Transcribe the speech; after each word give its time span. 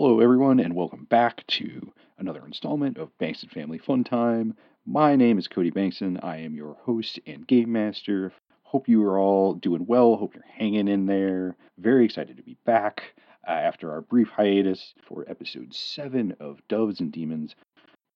Hello, 0.00 0.20
everyone, 0.20 0.60
and 0.60 0.76
welcome 0.76 1.06
back 1.06 1.44
to 1.48 1.92
another 2.18 2.46
installment 2.46 2.98
of 2.98 3.10
Bankson 3.18 3.50
Family 3.50 3.78
Fun 3.78 4.04
Time. 4.04 4.54
My 4.86 5.16
name 5.16 5.40
is 5.40 5.48
Cody 5.48 5.72
Bankson. 5.72 6.22
I 6.22 6.36
am 6.36 6.54
your 6.54 6.74
host 6.74 7.18
and 7.26 7.44
game 7.44 7.72
master. 7.72 8.32
Hope 8.62 8.86
you 8.86 9.04
are 9.08 9.18
all 9.18 9.54
doing 9.54 9.86
well. 9.86 10.14
Hope 10.14 10.36
you're 10.36 10.44
hanging 10.56 10.86
in 10.86 11.06
there. 11.06 11.56
Very 11.78 12.04
excited 12.04 12.36
to 12.36 12.44
be 12.44 12.56
back 12.64 13.12
uh, 13.48 13.50
after 13.50 13.90
our 13.90 14.00
brief 14.00 14.28
hiatus 14.28 14.94
for 15.02 15.24
episode 15.28 15.74
7 15.74 16.36
of 16.38 16.60
Doves 16.68 17.00
and 17.00 17.10
Demons. 17.10 17.56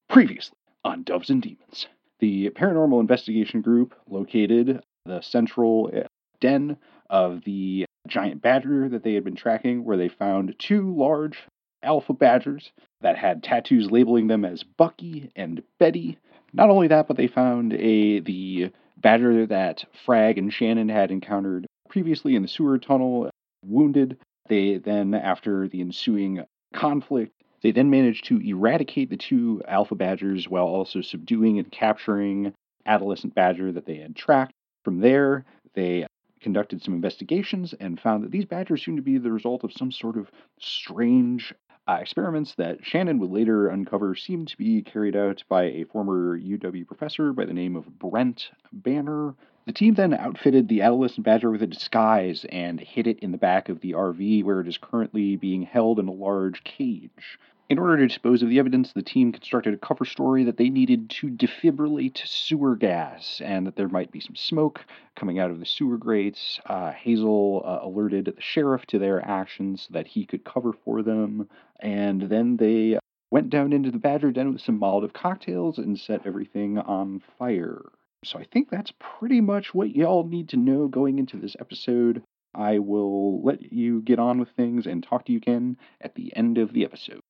Previously 0.09 0.57
on 0.85 1.03
Doves 1.03 1.31
and 1.31 1.43
Demons, 1.43 1.89
the 2.21 2.51
paranormal 2.51 3.01
investigation 3.01 3.61
group 3.61 3.93
located 4.09 4.85
the 5.05 5.21
central 5.21 5.91
uh, 5.93 6.07
den 6.41 6.77
of 7.11 7.43
the 7.43 7.87
giant 8.07 8.41
badger 8.41 8.89
that 8.89 9.03
they 9.03 9.15
had 9.15 9.25
been 9.25 9.35
tracking, 9.35 9.85
where 9.85 9.97
they 9.97 10.09
found 10.09 10.55
two 10.61 10.95
large 10.97 11.43
alpha 11.83 12.13
badgers 12.13 12.73
that 13.01 13.17
had 13.17 13.43
tattoos 13.43 13.91
labeling 13.91 14.27
them 14.27 14.45
as 14.45 14.63
Bucky 14.63 15.31
and 15.37 15.63
Betty. 15.79 16.19
Not 16.53 16.71
only 16.71 16.89
that, 16.89 17.09
but 17.09 17.17
they 17.17 17.27
found 17.27 17.73
a 17.75 18.21
the 18.21 18.71
badger 18.97 19.47
that 19.47 19.85
Frag 20.05 20.39
and 20.39 20.53
Shannon 20.53 20.89
had 20.89 21.11
encountered 21.11 21.67
previously 21.89 22.37
in 22.37 22.43
the 22.43 22.49
sewer 22.49 22.79
tunnel, 22.79 23.31
wounded. 23.65 24.19
They 24.49 24.77
then, 24.79 25.15
after 25.15 25.69
the 25.69 25.81
ensuing 25.81 26.45
conflict, 26.75 27.33
they 27.63 27.71
then 27.71 27.91
managed 27.91 28.25
to 28.27 28.39
eradicate 28.39 29.11
the 29.11 29.17
two 29.17 29.63
alpha 29.67 29.95
badgers 29.95 30.49
while 30.49 30.67
also 30.67 31.01
subduing 31.01 31.59
and 31.59 31.71
capturing 31.71 32.53
adolescent 32.87 33.35
badger 33.35 33.73
that 33.73 33.87
they 33.87 33.97
had 33.97 34.17
tracked. 34.17 34.53
From 34.85 35.01
there, 35.01 35.45
they 35.75 36.07
conducted 36.41 36.83
some 36.83 36.95
investigations 36.95 37.73
and 37.79 38.01
found 38.01 38.25
that 38.25 38.33
these 38.33 38.45
badgers 38.45 38.85
seemed 38.85 38.99
to 38.99 39.03
be 39.03 39.17
the 39.17 39.31
result 39.31 39.63
of 39.63 39.73
some 39.73 39.93
sort 39.93 40.17
of 40.17 40.31
strange 40.59 41.55
uh, 41.89 41.99
experiments 42.01 42.55
that 42.55 42.85
Shannon 42.85 43.19
would 43.19 43.31
later 43.31 43.69
uncover 43.69 44.15
seemed 44.15 44.49
to 44.49 44.57
be 44.57 44.83
carried 44.83 45.17
out 45.17 45.43
by 45.49 45.65
a 45.65 45.85
former 45.85 46.39
UW 46.39 46.87
professor 46.87 47.33
by 47.33 47.45
the 47.45 47.53
name 47.53 47.77
of 47.77 47.99
Brent 47.99 48.51
Banner. 48.73 49.35
The 49.67 49.73
team 49.73 49.95
then 49.95 50.15
outfitted 50.15 50.69
the 50.69 50.83
adolescent 50.83 51.25
badger 51.25 51.51
with 51.51 51.63
a 51.63 51.67
disguise 51.67 52.45
and 52.51 52.81
hid 52.81 53.07
it 53.07 53.19
in 53.21 53.33
the 53.33 53.39
back 53.39 53.69
of 53.69 53.81
the 53.81 53.93
RV 53.93 54.45
where 54.45 54.61
it 54.61 54.69
is 54.69 54.79
currently 54.79 55.37
being 55.37 55.63
held 55.63 55.99
in 55.99 56.09
a 56.09 56.13
large 56.13 56.65
cage. 56.65 57.39
In 57.73 57.79
order 57.79 57.97
to 57.97 58.07
dispose 58.07 58.43
of 58.43 58.51
the 58.51 58.59
evidence, 58.59 58.93
the 58.93 59.01
team 59.01 59.33
constructed 59.33 59.73
a 59.73 59.79
cover 59.79 60.05
story 60.05 60.45
that 60.45 60.59
they 60.59 60.69
needed 60.69 61.09
to 61.09 61.31
defibrillate 61.31 62.19
sewer 62.29 62.77
gas 62.77 63.41
and 63.43 63.67
that 63.67 63.77
there 63.77 63.89
might 63.89 64.13
be 64.13 64.21
some 64.21 64.37
smoke 64.37 64.85
coming 65.17 65.39
out 65.39 65.51
of 65.51 65.59
the 65.59 65.65
sewer 65.65 65.97
grates. 65.97 66.61
Uh, 66.67 66.93
Hazel 66.93 67.63
uh, 67.65 67.79
alerted 67.81 68.27
the 68.27 68.35
sheriff 68.43 68.85
to 68.89 68.99
their 68.99 69.27
actions 69.27 69.85
so 69.85 69.95
that 69.95 70.07
he 70.07 70.27
could 70.27 70.45
cover 70.45 70.75
for 70.85 71.03
them, 71.03 71.49
and 71.81 72.21
then 72.21 72.59
they 72.59 72.99
went 73.31 73.49
down 73.49 73.73
into 73.73 73.91
the 73.91 73.97
Badger 73.97 74.33
Den 74.33 74.53
with 74.53 74.61
some 74.61 74.79
Molotov 74.79 75.15
cocktails 75.15 75.79
and 75.79 75.99
set 75.99 76.27
everything 76.27 76.77
on 76.77 77.23
fire. 77.39 77.81
So 78.23 78.39
I 78.39 78.45
think 78.45 78.69
that's 78.69 78.93
pretty 78.99 79.41
much 79.41 79.73
what 79.73 79.97
y'all 79.97 80.25
need 80.25 80.51
to 80.51 80.59
know 80.59 80.89
going 80.89 81.19
into 81.19 81.39
this 81.39 81.57
episode. 81.59 82.23
I 82.55 82.81
will 82.81 83.43
let 83.43 83.73
you 83.73 84.03
get 84.03 84.19
on 84.19 84.39
with 84.39 84.51
things 84.51 84.87
and 84.87 85.03
talk 85.03 85.25
to 85.25 85.33
you 85.33 85.39
again 85.39 85.79
at 86.03 86.15
the 86.17 86.37
end 86.37 86.59
of 86.59 86.75
the 86.75 86.85
episode. 86.85 87.22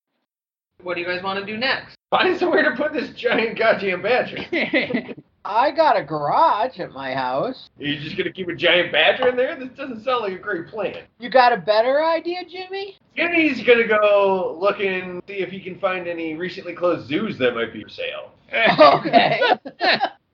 What 0.82 0.94
do 0.94 1.00
you 1.00 1.06
guys 1.06 1.22
want 1.22 1.38
to 1.40 1.46
do 1.46 1.56
next? 1.58 1.96
Find 2.10 2.38
somewhere 2.38 2.62
to 2.68 2.76
put 2.76 2.92
this 2.92 3.10
giant 3.10 3.58
goddamn 3.58 4.02
badger. 4.02 4.38
I 5.44 5.72
got 5.72 5.96
a 5.96 6.04
garage 6.04 6.78
at 6.78 6.92
my 6.92 7.14
house. 7.14 7.68
Are 7.80 7.84
you 7.84 7.98
just 7.98 8.16
gonna 8.16 8.30
keep 8.30 8.48
a 8.48 8.54
giant 8.54 8.92
badger 8.92 9.28
in 9.28 9.36
there? 9.36 9.58
This 9.58 9.70
doesn't 9.70 10.04
sound 10.04 10.22
like 10.22 10.34
a 10.34 10.38
great 10.38 10.68
plan. 10.68 10.98
You 11.18 11.30
got 11.30 11.52
a 11.52 11.56
better 11.56 12.04
idea, 12.04 12.44
Jimmy? 12.48 12.98
Jimmy's 13.16 13.64
gonna 13.66 13.88
go 13.88 14.56
look 14.60 14.78
and 14.78 15.20
see 15.26 15.38
if 15.40 15.48
he 15.50 15.58
can 15.60 15.80
find 15.80 16.06
any 16.06 16.34
recently 16.34 16.74
closed 16.74 17.08
zoos 17.08 17.38
that 17.38 17.54
might 17.54 17.72
be 17.72 17.82
for 17.82 17.88
sale. 17.88 18.32
Okay. 18.78 19.40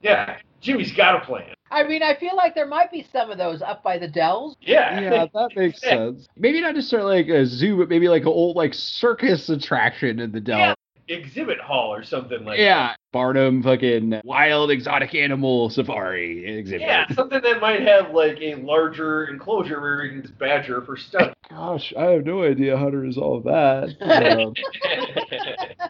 Yeah, 0.01 0.37
Jimmy's 0.61 0.91
got 0.91 1.15
a 1.15 1.25
plan. 1.25 1.53
I 1.71 1.83
mean, 1.83 2.03
I 2.03 2.15
feel 2.15 2.35
like 2.35 2.55
there 2.55 2.67
might 2.67 2.91
be 2.91 3.07
some 3.11 3.29
of 3.31 3.37
those 3.37 3.61
up 3.61 3.83
by 3.83 3.97
the 3.97 4.07
Dells. 4.07 4.55
Yeah. 4.61 4.99
yeah, 4.99 5.25
that 5.33 5.49
makes 5.55 5.81
sense. 5.83 6.27
Maybe 6.37 6.61
not 6.61 6.75
necessarily 6.75 7.17
like 7.23 7.27
a 7.29 7.45
zoo, 7.45 7.77
but 7.77 7.89
maybe 7.89 8.07
like 8.09 8.23
an 8.23 8.29
old 8.29 8.55
like 8.55 8.73
circus 8.73 9.49
attraction 9.49 10.19
in 10.19 10.31
the 10.31 10.39
Dell. 10.39 10.59
Yeah. 10.59 10.73
Exhibit 11.11 11.59
hall 11.59 11.91
or 11.91 12.03
something 12.03 12.45
like 12.45 12.59
Yeah, 12.59 12.93
Barnum 13.11 13.63
fucking 13.63 14.21
wild 14.23 14.69
exotic 14.69 15.15
animal 15.15 15.71
safari 15.71 16.45
exhibit. 16.59 16.81
Yeah, 16.81 17.07
something 17.15 17.41
that 17.41 17.59
might 17.59 17.81
have 17.81 18.11
like 18.11 18.37
a 18.39 18.53
larger 18.53 19.25
enclosure 19.25 19.81
where 19.81 20.03
you 20.03 20.09
can 20.11 20.21
use 20.21 20.29
badger 20.29 20.83
for 20.83 20.97
study. 20.97 21.33
Gosh, 21.49 21.91
I 21.97 22.11
have 22.11 22.25
no 22.25 22.43
idea 22.43 22.77
how 22.77 22.91
to 22.91 22.97
resolve 22.97 23.45
that. 23.45 23.95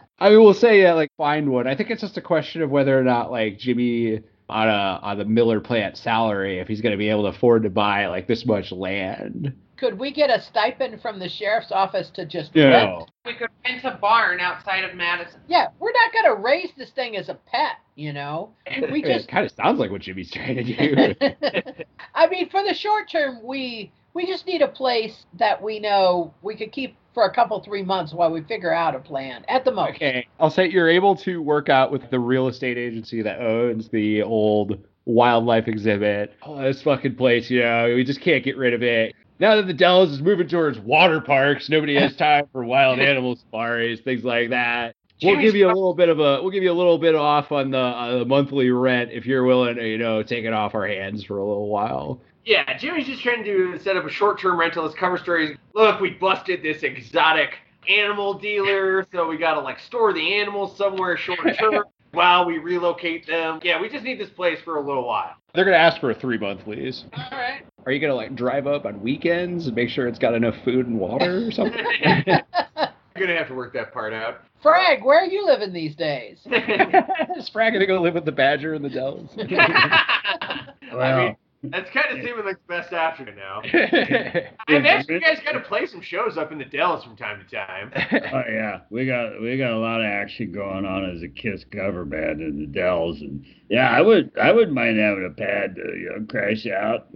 I 0.18 0.30
mean, 0.30 0.42
we'll 0.42 0.54
say 0.54 0.80
yeah, 0.82 0.94
like 0.94 1.10
find 1.16 1.50
one. 1.50 1.66
I 1.66 1.74
think 1.74 1.90
it's 1.90 2.00
just 2.00 2.16
a 2.16 2.22
question 2.22 2.62
of 2.62 2.70
whether 2.70 2.98
or 2.98 3.04
not 3.04 3.30
like 3.30 3.58
Jimmy 3.58 4.20
on 4.50 4.68
a 4.68 5.00
on 5.02 5.18
the 5.18 5.24
Miller 5.24 5.60
plant 5.60 5.96
salary, 5.96 6.58
if 6.58 6.68
he's 6.68 6.80
going 6.80 6.92
to 6.92 6.98
be 6.98 7.08
able 7.08 7.22
to 7.22 7.28
afford 7.36 7.62
to 7.62 7.70
buy 7.70 8.06
like 8.06 8.26
this 8.26 8.44
much 8.44 8.72
land. 8.72 9.54
Could 9.76 9.98
we 9.98 10.12
get 10.12 10.28
a 10.28 10.42
stipend 10.42 11.00
from 11.00 11.18
the 11.18 11.28
sheriff's 11.28 11.72
office 11.72 12.10
to 12.10 12.26
just 12.26 12.50
Yeah. 12.54 12.64
rent? 12.68 13.10
We 13.24 13.32
could 13.34 13.48
rent 13.64 13.82
a 13.84 13.96
barn 13.98 14.38
outside 14.38 14.84
of 14.84 14.94
Madison. 14.94 15.40
Yeah, 15.48 15.68
we're 15.78 15.92
not 15.92 16.12
going 16.12 16.36
to 16.36 16.42
raise 16.42 16.70
this 16.76 16.90
thing 16.90 17.16
as 17.16 17.30
a 17.30 17.34
pet, 17.34 17.76
you 17.94 18.12
know? 18.12 18.50
We 18.92 19.02
It 19.04 19.06
just. 19.06 19.28
kind 19.28 19.46
of 19.46 19.52
sounds 19.52 19.78
like 19.78 19.90
what 19.90 20.02
Jimmy's 20.02 20.30
trying 20.30 20.56
to 20.56 20.64
do. 20.64 21.14
I 22.14 22.26
mean, 22.26 22.50
for 22.50 22.62
the 22.62 22.74
short 22.74 23.10
term, 23.10 23.42
we 23.42 23.90
we 24.12 24.26
just 24.26 24.46
need 24.46 24.60
a 24.60 24.68
place 24.68 25.24
that 25.38 25.62
we 25.62 25.78
know 25.78 26.34
we 26.42 26.56
could 26.56 26.72
keep 26.72 26.96
for 27.14 27.24
a 27.24 27.34
couple 27.34 27.60
three 27.60 27.82
months 27.82 28.12
while 28.12 28.30
we 28.30 28.42
figure 28.42 28.72
out 28.72 28.94
a 28.94 28.98
plan. 28.98 29.44
At 29.48 29.64
the 29.64 29.72
most. 29.72 29.96
Okay, 29.96 30.26
I'll 30.38 30.50
say 30.50 30.68
you're 30.68 30.88
able 30.88 31.16
to 31.16 31.42
work 31.42 31.68
out 31.68 31.90
with 31.90 32.08
the 32.10 32.18
real 32.18 32.48
estate 32.48 32.78
agency 32.78 33.22
that 33.22 33.40
owns 33.40 33.88
the 33.88 34.22
old 34.22 34.84
wildlife 35.04 35.68
exhibit. 35.68 36.34
Oh, 36.42 36.62
this 36.62 36.82
fucking 36.82 37.16
place, 37.16 37.50
you 37.50 37.60
know, 37.60 37.92
we 37.94 38.04
just 38.04 38.20
can't 38.20 38.44
get 38.44 38.56
rid 38.56 38.74
of 38.74 38.82
it. 38.82 39.14
Now 39.38 39.56
that 39.56 39.66
the 39.66 39.74
Dells 39.74 40.10
is 40.12 40.20
moving 40.20 40.48
towards 40.48 40.78
water 40.78 41.20
parks, 41.20 41.68
nobody 41.68 41.96
has 41.96 42.14
time 42.18 42.46
for 42.52 42.64
wild 42.64 43.00
animal 43.00 43.36
safaris, 43.36 44.00
things 44.00 44.24
like 44.24 44.50
that. 44.50 44.94
We'll 45.22 45.40
give 45.40 45.54
you 45.54 45.66
a 45.66 45.68
little 45.68 45.92
bit 45.92 46.08
of 46.08 46.18
a 46.18 46.40
we'll 46.40 46.50
give 46.50 46.62
you 46.62 46.72
a 46.72 46.74
little 46.74 46.96
bit 46.96 47.14
off 47.14 47.52
on 47.52 47.72
the, 47.72 47.78
uh, 47.78 48.18
the 48.20 48.24
monthly 48.24 48.70
rent 48.70 49.10
if 49.12 49.26
you're 49.26 49.44
willing 49.44 49.76
to 49.76 49.86
you 49.86 49.98
know 49.98 50.22
take 50.22 50.46
it 50.46 50.52
off 50.54 50.74
our 50.74 50.86
hands 50.86 51.24
for 51.24 51.36
a 51.36 51.44
little 51.44 51.68
while. 51.68 52.22
Yeah, 52.44 52.76
Jimmy's 52.78 53.06
just 53.06 53.22
trying 53.22 53.44
to 53.44 53.78
set 53.78 53.96
up 53.96 54.04
a 54.04 54.10
short-term 54.10 54.58
rental. 54.58 54.84
His 54.84 54.94
cover 54.94 55.18
story 55.18 55.52
is, 55.52 55.58
look, 55.74 56.00
we 56.00 56.10
busted 56.10 56.62
this 56.62 56.82
exotic 56.82 57.58
animal 57.88 58.34
dealer, 58.34 59.06
so 59.12 59.28
we 59.28 59.36
gotta 59.36 59.60
like 59.60 59.78
store 59.78 60.12
the 60.12 60.34
animals 60.34 60.76
somewhere 60.76 61.16
short-term 61.16 61.84
while 62.12 62.46
we 62.46 62.58
relocate 62.58 63.26
them. 63.26 63.60
Yeah, 63.62 63.80
we 63.80 63.88
just 63.88 64.04
need 64.04 64.18
this 64.18 64.30
place 64.30 64.58
for 64.64 64.76
a 64.76 64.80
little 64.86 65.06
while. 65.06 65.34
They're 65.54 65.64
gonna 65.64 65.76
ask 65.76 66.00
for 66.00 66.10
a 66.10 66.14
three 66.14 66.38
month 66.38 66.66
lease. 66.66 67.04
All 67.12 67.28
right. 67.32 67.62
Are 67.86 67.92
you 67.92 68.00
gonna 68.00 68.14
like 68.14 68.34
drive 68.34 68.66
up 68.66 68.84
on 68.86 69.00
weekends 69.00 69.66
and 69.66 69.76
make 69.76 69.88
sure 69.88 70.06
it's 70.06 70.18
got 70.18 70.34
enough 70.34 70.54
food 70.64 70.86
and 70.86 70.98
water 70.98 71.46
or 71.48 71.50
something? 71.50 71.84
You're 71.96 73.26
gonna 73.26 73.36
have 73.36 73.48
to 73.48 73.54
work 73.54 73.72
that 73.74 73.92
part 73.92 74.12
out. 74.12 74.42
Frag, 74.62 75.04
where 75.04 75.18
are 75.20 75.26
you 75.26 75.44
living 75.46 75.72
these 75.72 75.94
days? 75.96 76.40
Is 77.36 77.48
Frag 77.48 77.72
gonna 77.72 77.86
go 77.86 78.00
live 78.00 78.14
with 78.14 78.24
the 78.24 78.32
badger 78.32 78.74
in 78.74 78.82
the 78.82 78.90
Dells? 78.90 79.30
I 79.38 81.16
mean, 81.16 81.36
that's 81.64 81.90
kind 81.90 82.18
of 82.18 82.24
seeming 82.24 82.44
like 82.44 82.56
the 82.56 82.68
best 82.68 82.92
option 82.92 83.28
now. 83.36 83.60
I 83.64 84.76
imagine 84.76 85.14
you 85.14 85.20
guys 85.20 85.38
got 85.44 85.52
to 85.52 85.60
play 85.60 85.84
some 85.86 86.00
shows 86.00 86.38
up 86.38 86.52
in 86.52 86.58
the 86.58 86.64
Dells 86.64 87.04
from 87.04 87.16
time 87.16 87.44
to 87.44 87.56
time. 87.56 87.92
Oh 88.32 88.42
yeah, 88.48 88.80
we 88.90 89.06
got 89.06 89.40
we 89.40 89.58
got 89.58 89.72
a 89.72 89.78
lot 89.78 90.00
of 90.00 90.06
action 90.06 90.52
going 90.52 90.84
on 90.84 91.10
as 91.14 91.22
a 91.22 91.28
Kiss 91.28 91.64
cover 91.72 92.04
band 92.04 92.40
in 92.40 92.60
the 92.60 92.66
Dells, 92.66 93.20
and 93.20 93.44
yeah, 93.68 93.90
I 93.90 94.00
would 94.00 94.30
I 94.38 94.52
wouldn't 94.52 94.72
mind 94.72 94.98
having 94.98 95.26
a 95.26 95.34
pad 95.34 95.74
to 95.74 95.82
you 95.96 96.10
know 96.10 96.26
crash 96.28 96.66
out, 96.66 96.94
up 96.94 97.10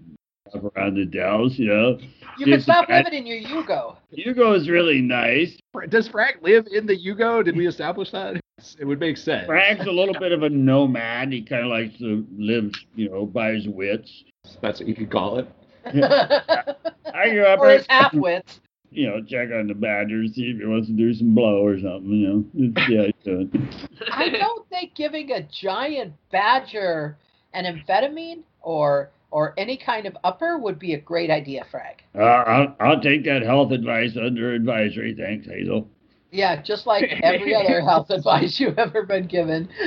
around 0.54 0.94
the 0.96 1.04
Dells. 1.06 1.58
You 1.58 1.68
know, 1.68 1.98
You 2.38 2.46
can 2.46 2.60
stop 2.60 2.86
I- 2.88 2.98
living 3.02 3.14
in 3.14 3.26
your 3.26 3.40
Yugo. 3.40 3.96
Hugo 4.12 4.52
is 4.52 4.68
really 4.68 5.00
nice. 5.00 5.56
Does 5.88 6.08
Frank 6.08 6.38
live 6.42 6.66
in 6.70 6.86
the 6.86 6.96
Yugo? 6.96 7.44
Did 7.44 7.56
we 7.56 7.66
establish 7.66 8.10
that? 8.10 8.40
It 8.78 8.84
would 8.84 9.00
make 9.00 9.16
sense. 9.16 9.46
Frank's 9.46 9.86
a 9.86 9.90
little 9.90 10.14
bit 10.18 10.32
of 10.32 10.42
a 10.42 10.48
nomad. 10.48 11.32
He 11.32 11.42
kind 11.42 11.62
of 11.64 11.68
likes 11.70 11.98
to 11.98 12.26
live, 12.36 12.72
you 12.94 13.10
know, 13.10 13.26
by 13.26 13.52
his 13.52 13.66
wits. 13.68 14.24
That's 14.60 14.80
what 14.80 14.88
you 14.88 14.94
could 14.94 15.10
call 15.10 15.38
it. 15.38 15.48
I 15.86 17.30
grew 17.30 17.44
up, 17.46 17.58
or 17.60 17.70
his 17.70 17.86
half 17.88 18.14
wits. 18.14 18.60
you 18.90 19.06
know, 19.08 19.22
check 19.22 19.48
on 19.52 19.66
the 19.66 19.74
Badgers, 19.74 20.34
see 20.34 20.50
if 20.50 20.58
he 20.58 20.64
wants 20.66 20.86
to 20.88 20.92
do 20.94 21.12
some 21.12 21.34
blow 21.34 21.64
or 21.66 21.78
something. 21.78 22.10
You 22.10 22.28
know, 22.28 22.68
It's- 22.70 22.88
yeah, 22.88 23.02
he's 23.06 23.24
doing. 23.24 23.68
I 24.12 24.28
don't 24.30 24.66
think 24.68 24.94
giving 24.94 25.30
a 25.32 25.42
giant 25.42 26.14
badger 26.30 27.18
an 27.52 27.64
amphetamine 27.64 28.42
or 28.62 29.10
or 29.34 29.52
any 29.58 29.76
kind 29.76 30.06
of 30.06 30.16
upper 30.22 30.58
would 30.58 30.78
be 30.78 30.94
a 30.94 31.00
great 31.00 31.28
idea, 31.28 31.64
Frag. 31.68 32.04
Uh, 32.14 32.22
I'll 32.22 32.76
I'll 32.78 33.00
take 33.00 33.24
that 33.24 33.42
health 33.42 33.72
advice 33.72 34.16
under 34.16 34.54
advisory. 34.54 35.12
Thanks, 35.18 35.48
Hazel. 35.48 35.90
Yeah, 36.30 36.62
just 36.62 36.86
like 36.86 37.02
every 37.20 37.52
other 37.56 37.80
health 37.80 38.10
advice 38.10 38.60
you've 38.60 38.78
ever 38.78 39.02
been 39.04 39.26
given. 39.26 39.68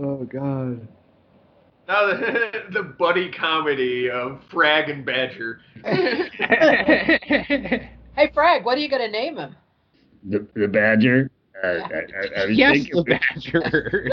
Oh 0.00 0.22
God. 0.22 0.86
Now 1.88 2.06
the, 2.06 2.52
the 2.72 2.84
buddy 2.84 3.32
comedy 3.32 4.08
of 4.08 4.40
Frag 4.48 4.88
and 4.88 5.04
Badger. 5.04 5.60
Hey, 5.84 6.30
Frag, 8.32 8.64
what 8.64 8.78
are 8.78 8.80
you 8.80 8.88
going 8.88 9.02
to 9.02 9.10
name 9.10 9.36
him? 9.36 9.56
The 10.22 10.46
the 10.54 10.68
badger. 10.68 11.32
Uh, 11.64 11.66
I, 11.66 11.70
I, 11.72 12.42
I 12.42 12.44
yes, 12.46 12.86
the 12.92 13.02
badger. 13.02 14.08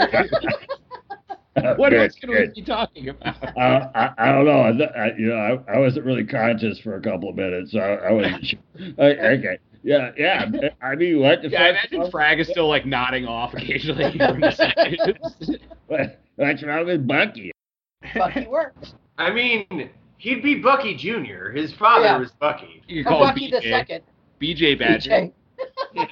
What 1.76 1.90
good, 1.90 2.00
else 2.02 2.14
can 2.20 2.30
we 2.30 2.46
be 2.54 2.62
talking 2.62 3.08
about? 3.08 3.36
Uh, 3.56 3.88
I, 3.94 4.10
I 4.18 4.32
don't 4.32 4.44
know. 4.44 4.60
I, 4.60 4.70
I, 5.06 5.16
you 5.16 5.26
know, 5.28 5.62
I, 5.68 5.74
I 5.74 5.78
wasn't 5.78 6.04
really 6.06 6.24
conscious 6.24 6.78
for 6.80 6.96
a 6.96 7.00
couple 7.00 7.28
of 7.30 7.36
minutes, 7.36 7.72
so 7.72 7.78
I, 7.78 8.08
I 8.08 8.12
wasn't 8.12 8.44
sure. 8.46 8.58
Okay. 8.98 9.58
Yeah, 9.82 10.10
yeah. 10.18 10.50
I 10.82 10.94
mean, 10.96 11.20
what 11.20 11.42
the 11.42 11.48
Yeah, 11.48 11.62
I 11.64 11.72
fuck? 11.80 11.92
imagine 11.92 12.10
Frag 12.10 12.40
is 12.40 12.48
still 12.48 12.68
like 12.68 12.84
nodding 12.86 13.24
off 13.26 13.54
occasionally 13.54 14.16
from 14.18 14.40
the. 14.40 15.58
What- 15.86 16.20
What's 16.36 16.62
wrong 16.62 16.84
with 16.84 17.06
Bucky? 17.06 17.50
Bucky 18.14 18.46
works. 18.46 18.92
I 19.16 19.30
mean, 19.32 19.88
he'd 20.18 20.42
be 20.42 20.56
Bucky 20.56 20.94
Jr. 20.94 21.50
His 21.50 21.72
father 21.74 22.04
Yeah. 22.04 22.18
was 22.18 22.30
Bucky. 22.32 22.82
You 22.88 23.04
call 23.04 23.22
him 23.26 23.28
Bucky 23.34 23.50
the 23.50 23.56
BJ. 23.58 23.70
second. 23.70 24.02
BJ 24.38 24.78
Badger. 24.78 25.10
BJ. 25.10 25.32
Yeah. 25.94 26.06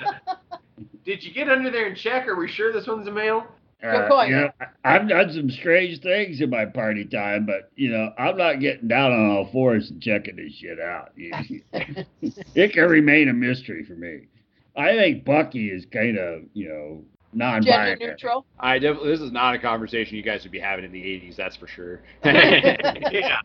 Did 1.05 1.23
you 1.23 1.35
get 1.35 1.51
under 1.51 1.71
there 1.71 1.87
and 1.89 1.95
check? 1.97 2.27
Are 2.27 2.37
we 2.37 2.49
sure 2.49 2.73
this 2.73 2.87
one's 2.87 3.07
a 3.07 3.13
male? 3.13 3.45
Good 3.85 3.95
uh, 3.95 4.09
point. 4.09 4.31
You 4.31 4.37
know, 4.37 4.51
I- 4.61 4.97
I've 4.97 5.09
done 5.09 5.31
some 5.33 5.51
strange 5.51 6.01
things 6.01 6.41
in 6.41 6.49
my 6.49 6.65
party 6.65 7.05
time, 7.05 7.45
but 7.45 7.71
you 7.77 7.91
know, 7.91 8.13
I'm 8.19 8.37
not 8.37 8.61
getting 8.61 8.89
down 8.89 9.13
on 9.13 9.31
all 9.31 9.49
fours 9.53 9.91
and 9.91 10.01
checking 10.01 10.37
this 10.37 10.55
shit 10.55 10.81
out. 10.81 11.13
it 11.17 12.73
can 12.73 12.85
remain 12.85 13.29
a 13.29 13.35
mystery 13.35 13.85
for 13.85 13.95
me. 13.95 14.29
I 14.77 14.93
think 14.97 15.25
Bucky 15.25 15.69
is 15.69 15.85
kind 15.93 16.19
of, 16.19 16.43
you 16.55 16.69
know, 16.69 17.05
non-binary. 17.35 17.91
Gender 17.99 18.13
neutral. 18.13 18.47
I 18.59 18.79
definitely. 18.79 19.11
This 19.11 19.21
is 19.21 19.33
not 19.33 19.55
a 19.55 19.59
conversation 19.59 20.17
you 20.17 20.23
guys 20.23 20.43
would 20.45 20.53
be 20.53 20.61
having 20.61 20.85
in 20.85 20.93
the 20.93 21.03
'80s. 21.03 21.37
That's 21.37 21.57
for 21.57 21.67
sure. 21.67 22.01
yeah. 22.25 23.39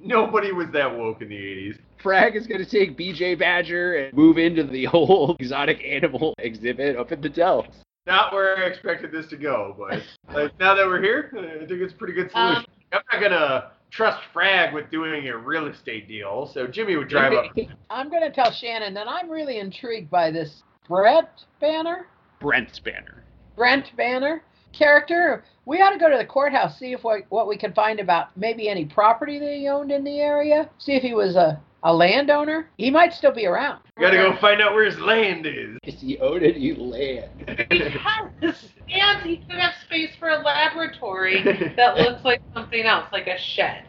Nobody 0.00 0.52
was 0.52 0.68
that 0.72 0.94
woke 0.96 1.22
in 1.22 1.28
the 1.28 1.36
80s. 1.36 1.78
Frag 2.02 2.36
is 2.36 2.46
going 2.46 2.64
to 2.64 2.70
take 2.70 2.98
BJ 2.98 3.38
Badger 3.38 3.96
and 3.96 4.16
move 4.16 4.38
into 4.38 4.64
the 4.64 4.84
whole 4.86 5.36
exotic 5.38 5.82
animal 5.84 6.34
exhibit 6.38 6.96
up 6.96 7.12
at 7.12 7.22
the 7.22 7.28
Dells. 7.28 7.66
Not 8.06 8.32
where 8.32 8.56
I 8.56 8.66
expected 8.66 9.12
this 9.12 9.26
to 9.28 9.36
go, 9.36 9.76
but 9.78 10.02
like 10.34 10.58
now 10.58 10.74
that 10.74 10.86
we're 10.86 11.02
here, 11.02 11.30
I 11.36 11.66
think 11.66 11.80
it's 11.80 11.92
a 11.92 11.96
pretty 11.96 12.14
good 12.14 12.30
um, 12.34 12.64
solution. 12.64 12.70
I'm 12.92 13.02
not 13.12 13.20
gonna 13.20 13.70
trust 13.90 14.20
Frag 14.32 14.72
with 14.72 14.90
doing 14.90 15.28
a 15.28 15.36
real 15.36 15.66
estate 15.66 16.08
deal, 16.08 16.50
so 16.52 16.66
Jimmy 16.66 16.96
would 16.96 17.08
drive 17.08 17.32
up. 17.32 17.56
I'm 17.90 18.08
going 18.08 18.22
to 18.22 18.30
tell 18.30 18.52
Shannon 18.52 18.94
that 18.94 19.08
I'm 19.08 19.28
really 19.28 19.58
intrigued 19.58 20.10
by 20.10 20.30
this 20.30 20.62
Brett 20.88 21.44
Banner, 21.60 22.06
Brent 22.40 22.80
Banner. 22.84 23.24
Brent 23.56 23.94
Banner 23.96 24.42
character. 24.72 25.44
We 25.66 25.82
ought 25.82 25.90
to 25.90 25.98
go 25.98 26.08
to 26.08 26.16
the 26.16 26.24
courthouse, 26.24 26.78
see 26.78 26.92
if 26.92 27.04
what, 27.04 27.22
what 27.28 27.48
we 27.48 27.56
can 27.56 27.72
find 27.74 28.00
about 28.00 28.36
maybe 28.36 28.68
any 28.68 28.84
property 28.84 29.38
that 29.38 29.52
he 29.52 29.68
owned 29.68 29.90
in 29.90 30.04
the 30.04 30.20
area, 30.20 30.70
see 30.78 30.92
if 30.92 31.02
he 31.02 31.14
was 31.14 31.36
a, 31.36 31.60
a 31.82 31.92
landowner. 31.94 32.68
He 32.76 32.90
might 32.90 33.12
still 33.12 33.32
be 33.32 33.46
around. 33.46 33.80
You 33.96 34.02
Gotta 34.06 34.16
go 34.16 34.36
find 34.40 34.60
out 34.60 34.74
where 34.74 34.84
his 34.84 34.98
land 34.98 35.46
is. 35.46 35.78
Is 35.84 36.00
he 36.00 36.18
owned 36.18 36.42
any 36.44 36.74
land? 36.74 37.30
Yes. 37.70 38.68
And 38.88 39.22
he 39.22 39.38
could 39.38 39.56
have 39.56 39.74
space 39.84 40.10
for 40.18 40.28
a 40.30 40.38
laboratory 40.38 41.42
that 41.76 41.96
looks 41.98 42.24
like 42.24 42.40
something 42.54 42.84
else, 42.84 43.06
like 43.12 43.26
a 43.26 43.38
shed. 43.38 43.84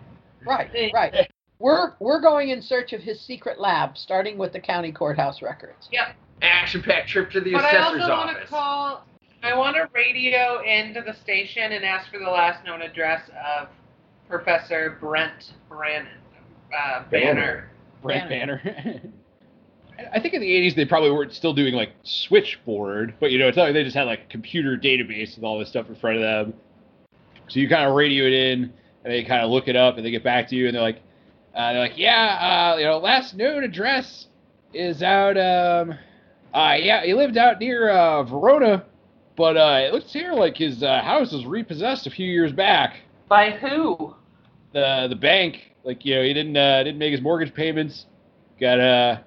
Right, 0.45 0.91
right. 0.93 1.29
We're 1.59 1.93
we're 1.99 2.21
going 2.21 2.49
in 2.49 2.61
search 2.61 2.91
of 2.93 3.01
his 3.01 3.21
secret 3.21 3.59
lab, 3.59 3.97
starting 3.97 4.37
with 4.37 4.51
the 4.53 4.59
county 4.59 4.91
courthouse 4.91 5.41
records. 5.41 5.87
Yep. 5.91 6.15
Action-packed 6.41 7.07
trip 7.07 7.29
to 7.31 7.39
the 7.41 7.53
But 7.53 7.65
I 7.65 7.69
assessor's 7.69 8.01
also 8.01 8.13
want 8.13 8.29
to 8.31 8.35
office. 8.37 8.49
call. 8.49 9.05
I 9.43 9.55
want 9.57 9.75
to 9.75 9.87
radio 9.93 10.61
into 10.63 11.01
the 11.01 11.13
station 11.13 11.71
and 11.71 11.83
ask 11.85 12.11
for 12.11 12.19
the 12.19 12.29
last 12.29 12.63
known 12.65 12.81
address 12.81 13.21
of 13.59 13.67
Professor 14.27 14.97
Brent 14.99 15.53
Brannon. 15.69 16.07
Uh, 16.75 17.03
Banner. 17.11 17.69
Brent 18.01 18.29
Banner. 18.29 18.61
I 20.13 20.19
think 20.19 20.33
in 20.33 20.41
the 20.41 20.47
80s 20.47 20.75
they 20.75 20.85
probably 20.85 21.11
weren't 21.11 21.33
still 21.33 21.53
doing 21.53 21.73
like 21.73 21.91
switchboard, 22.03 23.13
but 23.19 23.31
you 23.31 23.39
know, 23.39 23.47
it's 23.47 23.57
not 23.57 23.63
like 23.63 23.73
they 23.73 23.83
just 23.83 23.95
had 23.95 24.03
like 24.03 24.29
computer 24.29 24.75
database 24.75 25.35
with 25.35 25.43
all 25.43 25.59
this 25.59 25.69
stuff 25.69 25.87
in 25.89 25.95
front 25.95 26.17
of 26.17 26.23
them. 26.23 26.53
So 27.47 27.59
you 27.59 27.69
kind 27.69 27.87
of 27.87 27.95
radio 27.95 28.25
it 28.25 28.33
in, 28.33 28.73
and 29.03 29.13
they 29.13 29.23
kind 29.23 29.43
of 29.43 29.51
look 29.51 29.67
it 29.67 29.75
up, 29.75 29.97
and 29.97 30.05
they 30.05 30.11
get 30.11 30.23
back 30.23 30.47
to 30.49 30.55
you, 30.55 30.67
and 30.67 30.75
they're 30.75 30.81
like, 30.81 31.01
uh, 31.53 31.73
they're 31.73 31.81
like, 31.81 31.97
yeah, 31.97 32.73
uh, 32.73 32.77
you 32.77 32.85
know, 32.85 32.97
last 32.97 33.35
known 33.35 33.63
address 33.63 34.27
is 34.73 35.03
out, 35.03 35.37
um, 35.37 35.97
uh, 36.53 36.75
yeah, 36.79 37.03
he 37.03 37.13
lived 37.13 37.37
out 37.37 37.59
near 37.59 37.89
uh, 37.89 38.23
Verona, 38.23 38.85
but 39.35 39.57
uh, 39.57 39.81
it 39.85 39.93
looks 39.93 40.13
here 40.13 40.33
like 40.33 40.55
his 40.55 40.81
uh, 40.81 41.01
house 41.01 41.33
was 41.33 41.45
repossessed 41.45 42.07
a 42.07 42.09
few 42.09 42.25
years 42.25 42.53
back. 42.53 43.01
By 43.27 43.51
who? 43.51 44.15
the 44.73 45.07
the 45.09 45.15
bank, 45.15 45.70
like 45.83 46.05
you 46.05 46.15
know, 46.15 46.23
he 46.23 46.33
didn't 46.33 46.55
uh, 46.57 46.83
didn't 46.83 46.99
make 46.99 47.11
his 47.11 47.21
mortgage 47.21 47.53
payments, 47.53 48.05
got 48.59 48.79
uh 48.79 49.17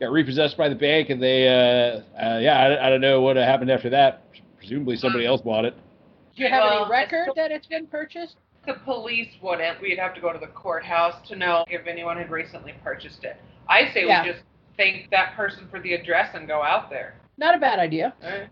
got 0.00 0.10
repossessed 0.12 0.56
by 0.56 0.68
the 0.68 0.74
bank, 0.74 1.10
and 1.10 1.22
they 1.22 1.48
uh, 1.48 2.00
uh 2.22 2.38
yeah, 2.38 2.58
I, 2.58 2.86
I 2.86 2.90
don't 2.90 3.00
know 3.00 3.20
what 3.20 3.36
happened 3.36 3.70
after 3.70 3.90
that. 3.90 4.24
Presumably 4.56 4.96
somebody 4.96 5.26
else 5.26 5.40
bought 5.40 5.64
it. 5.64 5.74
Do 6.36 6.42
you 6.42 6.48
have 6.50 6.62
Well, 6.62 6.82
any 6.82 6.90
record 6.90 7.28
that 7.36 7.50
it's 7.50 7.66
been 7.66 7.86
purchased? 7.86 8.36
The 8.66 8.74
police 8.84 9.28
wouldn't. 9.42 9.80
We'd 9.80 9.98
have 9.98 10.14
to 10.14 10.20
go 10.20 10.32
to 10.32 10.38
the 10.38 10.48
courthouse 10.48 11.26
to 11.28 11.36
know 11.36 11.64
if 11.68 11.86
anyone 11.86 12.16
had 12.16 12.30
recently 12.30 12.74
purchased 12.84 13.24
it. 13.24 13.36
I 13.68 13.92
say 13.92 14.06
Yeah. 14.06 14.24
we 14.24 14.32
just 14.32 14.44
thank 14.76 15.10
that 15.10 15.34
person 15.36 15.68
for 15.70 15.80
the 15.80 15.94
address 15.94 16.34
and 16.34 16.46
go 16.46 16.62
out 16.62 16.90
there. 16.90 17.14
Not 17.38 17.54
a 17.54 17.58
bad 17.58 17.78
idea. 17.78 18.14
All 18.22 18.30
right. 18.30 18.48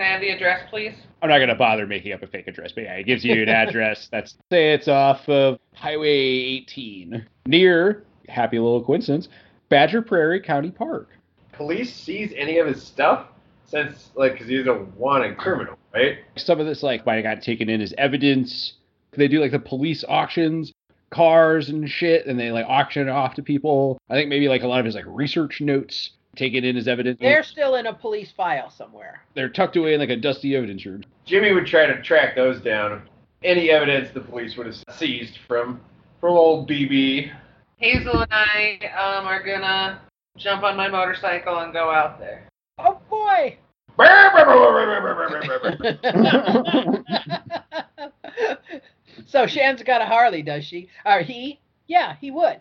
Can 0.00 0.08
I 0.08 0.12
have 0.12 0.22
the 0.22 0.30
address, 0.30 0.62
please? 0.70 0.94
I'm 1.20 1.28
not 1.28 1.40
gonna 1.40 1.54
bother 1.54 1.86
making 1.86 2.14
up 2.14 2.22
a 2.22 2.26
fake 2.26 2.48
address, 2.48 2.72
but 2.72 2.84
yeah, 2.84 2.94
it 2.94 3.02
gives 3.04 3.22
you 3.22 3.42
an 3.42 3.50
address. 3.50 4.08
That's 4.10 4.34
say 4.50 4.72
it's 4.72 4.88
off 4.88 5.28
of 5.28 5.58
Highway 5.74 6.08
18 6.08 7.26
near 7.44 8.02
happy 8.26 8.58
little 8.58 8.82
coincidence, 8.82 9.28
Badger 9.68 10.00
Prairie 10.00 10.40
County 10.40 10.70
Park. 10.70 11.10
Police 11.52 11.94
seize 11.94 12.32
any 12.34 12.56
of 12.56 12.66
his 12.66 12.82
stuff 12.82 13.26
since, 13.66 14.08
like, 14.14 14.32
because 14.32 14.48
he's 14.48 14.66
a 14.66 14.86
wanted 14.96 15.36
criminal, 15.36 15.76
right? 15.92 16.20
Some 16.36 16.60
of 16.60 16.66
this 16.66 16.82
like 16.82 17.04
might 17.04 17.16
have 17.16 17.24
got 17.36 17.42
taken 17.42 17.68
in 17.68 17.82
as 17.82 17.92
evidence. 17.98 18.72
They 19.10 19.28
do 19.28 19.38
like 19.38 19.52
the 19.52 19.58
police 19.58 20.02
auctions, 20.08 20.72
cars 21.10 21.68
and 21.68 21.86
shit, 21.86 22.24
and 22.24 22.40
they 22.40 22.52
like 22.52 22.64
auction 22.66 23.06
it 23.06 23.10
off 23.10 23.34
to 23.34 23.42
people. 23.42 24.00
I 24.08 24.14
think 24.14 24.30
maybe 24.30 24.48
like 24.48 24.62
a 24.62 24.66
lot 24.66 24.80
of 24.80 24.86
his 24.86 24.94
like 24.94 25.04
research 25.06 25.60
notes 25.60 26.12
taken 26.36 26.64
in 26.64 26.76
as 26.76 26.88
evidence. 26.88 27.18
They're 27.20 27.42
still 27.42 27.76
in 27.76 27.86
a 27.86 27.94
police 27.94 28.30
file 28.30 28.70
somewhere. 28.70 29.22
They're 29.34 29.48
tucked 29.48 29.76
away 29.76 29.94
in 29.94 30.00
like 30.00 30.10
a 30.10 30.16
dusty 30.16 30.56
evidence 30.56 30.84
room. 30.86 31.04
Jimmy 31.24 31.52
would 31.52 31.66
try 31.66 31.86
to 31.86 32.00
track 32.02 32.34
those 32.34 32.60
down. 32.60 33.08
Any 33.42 33.70
evidence 33.70 34.10
the 34.12 34.20
police 34.20 34.56
would 34.56 34.66
have 34.66 34.76
seized 34.90 35.38
from 35.46 35.80
from 36.20 36.32
old 36.32 36.68
BB. 36.68 37.30
Hazel 37.78 38.20
and 38.20 38.32
I 38.32 38.78
um, 38.98 39.26
are 39.26 39.42
gonna 39.42 40.00
jump 40.36 40.62
on 40.62 40.76
my 40.76 40.88
motorcycle 40.88 41.60
and 41.60 41.72
go 41.72 41.90
out 41.90 42.18
there. 42.18 42.46
Oh 42.78 43.00
boy! 43.08 43.56
so 49.26 49.46
Shan's 49.46 49.82
got 49.82 50.02
a 50.02 50.06
Harley, 50.06 50.42
does 50.42 50.64
she? 50.64 50.88
Or 51.04 51.20
he? 51.20 51.60
Yeah, 51.86 52.16
he 52.20 52.30
would. 52.30 52.58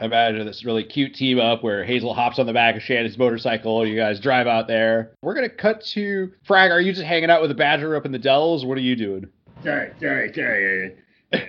I 0.00 0.04
imagine 0.04 0.46
this 0.46 0.64
really 0.64 0.84
cute 0.84 1.14
team 1.14 1.40
up 1.40 1.62
where 1.62 1.84
Hazel 1.84 2.14
hops 2.14 2.38
on 2.38 2.46
the 2.46 2.52
back 2.52 2.76
of 2.76 2.82
Shannon's 2.82 3.18
motorcycle. 3.18 3.86
You 3.86 3.96
guys 3.96 4.20
drive 4.20 4.46
out 4.46 4.68
there. 4.68 5.12
We're 5.22 5.34
gonna 5.34 5.48
cut 5.48 5.84
to 5.94 6.32
Frag. 6.44 6.70
Are 6.70 6.80
you 6.80 6.92
just 6.92 7.04
hanging 7.04 7.30
out 7.30 7.40
with 7.40 7.50
the 7.50 7.56
Badger 7.56 7.96
up 7.96 8.06
in 8.06 8.12
the 8.12 8.18
Dells? 8.18 8.64
What 8.64 8.78
are 8.78 8.82
you 8.82 8.94
doing? 8.94 9.28
Sorry, 9.64 9.90
sorry, 10.00 10.32
sorry. 10.32 10.94
Uh, 11.32 11.36
uh, 11.36 11.40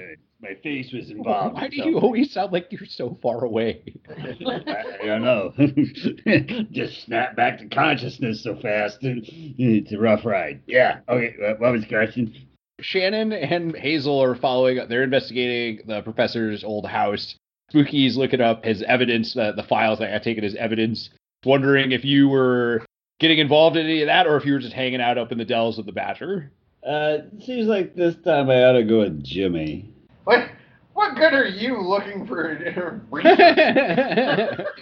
my 0.41 0.55
face 0.63 0.91
was 0.91 1.11
involved. 1.11 1.55
Why 1.55 1.67
do 1.67 1.75
you 1.75 1.99
always 1.99 2.31
sound 2.31 2.51
like 2.51 2.71
you're 2.71 2.87
so 2.87 3.17
far 3.21 3.43
away? 3.43 3.83
I, 4.09 4.83
I 5.03 5.05
don't 5.05 5.21
know. 5.21 5.53
Just 6.71 7.03
snap 7.05 7.35
back 7.35 7.59
to 7.59 7.67
consciousness 7.67 8.43
so 8.43 8.55
fast. 8.55 8.97
It's 9.01 9.91
a 9.91 9.97
rough 9.99 10.25
ride. 10.25 10.61
Yeah. 10.65 11.01
Okay. 11.07 11.35
What 11.37 11.59
what 11.59 11.71
was 11.73 11.81
the 11.81 11.87
question? 11.87 12.33
Shannon 12.81 13.33
and 13.33 13.75
Hazel 13.75 14.23
are 14.23 14.35
following. 14.35 14.79
Up 14.79 14.89
they're 14.89 15.03
investigating 15.03 15.85
the 15.85 16.01
professor's 16.01 16.63
old 16.63 16.87
house. 16.87 17.35
Spooky's 17.69 18.17
looking 18.17 18.41
up 18.41 18.63
his 18.65 18.81
evidence, 18.83 19.35
uh, 19.37 19.51
the 19.55 19.63
files 19.63 19.99
that 19.99 20.11
got 20.11 20.23
taken 20.23 20.43
as 20.43 20.55
evidence. 20.55 21.09
Wondering 21.45 21.91
if 21.91 22.03
you 22.03 22.27
were 22.27 22.85
getting 23.19 23.39
involved 23.39 23.77
in 23.77 23.85
any 23.85 24.01
of 24.01 24.07
that, 24.07 24.27
or 24.27 24.35
if 24.37 24.45
you 24.45 24.53
were 24.53 24.59
just 24.59 24.73
hanging 24.73 25.01
out 25.01 25.17
up 25.17 25.31
in 25.31 25.37
the 25.37 25.45
dells 25.45 25.77
with 25.77 25.85
the 25.85 25.91
Badger. 25.91 26.51
Uh, 26.85 27.19
seems 27.41 27.67
like 27.67 27.95
this 27.95 28.15
time 28.23 28.49
I 28.49 28.63
ought 28.63 28.73
to 28.73 28.83
go 28.83 28.99
with 28.99 29.23
Jimmy. 29.23 29.89
What 30.25 30.49
what 30.93 31.15
good 31.15 31.33
are 31.33 31.47
you 31.47 31.81
looking 31.81 32.27
for? 32.27 32.51
In 32.51 32.77
a 32.77 33.01
record? 33.09 34.65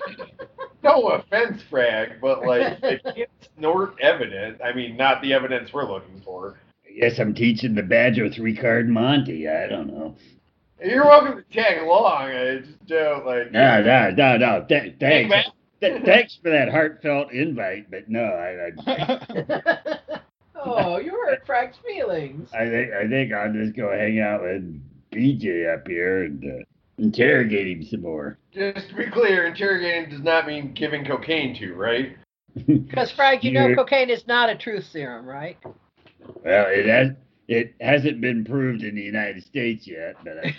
No 0.84 1.10
offense, 1.10 1.62
Frag, 1.70 2.22
but 2.22 2.46
like 2.46 2.79
they 2.82 3.00
can't 3.00 3.29
snort 3.58 3.96
evidence. 4.01 4.60
I 4.63 4.74
mean, 4.74 4.96
not 4.96 5.22
the 5.22 5.34
evidence 5.34 5.74
we're 5.74 5.91
looking 5.91 6.22
for. 6.24 6.60
I 6.88 7.00
guess 7.00 7.20
I'm 7.20 7.34
teaching 7.34 7.75
the 7.75 7.84
Badger 7.84 8.29
three 8.29 8.56
card 8.56 8.88
Monty. 8.88 9.50
I 9.50 9.67
don't 9.67 9.88
know. 9.88 10.15
You're 10.84 11.05
welcome 11.05 11.38
to 11.38 11.43
tag 11.53 11.81
along. 11.81 12.29
I 12.29 12.60
just 12.60 12.86
don't 12.86 13.25
like. 13.25 13.51
No, 13.51 13.81
no, 13.81 14.12
no, 14.12 14.38
no. 14.38 14.65
Th- 14.67 14.96
thanks. 15.00 15.29
man. 15.29 15.46
Th- 15.81 16.03
thanks 16.03 16.38
for 16.41 16.50
that 16.51 16.69
heartfelt 16.69 17.31
invite, 17.31 17.89
but 17.89 18.10
no, 18.10 18.24
I, 18.24 18.72
I, 18.88 20.00
oh, 20.55 20.98
you 20.98 21.12
hurt 21.12 21.46
Frank's 21.46 21.77
feelings. 21.86 22.50
I 22.53 22.65
think 22.69 22.93
I 22.93 23.07
think 23.07 23.34
I'll 23.34 23.53
just 23.53 23.75
go 23.75 23.91
hang 23.91 24.19
out 24.19 24.41
with 24.41 24.81
BJ 25.12 25.72
up 25.74 25.88
here 25.88 26.24
and 26.24 26.43
uh, 26.43 26.63
interrogate 26.98 27.67
him 27.67 27.84
some 27.84 28.01
more. 28.01 28.38
Just 28.51 28.89
to 28.89 28.96
be 28.96 29.10
clear, 29.10 29.46
interrogating 29.46 30.10
does 30.10 30.22
not 30.22 30.48
mean 30.48 30.74
giving 30.74 31.05
cocaine 31.05 31.55
to, 31.60 31.74
right? 31.74 32.17
Because 32.65 33.12
Frank, 33.12 33.43
you 33.43 33.51
know 33.51 33.75
cocaine 33.75 34.10
is 34.10 34.25
not 34.27 34.50
a 34.50 34.55
truth 34.55 34.86
serum, 34.86 35.25
right? 35.25 35.57
Well, 36.43 36.65
it 36.69 36.88
has. 36.88 37.12
It 37.48 37.75
hasn't 37.80 38.20
been 38.20 38.44
proved 38.44 38.84
in 38.84 38.96
the 38.96 39.01
United 39.01 39.44
States 39.46 39.88
yet, 39.88 40.16
but 40.24 40.38
I, 40.38 40.56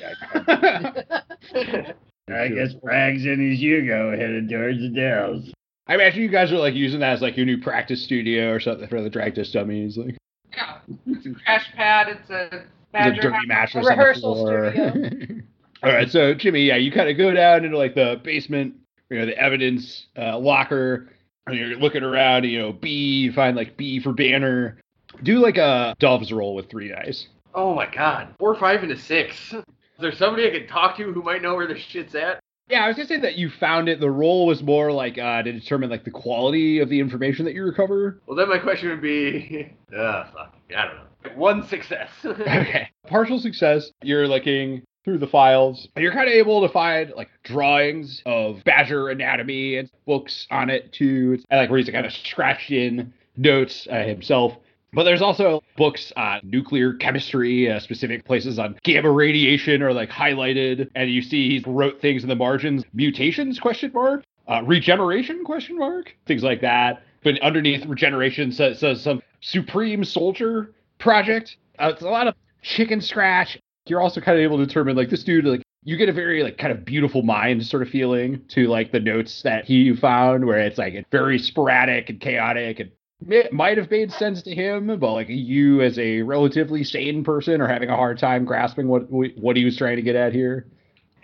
I, 0.47 1.93
I 2.33 2.49
guess 2.49 2.75
Frags 2.83 3.25
and 3.27 3.51
his 3.51 3.61
Yugo 3.61 4.19
headed 4.19 4.49
towards 4.49 4.81
the 4.81 4.89
Dells. 4.89 5.53
I 5.87 5.95
imagine 5.95 6.23
you 6.23 6.29
guys 6.29 6.53
are 6.53 6.59
like 6.59 6.75
using 6.75 7.01
that 7.01 7.13
as 7.15 7.23
like 7.23 7.37
your 7.37 7.47
new 7.47 7.59
practice 7.61 8.03
studio 8.05 8.51
or 8.51 8.61
something 8.61 8.89
for 8.89 9.03
the 9.03 9.11
drag 9.11 9.35
test 9.35 9.53
dummies. 9.55 9.97
Like 9.97 10.17
Yeah. 10.55 10.79
It's 11.07 11.27
a 11.27 11.31
crash 11.45 11.67
pad. 11.75 12.09
It's 12.09 12.31
a 12.31 12.65
there's 12.93 13.19
a 13.19 13.23
dirty 13.23 13.37
house. 13.37 13.45
mattress 13.47 13.75
A 13.75 13.79
on 13.79 13.85
the 13.85 13.91
rehearsal 13.91 14.35
floor. 14.35 14.71
studio. 14.73 15.43
All 15.83 15.93
right, 15.93 16.11
so 16.11 16.35
Jimmy, 16.35 16.63
yeah, 16.63 16.77
you 16.77 16.91
kind 16.91 17.09
of 17.09 17.17
go 17.17 17.33
down 17.33 17.65
into 17.65 17.79
like 17.79 17.95
the 17.95 18.21
basement, 18.25 18.75
you 19.11 19.19
know, 19.19 19.27
the 19.27 19.39
evidence 19.39 20.07
uh, 20.19 20.37
locker, 20.37 21.09
and 21.47 21.57
you're 21.57 21.77
looking 21.77 22.03
around. 22.03 22.45
You 22.45 22.59
know, 22.59 22.73
B, 22.73 22.89
you 22.91 23.33
find 23.33 23.57
like 23.57 23.77
B 23.77 24.01
for 24.01 24.13
banner. 24.13 24.81
Do 25.23 25.39
like 25.39 25.57
a 25.57 25.95
Dove's 25.99 26.33
roll 26.33 26.55
with 26.55 26.71
three 26.71 26.89
dice. 26.89 27.29
Oh 27.55 27.75
my 27.75 27.87
god. 27.87 28.35
Four, 28.39 28.55
five, 28.57 28.83
and 28.83 28.93
a 28.93 28.99
six. 28.99 29.53
Is 29.53 29.65
there 29.99 30.13
somebody 30.13 30.47
I 30.47 30.51
can 30.51 30.69
talk 30.69 30.97
to 30.99 31.13
who 31.13 31.23
might 31.23 31.43
know 31.43 31.55
where 31.57 31.67
this 31.67 31.81
shit's 31.81 32.15
at? 32.15 32.41
Yeah, 32.69 32.85
I 32.85 32.89
was 32.89 32.97
gonna 32.97 33.09
say 33.09 33.19
that 33.21 33.37
you 33.37 33.49
found 33.49 33.89
it. 33.89 33.99
The 33.99 34.11
roll 34.11 34.47
was 34.47 34.63
more 34.63 34.93
like 34.93 35.17
uh, 35.17 35.43
to 35.43 35.53
determine 35.53 35.89
like 35.89 36.05
the 36.05 36.11
quality 36.11 36.81
of 36.81 36.91
the 36.91 37.01
information 37.01 37.47
that 37.47 37.55
you 37.55 37.65
recover. 37.65 38.21
Well, 38.27 38.37
then 38.37 38.49
my 38.49 38.59
question 38.59 38.91
would 38.91 39.01
be, 39.01 39.73
uh, 39.97 40.25
fuck, 40.33 40.55
I 40.77 40.85
don't 40.85 40.97
know. 40.97 41.03
One 41.35 41.67
success. 41.67 42.11
Okay. 42.25 42.89
Partial 43.07 43.39
success. 43.39 43.91
You're 44.03 44.29
looking 44.29 44.83
through 45.05 45.19
the 45.19 45.27
files. 45.27 45.89
You're 45.97 46.13
kind 46.13 46.29
of 46.29 46.35
able 46.35 46.61
to 46.61 46.69
find 46.73 47.11
like 47.17 47.31
drawings 47.43 48.23
of 48.27 48.63
badger 48.65 49.09
anatomy 49.09 49.79
and 49.79 49.91
books 50.07 50.47
on 50.51 50.69
it 50.69 50.93
too. 50.93 51.39
And 51.49 51.59
like 51.61 51.71
where 51.71 51.79
he's 51.79 51.89
kind 51.89 52.05
of 52.05 52.13
scratched 52.13 52.71
in 52.71 53.15
notes 53.37 53.89
uh, 53.91 54.03
himself. 54.03 54.53
But 54.93 55.05
there's 55.05 55.21
also 55.21 55.63
books 55.77 56.13
on 56.17 56.41
nuclear 56.43 56.95
chemistry, 56.95 57.71
uh, 57.71 57.79
specific 57.79 58.25
places 58.25 58.59
on 58.59 58.79
gamma 58.85 59.11
radiation 59.11 59.83
are 59.83 59.93
like 59.93 60.09
highlighted, 60.09 60.91
and 60.95 61.11
you 61.11 61.21
see 61.21 61.59
he 61.59 61.65
wrote 61.71 62.01
things 62.01 62.23
in 62.23 62.29
the 62.29 62.37
margins: 62.37 62.85
mutations 62.95 63.59
question 63.59 63.91
mark, 63.93 64.25
uh, 64.49 64.63
regeneration 64.65 65.45
question 65.45 65.77
mark, 65.77 66.15
things 66.27 66.43
like 66.43 66.63
that. 66.63 67.03
But 67.23 67.39
underneath 67.41 67.85
regeneration 67.85 68.53
says, 68.53 68.79
says 68.79 69.03
some 69.03 69.21
supreme 69.41 70.05
soldier 70.05 70.73
project. 70.99 71.57
Uh, 71.79 71.91
it's 71.93 72.03
a 72.03 72.09
lot 72.09 72.27
of 72.27 72.35
chicken 72.63 73.01
scratch. 73.01 73.59
You're 73.87 74.01
also 74.01 74.21
kind 74.21 74.39
of 74.39 74.43
able 74.43 74.59
to 74.59 74.67
determine 74.67 74.97
like 74.97 75.11
this 75.11 75.23
dude 75.23 75.45
like 75.45 75.63
you 75.85 75.97
get 75.97 76.09
a 76.09 76.13
very 76.13 76.43
like 76.43 76.59
kind 76.59 76.73
of 76.73 76.85
beautiful 76.85 77.23
mind 77.23 77.65
sort 77.65 77.83
of 77.83 77.89
feeling 77.89 78.43
to 78.49 78.67
like 78.67 78.93
the 78.93 79.01
notes 79.01 79.43
that 79.43 79.65
he 79.65 79.95
found 79.95 80.45
where 80.45 80.59
it's 80.59 80.77
like 80.77 80.95
it's 80.95 81.09
very 81.11 81.39
sporadic 81.39 82.11
and 82.11 82.21
chaotic 82.21 82.81
and 82.81 82.91
it 83.27 83.53
might 83.53 83.77
have 83.77 83.91
made 83.91 84.13
sense 84.13 84.43
to 84.43 84.55
him 84.55 84.99
but 84.99 85.13
like 85.13 85.29
you 85.29 85.81
as 85.81 85.99
a 85.99 86.23
relatively 86.23 86.85
sane 86.85 87.25
person 87.25 87.61
are 87.61 87.69
having 87.69 87.89
a 87.89 87.97
hard 87.97 88.19
time 88.19 88.45
grasping 88.45 88.89
what 88.89 89.03
what 89.11 89.57
he 89.57 89.65
was 89.65 89.77
trying 89.77 89.97
to 89.97 90.03
get 90.03 90.17
at 90.17 90.33
here 90.33 90.67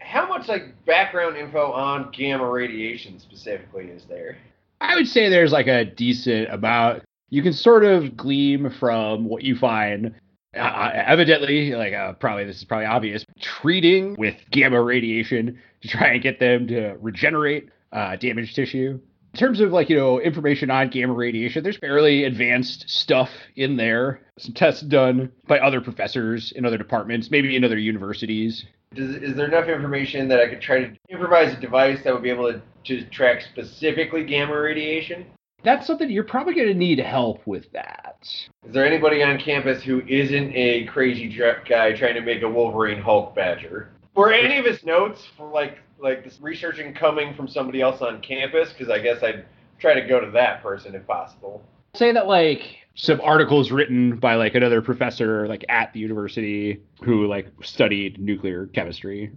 How 0.04 0.28
much 0.28 0.48
like 0.48 0.84
background 0.84 1.36
info 1.36 1.72
on 1.72 2.10
gamma 2.12 2.48
radiation 2.48 3.18
specifically 3.18 3.86
is 3.86 4.04
there? 4.04 4.36
I 4.80 4.96
would 4.96 5.08
say 5.08 5.28
there's 5.28 5.52
like 5.52 5.66
a 5.66 5.84
decent 5.84 6.50
amount. 6.50 7.02
You 7.30 7.42
can 7.42 7.52
sort 7.54 7.84
of 7.84 8.16
glean 8.16 8.70
from 8.70 9.24
what 9.24 9.42
you 9.42 9.56
find. 9.56 10.14
Uh, 10.54 10.90
evidently, 10.94 11.74
like 11.74 11.94
uh, 11.94 12.12
probably 12.12 12.44
this 12.44 12.58
is 12.58 12.64
probably 12.64 12.86
obvious, 12.86 13.24
treating 13.40 14.14
with 14.16 14.36
gamma 14.50 14.80
radiation 14.80 15.58
to 15.80 15.88
try 15.88 16.08
and 16.08 16.22
get 16.22 16.38
them 16.38 16.68
to 16.68 16.96
regenerate 17.00 17.70
uh, 17.92 18.14
damaged 18.16 18.54
tissue. 18.54 19.00
In 19.34 19.38
terms 19.38 19.58
of 19.58 19.72
like 19.72 19.90
you 19.90 19.96
know 19.96 20.20
information 20.20 20.70
on 20.70 20.90
gamma 20.90 21.12
radiation, 21.12 21.64
there's 21.64 21.76
fairly 21.76 22.22
advanced 22.22 22.88
stuff 22.88 23.30
in 23.56 23.76
there. 23.76 24.20
Some 24.38 24.54
tests 24.54 24.80
done 24.82 25.32
by 25.48 25.58
other 25.58 25.80
professors 25.80 26.52
in 26.52 26.64
other 26.64 26.78
departments, 26.78 27.32
maybe 27.32 27.56
in 27.56 27.64
other 27.64 27.76
universities. 27.76 28.64
Does, 28.94 29.16
is 29.16 29.34
there 29.34 29.48
enough 29.48 29.68
information 29.68 30.28
that 30.28 30.38
I 30.38 30.48
could 30.48 30.60
try 30.60 30.84
to 30.84 30.96
improvise 31.08 31.52
a 31.52 31.60
device 31.60 31.98
that 32.04 32.14
would 32.14 32.22
be 32.22 32.30
able 32.30 32.52
to, 32.52 32.62
to 32.84 33.04
track 33.06 33.42
specifically 33.42 34.22
gamma 34.22 34.56
radiation? 34.56 35.26
That's 35.64 35.84
something 35.84 36.08
you're 36.08 36.22
probably 36.22 36.54
going 36.54 36.68
to 36.68 36.74
need 36.74 37.00
help 37.00 37.44
with. 37.44 37.72
That 37.72 38.18
Is 38.22 38.72
there 38.72 38.86
anybody 38.86 39.20
on 39.24 39.40
campus 39.40 39.82
who 39.82 40.00
isn't 40.06 40.54
a 40.54 40.84
crazy 40.84 41.26
guy 41.68 41.92
trying 41.92 42.14
to 42.14 42.20
make 42.20 42.42
a 42.42 42.48
Wolverine 42.48 43.02
Hulk 43.02 43.34
Badger? 43.34 43.90
Were 44.14 44.32
any 44.32 44.58
of 44.58 44.64
his 44.64 44.84
notes 44.84 45.26
for 45.36 45.50
like 45.50 45.78
like 46.04 46.22
this 46.22 46.38
researching 46.40 46.94
coming 46.94 47.34
from 47.34 47.48
somebody 47.48 47.80
else 47.80 48.02
on 48.02 48.20
campus? 48.20 48.72
Because 48.72 48.90
I 48.90 49.00
guess 49.00 49.22
I'd 49.22 49.44
try 49.80 49.94
to 49.94 50.06
go 50.06 50.20
to 50.20 50.30
that 50.32 50.62
person 50.62 50.94
if 50.94 51.04
possible. 51.06 51.64
say 51.94 52.12
that 52.12 52.26
like 52.28 52.78
some 52.94 53.20
articles 53.20 53.72
written 53.72 54.16
by 54.16 54.36
like 54.36 54.54
another 54.54 54.80
professor 54.80 55.48
like 55.48 55.64
at 55.68 55.92
the 55.92 56.00
university 56.00 56.80
who 57.02 57.26
like 57.26 57.48
studied 57.62 58.20
nuclear 58.20 58.66
chemistry. 58.66 59.32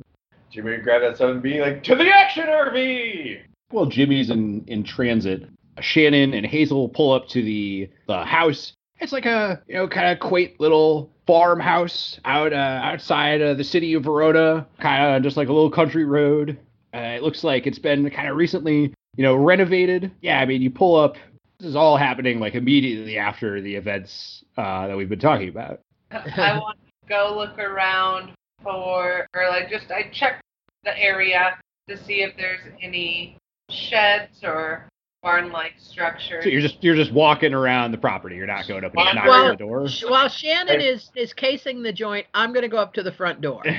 Jimmy 0.52 0.72
would 0.72 0.84
grab 0.84 1.02
that 1.02 1.16
stuff 1.16 1.32
and 1.32 1.42
be 1.42 1.60
like, 1.60 1.84
"To 1.84 1.96
the 1.96 2.08
action, 2.08 2.46
RV!" 2.46 3.40
Well, 3.72 3.86
Jimmy's 3.86 4.30
in 4.30 4.64
in 4.68 4.84
transit. 4.84 5.50
Shannon 5.80 6.34
and 6.34 6.46
Hazel 6.46 6.90
pull 6.90 7.12
up 7.12 7.28
to 7.30 7.42
the 7.42 7.90
the 8.08 8.24
house. 8.24 8.74
It's 9.00 9.12
like 9.12 9.26
a 9.26 9.62
you 9.68 9.76
know 9.76 9.88
kind 9.88 10.08
of 10.08 10.20
quaint 10.20 10.60
little 10.60 11.12
farmhouse 11.28 12.20
out 12.26 12.54
uh, 12.54 12.80
outside 12.84 13.42
of 13.42 13.58
the 13.58 13.64
city 13.64 13.94
of 13.94 14.04
Verona, 14.04 14.66
kind 14.80 15.16
of 15.16 15.24
just 15.24 15.38
like 15.38 15.50
a 15.50 15.54
little 15.54 15.70
country 15.70 16.06
road. 16.06 16.58
Uh, 16.94 17.00
it 17.00 17.22
looks 17.22 17.44
like 17.44 17.68
it's 17.68 17.80
been 17.80 18.10
kind 18.10 18.30
of 18.30 18.38
recently 18.38 18.94
you 19.16 19.24
know 19.24 19.36
renovated. 19.36 20.12
Yeah, 20.22 20.40
I 20.40 20.46
mean 20.46 20.62
you 20.62 20.72
pull 20.72 20.96
up. 20.96 21.18
This 21.60 21.70
is 21.70 21.76
all 21.76 21.98
happening 21.98 22.40
like 22.40 22.56
immediately 22.56 23.18
after 23.18 23.62
the 23.62 23.76
events 23.76 24.44
uh, 24.58 24.88
that 24.88 24.96
we've 24.96 25.10
been 25.10 25.20
talking 25.20 25.50
about. 25.50 25.82
I 26.12 26.58
want 26.58 26.78
to 26.80 27.10
go 27.10 27.34
look 27.36 27.60
around 27.60 28.32
for, 28.64 29.28
or 29.36 29.50
like 29.50 29.70
just 29.70 29.92
I 29.92 30.10
check 30.12 30.42
the 30.84 30.98
area 30.98 31.58
to 31.90 31.98
see 31.98 32.22
if 32.22 32.36
there's 32.38 32.62
any 32.82 33.38
sheds 33.70 34.44
or 34.44 34.88
barn-like 35.22 35.74
structure. 35.78 36.42
So 36.42 36.50
you're 36.50 36.62
just 36.62 36.84
you're 36.84 36.96
just 36.96 37.12
walking 37.12 37.54
around 37.54 37.92
the 37.92 37.98
property. 37.98 38.36
You're 38.36 38.48
not 38.48 38.68
going 38.68 38.84
up 38.84 38.94
and 38.96 39.16
knocking 39.16 39.30
Well, 39.30 39.46
on 39.46 39.50
the 39.52 39.56
door. 39.56 39.88
While 40.08 40.30
Shannon 40.30 40.82
is 40.82 41.12
is 41.16 41.34
casing 41.34 41.84
the 41.84 41.94
joint, 41.94 42.28
I'm 42.34 42.54
going 42.54 42.64
to 42.64 42.70
go 42.70 42.78
up 42.78 42.94
to 42.94 43.04
the 43.04 43.12
front 43.12 43.42
door. 43.42 43.64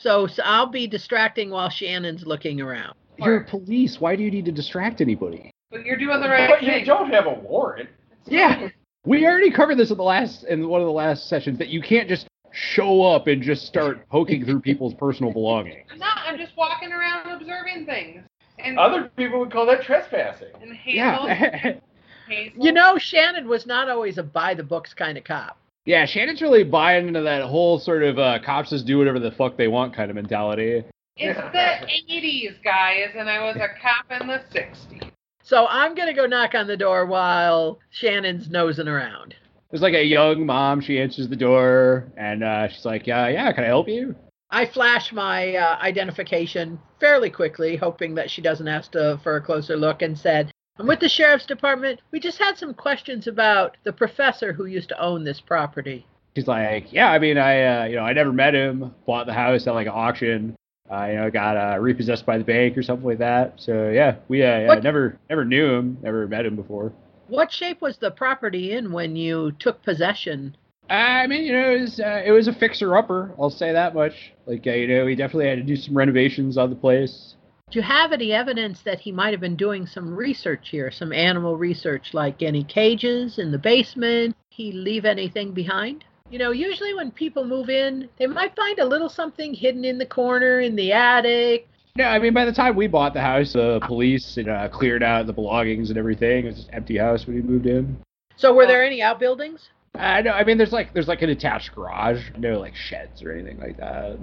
So, 0.00 0.28
so 0.28 0.44
I'll 0.44 0.68
be 0.68 0.86
distracting 0.86 1.50
while 1.50 1.68
Shannon's 1.68 2.24
looking 2.24 2.60
around. 2.60 2.94
You're 3.18 3.40
police. 3.40 4.00
Why 4.00 4.14
do 4.14 4.22
you 4.22 4.30
need 4.30 4.44
to 4.44 4.52
distract 4.52 5.00
anybody? 5.00 5.50
but 5.72 5.84
you're 5.84 5.96
doing 5.96 6.20
the 6.20 6.28
right 6.28 6.48
But 6.48 6.62
you 6.62 6.84
don't 6.84 7.10
have 7.10 7.26
a 7.26 7.34
warrant. 7.34 7.88
Yeah, 8.26 8.68
we 9.04 9.26
already 9.26 9.50
covered 9.50 9.76
this 9.76 9.90
in 9.90 9.96
the 9.96 10.04
last 10.04 10.44
in 10.44 10.68
one 10.68 10.80
of 10.80 10.86
the 10.86 10.92
last 10.92 11.28
sessions 11.28 11.58
that 11.58 11.68
you 11.68 11.82
can't 11.82 12.08
just 12.08 12.28
show 12.52 13.02
up 13.02 13.26
and 13.26 13.42
just 13.42 13.66
start 13.66 14.08
poking 14.08 14.44
through 14.44 14.60
people's 14.60 14.94
personal 14.94 15.32
belongings. 15.32 15.86
I'm 15.90 15.98
not. 15.98 16.18
I'm 16.24 16.38
just 16.38 16.56
walking 16.56 16.92
around 16.92 17.30
observing 17.32 17.86
things. 17.86 18.22
And, 18.58 18.78
Other 18.78 19.10
people 19.16 19.38
would 19.40 19.52
call 19.52 19.66
that 19.66 19.82
trespassing. 19.82 20.48
and 20.60 20.72
Hazel, 20.74 21.00
Yeah, 21.00 21.72
Hazel. 22.28 22.64
You 22.64 22.72
know, 22.72 22.98
Shannon 22.98 23.48
was 23.48 23.66
not 23.66 23.88
always 23.88 24.18
a 24.18 24.22
by 24.22 24.54
the 24.54 24.62
books 24.64 24.92
kind 24.94 25.16
of 25.16 25.24
cop. 25.24 25.56
yeah. 25.86 26.04
Shannon's 26.06 26.42
really 26.42 26.64
buying 26.64 27.08
into 27.08 27.22
that 27.22 27.42
whole 27.44 27.78
sort 27.78 28.02
of 28.02 28.18
uh, 28.18 28.38
cops 28.44 28.70
just 28.70 28.86
do 28.86 28.98
whatever 28.98 29.18
the 29.18 29.30
fuck 29.32 29.56
they 29.56 29.68
want 29.68 29.94
kind 29.94 30.10
of 30.10 30.16
mentality. 30.16 30.84
it's 31.16 31.38
the 31.38 32.14
80s, 32.14 32.62
guys, 32.62 33.10
and 33.16 33.28
I 33.30 33.40
was 33.44 33.56
a 33.56 33.68
cop 33.80 34.20
in 34.20 34.26
the 34.28 34.40
60s. 34.52 35.10
So 35.42 35.66
I'm 35.66 35.94
going 35.94 36.08
to 36.08 36.14
go 36.14 36.26
knock 36.26 36.54
on 36.54 36.66
the 36.66 36.76
door 36.76 37.06
while 37.06 37.78
Shannon's 37.90 38.50
nosing 38.50 38.86
around. 38.88 39.34
There's 39.70 39.80
like 39.82 39.94
a 39.94 40.04
young 40.04 40.44
mom. 40.46 40.80
She 40.82 41.00
answers 41.00 41.28
the 41.28 41.36
door 41.36 42.06
and 42.16 42.42
uh, 42.44 42.68
she's 42.68 42.84
like, 42.84 43.06
"Yeah, 43.06 43.28
yeah. 43.28 43.50
Can 43.52 43.64
I 43.64 43.68
help 43.68 43.88
you?" 43.88 44.14
I 44.50 44.64
flash 44.64 45.12
my 45.12 45.56
uh, 45.56 45.78
identification 45.80 46.80
fairly 47.00 47.30
quickly, 47.30 47.76
hoping 47.76 48.14
that 48.14 48.30
she 48.30 48.40
doesn't 48.40 48.68
ask 48.68 48.92
to, 48.92 49.20
for 49.22 49.36
a 49.36 49.42
closer 49.42 49.76
look, 49.76 50.00
and 50.00 50.18
said, 50.18 50.50
I'm 50.78 50.86
with 50.86 51.00
the 51.00 51.08
sheriff's 51.08 51.44
department. 51.44 52.00
We 52.12 52.20
just 52.20 52.38
had 52.38 52.56
some 52.56 52.72
questions 52.72 53.26
about 53.26 53.76
the 53.84 53.92
professor 53.92 54.52
who 54.52 54.64
used 54.66 54.88
to 54.90 55.00
own 55.00 55.24
this 55.24 55.40
property. 55.40 56.06
She's 56.34 56.46
like, 56.46 56.92
yeah, 56.92 57.10
I 57.10 57.18
mean, 57.18 57.36
I, 57.36 57.64
uh, 57.64 57.84
you 57.86 57.96
know, 57.96 58.04
I 58.04 58.12
never 58.12 58.32
met 58.32 58.54
him. 58.54 58.94
Bought 59.06 59.26
the 59.26 59.34
house 59.34 59.66
at 59.66 59.74
like 59.74 59.86
an 59.86 59.92
auction. 59.94 60.56
Uh, 60.90 61.04
you 61.04 61.14
know, 61.16 61.30
got 61.30 61.56
uh, 61.56 61.78
repossessed 61.78 62.24
by 62.24 62.38
the 62.38 62.44
bank 62.44 62.78
or 62.78 62.82
something 62.82 63.06
like 63.06 63.18
that. 63.18 63.54
So 63.56 63.90
yeah, 63.90 64.16
we 64.28 64.42
uh, 64.42 64.60
yeah, 64.60 64.74
never, 64.76 65.18
never 65.28 65.44
knew 65.44 65.74
him. 65.74 65.98
Never 66.02 66.26
met 66.26 66.46
him 66.46 66.56
before. 66.56 66.92
What 67.26 67.52
shape 67.52 67.82
was 67.82 67.98
the 67.98 68.10
property 68.10 68.72
in 68.72 68.92
when 68.92 69.14
you 69.14 69.52
took 69.58 69.82
possession? 69.82 70.56
I 70.90 71.26
mean, 71.26 71.44
you 71.44 71.52
know, 71.52 71.70
it 71.72 71.80
was, 71.82 72.00
uh, 72.00 72.22
it 72.24 72.30
was 72.30 72.48
a 72.48 72.52
fixer 72.52 72.96
upper. 72.96 73.34
I'll 73.38 73.50
say 73.50 73.72
that 73.72 73.94
much. 73.94 74.32
Like, 74.46 74.66
uh, 74.66 74.70
you 74.70 74.88
know, 74.88 75.06
he 75.06 75.14
definitely 75.14 75.48
had 75.48 75.58
to 75.58 75.62
do 75.62 75.76
some 75.76 75.96
renovations 75.96 76.56
on 76.56 76.70
the 76.70 76.76
place. 76.76 77.34
Do 77.70 77.78
you 77.78 77.82
have 77.82 78.12
any 78.12 78.32
evidence 78.32 78.80
that 78.82 79.00
he 79.00 79.12
might 79.12 79.32
have 79.32 79.40
been 79.40 79.56
doing 79.56 79.86
some 79.86 80.14
research 80.14 80.70
here, 80.70 80.90
some 80.90 81.12
animal 81.12 81.58
research, 81.58 82.14
like 82.14 82.42
any 82.42 82.64
cages 82.64 83.38
in 83.38 83.52
the 83.52 83.58
basement? 83.58 84.34
He 84.48 84.72
leave 84.72 85.04
anything 85.04 85.52
behind? 85.52 86.04
You 86.30 86.38
know, 86.38 86.50
usually 86.50 86.94
when 86.94 87.10
people 87.10 87.44
move 87.44 87.68
in, 87.68 88.08
they 88.18 88.26
might 88.26 88.56
find 88.56 88.78
a 88.78 88.86
little 88.86 89.10
something 89.10 89.52
hidden 89.52 89.84
in 89.84 89.98
the 89.98 90.06
corner, 90.06 90.60
in 90.60 90.76
the 90.76 90.92
attic, 90.92 91.68
No, 91.96 92.04
I 92.04 92.18
mean 92.18 92.32
by 92.32 92.44
the 92.46 92.52
time 92.52 92.76
we 92.76 92.86
bought 92.86 93.12
the 93.12 93.20
house, 93.20 93.52
the 93.52 93.80
police 93.86 94.36
had, 94.36 94.48
uh, 94.48 94.68
cleared 94.68 95.02
out 95.02 95.26
the 95.26 95.32
belongings 95.32 95.90
and 95.90 95.98
everything. 95.98 96.44
It 96.44 96.48
was 96.48 96.56
just 96.56 96.68
an 96.68 96.74
empty 96.74 96.96
house 96.96 97.26
when 97.26 97.36
we 97.36 97.42
moved 97.42 97.66
in. 97.66 97.98
So 98.36 98.54
were 98.54 98.66
there 98.66 98.84
any 98.84 99.02
outbuildings? 99.02 99.68
Uh, 99.98 100.20
know. 100.22 100.30
I 100.30 100.44
mean 100.44 100.58
there's 100.58 100.72
like 100.72 100.94
there's 100.94 101.08
like 101.08 101.22
an 101.22 101.30
attached 101.30 101.74
garage, 101.74 102.30
no 102.36 102.60
like 102.60 102.74
sheds 102.74 103.22
or 103.22 103.32
anything 103.32 103.58
like 103.58 103.76
that. 103.78 104.18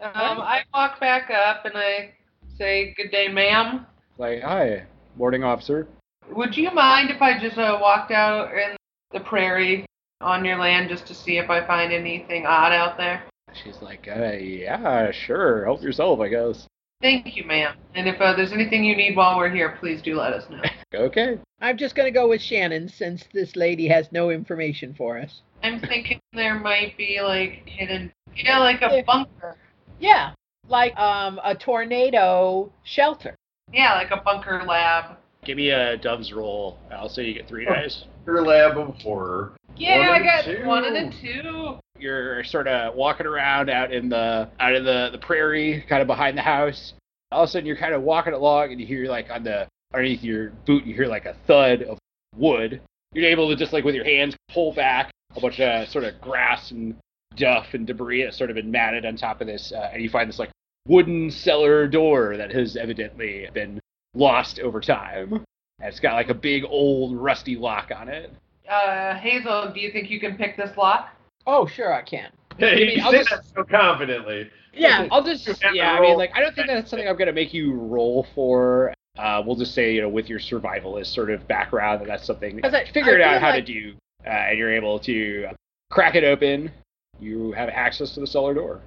Um, 0.00 0.40
I 0.40 0.60
walk 0.72 1.00
back 1.00 1.30
up 1.30 1.64
and 1.64 1.74
I 1.76 2.14
say, 2.56 2.94
"Good 2.96 3.10
day, 3.10 3.28
ma'am. 3.28 3.86
Like, 4.16 4.42
hi, 4.42 4.84
morning 5.16 5.42
officer. 5.42 5.88
Would 6.30 6.56
you 6.56 6.70
mind 6.70 7.10
if 7.10 7.20
I 7.20 7.38
just 7.38 7.58
uh, 7.58 7.78
walked 7.80 8.12
out 8.12 8.52
in 8.52 8.76
the 9.12 9.20
prairie 9.20 9.86
on 10.20 10.44
your 10.44 10.58
land 10.58 10.88
just 10.88 11.06
to 11.06 11.14
see 11.14 11.38
if 11.38 11.50
I 11.50 11.66
find 11.66 11.92
anything 11.92 12.46
odd 12.46 12.72
out 12.72 12.96
there?" 12.96 13.24
She's 13.64 13.80
like, 13.82 14.06
uh, 14.08 14.32
yeah, 14.32 15.10
sure, 15.10 15.64
help 15.64 15.82
yourself, 15.82 16.20
I 16.20 16.28
guess. 16.28 16.66
Thank 17.00 17.36
you, 17.36 17.44
ma'am. 17.44 17.76
And 17.94 18.08
if 18.08 18.20
uh, 18.20 18.34
there's 18.34 18.52
anything 18.52 18.84
you 18.84 18.96
need 18.96 19.16
while 19.16 19.38
we're 19.38 19.50
here, 19.50 19.76
please 19.78 20.02
do 20.02 20.16
let 20.16 20.32
us 20.32 20.48
know. 20.50 20.62
Okay. 20.94 21.38
I'm 21.60 21.76
just 21.76 21.94
going 21.94 22.06
to 22.06 22.18
go 22.18 22.30
with 22.30 22.40
Shannon 22.40 22.88
since 22.88 23.24
this 23.34 23.56
lady 23.56 23.86
has 23.88 24.10
no 24.10 24.30
information 24.30 24.94
for 24.94 25.18
us. 25.18 25.42
I'm 25.62 25.80
thinking 25.80 26.18
there 26.32 26.58
might 26.58 26.96
be 26.96 27.20
like 27.22 27.62
hidden, 27.66 28.10
yeah, 28.34 28.58
like 28.58 28.80
a 28.80 29.02
bunker. 29.06 29.58
Yeah, 30.00 30.32
like 30.66 30.96
um, 30.96 31.40
a 31.44 31.54
tornado 31.54 32.72
shelter. 32.84 33.36
Yeah, 33.70 33.96
like 33.96 34.12
a 34.12 34.22
bunker 34.22 34.64
lab. 34.66 35.18
Give 35.44 35.58
me 35.58 35.68
a 35.68 35.98
Dove's 35.98 36.32
roll. 36.32 36.78
I'll 36.90 37.10
say 37.10 37.26
you 37.26 37.34
get 37.34 37.46
three 37.46 37.66
dice. 37.66 38.04
Your 38.24 38.42
lab 38.42 38.78
of 38.78 38.94
horror. 39.02 39.52
Yeah, 39.78 40.10
I 40.10 40.22
got 40.22 40.44
two. 40.44 40.64
one 40.66 40.84
and 40.84 40.96
a 40.96 41.20
two. 41.20 41.78
You're 41.98 42.44
sort 42.44 42.68
of 42.68 42.94
walking 42.94 43.26
around 43.26 43.70
out 43.70 43.92
in 43.92 44.08
the 44.08 44.48
out 44.60 44.74
in 44.74 44.84
the, 44.84 45.10
the 45.12 45.18
prairie, 45.18 45.84
kind 45.88 46.00
of 46.02 46.06
behind 46.06 46.36
the 46.36 46.42
house. 46.42 46.94
All 47.30 47.42
of 47.42 47.48
a 47.48 47.52
sudden, 47.52 47.66
you're 47.66 47.76
kind 47.76 47.94
of 47.94 48.02
walking 48.02 48.32
along, 48.32 48.72
and 48.72 48.80
you 48.80 48.86
hear 48.86 49.08
like 49.08 49.30
on 49.30 49.44
the 49.44 49.66
underneath 49.92 50.22
your 50.22 50.50
boot, 50.66 50.84
you 50.84 50.94
hear 50.94 51.06
like 51.06 51.26
a 51.26 51.36
thud 51.46 51.82
of 51.82 51.98
wood. 52.36 52.80
You're 53.12 53.26
able 53.26 53.48
to 53.48 53.56
just 53.56 53.72
like 53.72 53.84
with 53.84 53.94
your 53.94 54.04
hands 54.04 54.36
pull 54.52 54.72
back 54.72 55.10
a 55.36 55.40
bunch 55.40 55.60
of 55.60 55.88
sort 55.88 56.04
of 56.04 56.20
grass 56.20 56.70
and 56.70 56.96
duff 57.36 57.66
and 57.72 57.86
debris 57.86 58.24
that's 58.24 58.36
sort 58.36 58.50
of 58.50 58.56
been 58.56 58.70
matted 58.70 59.04
on 59.06 59.16
top 59.16 59.40
of 59.40 59.46
this, 59.46 59.72
uh, 59.72 59.90
and 59.92 60.02
you 60.02 60.10
find 60.10 60.28
this 60.28 60.38
like 60.38 60.50
wooden 60.86 61.30
cellar 61.30 61.86
door 61.86 62.36
that 62.36 62.52
has 62.52 62.76
evidently 62.76 63.48
been 63.52 63.80
lost 64.14 64.58
over 64.60 64.80
time. 64.80 65.32
And 65.80 65.88
it's 65.88 66.00
got 66.00 66.14
like 66.14 66.30
a 66.30 66.34
big 66.34 66.64
old 66.64 67.16
rusty 67.16 67.56
lock 67.56 67.90
on 67.94 68.08
it. 68.08 68.32
Uh, 68.68 69.14
Hazel, 69.14 69.70
do 69.72 69.80
you 69.80 69.90
think 69.90 70.10
you 70.10 70.20
can 70.20 70.36
pick 70.36 70.56
this 70.56 70.76
lock? 70.76 71.10
Oh, 71.46 71.66
sure, 71.66 71.92
I 71.92 72.02
can. 72.02 72.30
Hey, 72.58 72.96
you 72.96 73.02
I'll 73.02 73.10
say 73.12 73.18
just- 73.18 73.30
that 73.30 73.44
so 73.54 73.64
confidently. 73.64 74.50
Yeah, 74.74 75.08
I'll 75.10 75.24
just 75.24 75.46
You 75.46 75.54
have 75.54 75.60
to 75.72 75.76
yeah. 75.76 75.92
I 75.94 76.00
mean, 76.00 76.16
like 76.18 76.30
I 76.34 76.40
don't 76.40 76.54
think 76.54 76.68
that's 76.68 76.90
something 76.90 77.08
I'm 77.08 77.16
gonna 77.16 77.32
make 77.32 77.52
you 77.54 77.72
roll 77.72 78.26
for. 78.34 78.92
Uh, 79.18 79.42
we'll 79.44 79.56
just 79.56 79.74
say 79.74 79.92
you 79.92 80.00
know 80.02 80.08
with 80.08 80.28
your 80.28 80.38
survivalist 80.38 81.06
sort 81.06 81.30
of 81.30 81.48
background 81.48 82.00
that 82.00 82.06
that's 82.06 82.24
something 82.24 82.60
'Cause 82.60 82.74
I- 82.74 82.84
figured 82.84 83.20
I 83.20 83.34
out 83.36 83.40
how 83.40 83.50
like- 83.50 83.64
to 83.66 83.72
do, 83.72 83.96
uh, 84.26 84.28
and 84.30 84.58
you're 84.58 84.72
able 84.72 84.98
to 85.00 85.48
crack 85.90 86.14
it 86.14 86.22
open. 86.22 86.70
You 87.18 87.52
have 87.52 87.68
access 87.70 88.12
to 88.14 88.20
the 88.20 88.26
cellar 88.26 88.54
door. 88.54 88.82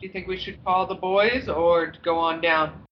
Do 0.00 0.06
you 0.06 0.12
think 0.12 0.26
we 0.26 0.36
should 0.38 0.62
call 0.64 0.86
the 0.86 0.94
boys 0.96 1.48
or 1.48 1.92
go 2.02 2.18
on 2.18 2.40
down? 2.40 2.82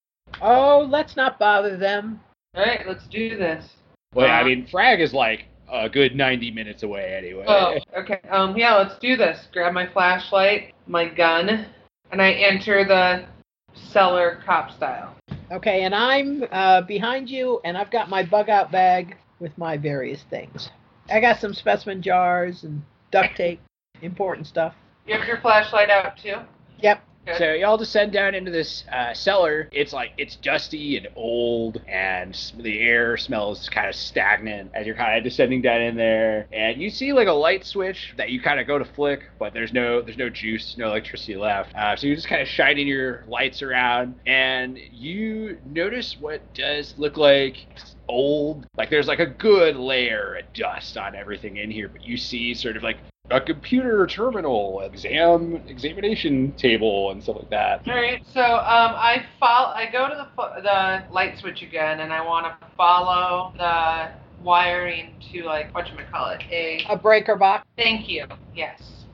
Oh, 0.40 0.86
let's 0.88 1.16
not 1.16 1.38
bother 1.38 1.76
them. 1.76 2.20
All 2.54 2.64
right, 2.64 2.86
let's 2.86 3.06
do 3.08 3.36
this. 3.36 3.74
Well, 4.14 4.30
I 4.30 4.42
Uh, 4.42 4.44
mean, 4.44 4.66
Frag 4.66 5.00
is 5.00 5.12
like 5.12 5.46
a 5.70 5.88
good 5.88 6.14
90 6.14 6.50
minutes 6.50 6.82
away 6.82 7.14
anyway. 7.16 7.44
Oh, 7.46 7.78
okay. 7.98 8.20
Um, 8.30 8.56
yeah, 8.56 8.74
let's 8.76 8.98
do 8.98 9.16
this. 9.16 9.48
Grab 9.52 9.72
my 9.72 9.86
flashlight, 9.86 10.74
my 10.86 11.08
gun, 11.08 11.66
and 12.12 12.22
I 12.22 12.32
enter 12.32 12.84
the 12.84 13.26
cellar 13.74 14.40
cop 14.44 14.70
style. 14.70 15.16
Okay, 15.50 15.84
and 15.84 15.94
I'm 15.94 16.44
uh, 16.50 16.82
behind 16.82 17.28
you, 17.28 17.60
and 17.64 17.76
I've 17.76 17.90
got 17.90 18.08
my 18.08 18.24
bug 18.24 18.48
out 18.48 18.72
bag 18.72 19.16
with 19.40 19.56
my 19.58 19.76
various 19.76 20.24
things. 20.30 20.70
I 21.10 21.20
got 21.20 21.38
some 21.38 21.52
specimen 21.52 22.00
jars 22.02 22.64
and 22.64 22.82
duct 23.10 23.36
tape, 23.36 23.60
important 24.00 24.46
stuff. 24.46 24.74
You 25.06 25.18
have 25.18 25.26
your 25.26 25.40
flashlight 25.40 25.90
out 25.90 26.16
too? 26.16 26.36
Yep. 26.78 27.02
So 27.38 27.52
y'all 27.52 27.76
descend 27.76 28.12
down 28.12 28.34
into 28.34 28.50
this 28.50 28.84
uh, 28.92 29.14
cellar. 29.14 29.68
It's 29.72 29.92
like 29.92 30.12
it's 30.18 30.36
dusty 30.36 30.96
and 30.96 31.08
old, 31.16 31.82
and 31.88 32.34
the 32.58 32.80
air 32.80 33.16
smells 33.16 33.68
kind 33.70 33.88
of 33.88 33.94
stagnant 33.94 34.70
as 34.74 34.86
you're 34.86 34.94
kind 34.94 35.16
of 35.16 35.24
descending 35.24 35.62
down 35.62 35.80
in 35.80 35.96
there. 35.96 36.46
And 36.52 36.80
you 36.80 36.90
see 36.90 37.12
like 37.12 37.28
a 37.28 37.32
light 37.32 37.64
switch 37.64 38.14
that 38.18 38.30
you 38.30 38.40
kind 38.42 38.60
of 38.60 38.66
go 38.66 38.78
to 38.78 38.84
flick, 38.84 39.30
but 39.38 39.54
there's 39.54 39.72
no 39.72 40.02
there's 40.02 40.18
no 40.18 40.28
juice, 40.28 40.76
no 40.76 40.88
electricity 40.88 41.36
left. 41.36 41.74
Uh, 41.74 41.96
so 41.96 42.06
you're 42.06 42.16
just 42.16 42.28
kind 42.28 42.42
of 42.42 42.48
shining 42.48 42.86
your 42.86 43.24
lights 43.26 43.62
around, 43.62 44.14
and 44.26 44.78
you 44.92 45.58
notice 45.64 46.16
what 46.20 46.42
does 46.54 46.94
look 46.98 47.16
like 47.16 47.66
old. 48.08 48.66
Like 48.76 48.90
there's 48.90 49.08
like 49.08 49.20
a 49.20 49.26
good 49.26 49.76
layer 49.76 50.36
of 50.36 50.52
dust 50.52 50.96
on 50.98 51.14
everything 51.14 51.56
in 51.56 51.70
here, 51.70 51.88
but 51.88 52.04
you 52.04 52.16
see 52.16 52.54
sort 52.54 52.76
of 52.76 52.82
like 52.82 52.98
a 53.30 53.40
computer 53.40 54.06
terminal, 54.06 54.80
exam 54.80 55.56
examination 55.66 56.52
table, 56.52 57.10
and 57.10 57.22
stuff 57.22 57.36
like 57.36 57.50
that. 57.50 57.88
All 57.88 57.94
right. 57.94 58.22
So 58.32 58.40
um, 58.40 58.94
I 58.94 59.24
follow. 59.40 59.74
I 59.74 59.88
go 59.90 60.08
to 60.08 60.14
the 60.14 60.62
the 60.62 61.12
light 61.12 61.38
switch 61.38 61.62
again, 61.62 62.00
and 62.00 62.12
I 62.12 62.24
want 62.24 62.46
to 62.46 62.66
follow 62.76 63.52
the 63.56 64.10
wiring 64.42 65.14
to 65.32 65.42
like 65.44 65.74
what 65.74 65.88
you 65.88 65.96
call 66.12 66.30
it? 66.30 66.42
A. 66.50 66.84
A 66.90 66.96
breaker 66.96 67.36
box. 67.36 67.66
Thank 67.76 68.08
you. 68.08 68.26
Yes. 68.54 69.06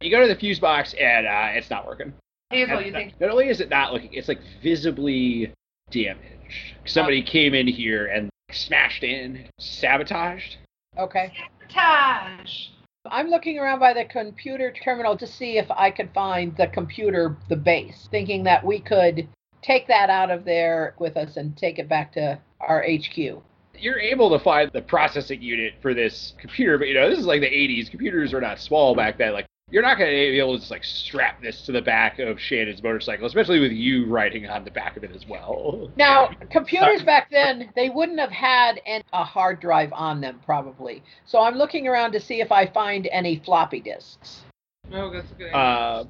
You 0.00 0.10
go 0.10 0.20
to 0.20 0.28
the 0.28 0.38
fuse 0.38 0.58
box 0.58 0.94
and 0.94 1.26
uh, 1.26 1.48
it's 1.52 1.70
not 1.70 1.86
working. 1.86 2.12
Hazel, 2.50 2.80
you 2.80 2.92
think? 2.92 3.14
Not 3.20 3.30
only 3.30 3.48
is 3.48 3.60
it 3.60 3.68
not 3.68 3.92
looking, 3.92 4.12
it's 4.12 4.28
like 4.28 4.40
visibly 4.62 5.52
damaged. 5.90 6.74
Somebody 6.84 7.22
came 7.22 7.54
in 7.54 7.68
here 7.68 8.06
and 8.06 8.28
smashed 8.50 9.04
in, 9.04 9.46
sabotaged. 9.58 10.56
Okay. 10.98 11.32
Sabotage. 11.68 12.68
I'm 13.10 13.30
looking 13.30 13.58
around 13.58 13.80
by 13.80 13.94
the 13.94 14.04
computer 14.04 14.70
terminal 14.72 15.16
to 15.16 15.26
see 15.26 15.58
if 15.58 15.68
I 15.72 15.90
could 15.90 16.10
find 16.14 16.56
the 16.56 16.68
computer, 16.68 17.36
the 17.48 17.56
base, 17.56 18.08
thinking 18.10 18.44
that 18.44 18.64
we 18.64 18.78
could 18.78 19.26
take 19.60 19.88
that 19.88 20.08
out 20.08 20.30
of 20.30 20.44
there 20.44 20.94
with 20.98 21.16
us 21.16 21.36
and 21.36 21.56
take 21.56 21.78
it 21.80 21.88
back 21.88 22.12
to 22.12 22.38
our 22.60 22.82
HQ. 22.82 23.42
You're 23.76 23.98
able 23.98 24.30
to 24.30 24.44
find 24.44 24.70
the 24.72 24.82
processing 24.82 25.42
unit 25.42 25.74
for 25.82 25.94
this 25.94 26.34
computer, 26.38 26.78
but 26.78 26.86
you 26.86 26.94
know 26.94 27.10
this 27.10 27.18
is 27.18 27.26
like 27.26 27.40
the 27.40 27.48
80s. 27.48 27.90
Computers 27.90 28.32
were 28.32 28.40
not 28.40 28.60
small 28.60 28.94
back 28.94 29.18
then. 29.18 29.32
Like 29.32 29.46
you're 29.72 29.82
not 29.82 29.96
going 29.96 30.10
to 30.10 30.30
be 30.30 30.38
able 30.38 30.52
to 30.52 30.58
just 30.58 30.70
like 30.70 30.84
strap 30.84 31.40
this 31.40 31.62
to 31.62 31.72
the 31.72 31.80
back 31.80 32.18
of 32.18 32.38
Shannon's 32.38 32.82
motorcycle, 32.82 33.26
especially 33.26 33.58
with 33.58 33.72
you 33.72 34.06
riding 34.06 34.46
on 34.46 34.64
the 34.64 34.70
back 34.70 34.98
of 34.98 35.02
it 35.02 35.10
as 35.16 35.26
well. 35.26 35.90
Now, 35.96 36.30
computers 36.50 37.02
back 37.02 37.30
then, 37.30 37.70
they 37.74 37.88
wouldn't 37.88 38.20
have 38.20 38.30
had 38.30 38.80
an, 38.86 39.02
a 39.14 39.24
hard 39.24 39.60
drive 39.60 39.90
on 39.94 40.20
them, 40.20 40.40
probably. 40.44 41.02
So 41.24 41.40
I'm 41.40 41.56
looking 41.56 41.88
around 41.88 42.12
to 42.12 42.20
see 42.20 42.42
if 42.42 42.52
I 42.52 42.66
find 42.66 43.08
any 43.10 43.40
floppy 43.44 43.80
disks. 43.80 44.42
Oh, 44.92 45.10
that's 45.10 45.30
a 45.30 45.34
good 45.34 45.46
idea. 45.46 45.56
Uh, 45.56 46.04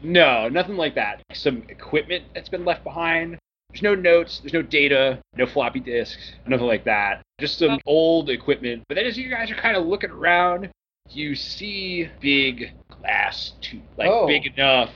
no, 0.00 0.48
nothing 0.48 0.76
like 0.76 0.94
that. 0.94 1.22
Some 1.32 1.64
equipment 1.68 2.24
that's 2.34 2.48
been 2.48 2.64
left 2.64 2.84
behind. 2.84 3.36
There's 3.70 3.82
no 3.82 3.96
notes, 3.96 4.38
there's 4.38 4.54
no 4.54 4.62
data, 4.62 5.20
no 5.36 5.44
floppy 5.44 5.80
disks, 5.80 6.32
nothing 6.46 6.66
like 6.66 6.84
that. 6.84 7.22
Just 7.40 7.58
some 7.58 7.80
old 7.84 8.30
equipment. 8.30 8.84
But 8.88 8.94
then 8.94 9.06
as 9.06 9.18
you 9.18 9.28
guys 9.28 9.50
are 9.50 9.56
kind 9.56 9.76
of 9.76 9.86
looking 9.86 10.10
around, 10.10 10.70
you 11.10 11.34
see 11.34 12.08
big 12.20 12.72
glass 13.00 13.52
tube, 13.60 13.82
like 13.96 14.08
Oh. 14.10 14.26
big 14.26 14.46
enough, 14.46 14.90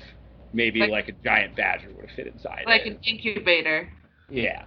maybe 0.53 0.81
Like- 0.81 0.90
like, 0.90 1.09
a 1.09 1.12
giant 1.25 1.57
badger 1.57 1.88
would 1.96 2.11
fit 2.11 2.27
inside. 2.27 2.64
like 2.66 2.83
it. 2.87 2.88
an 2.92 2.98
incubator. 3.05 3.88
yeah. 4.29 4.64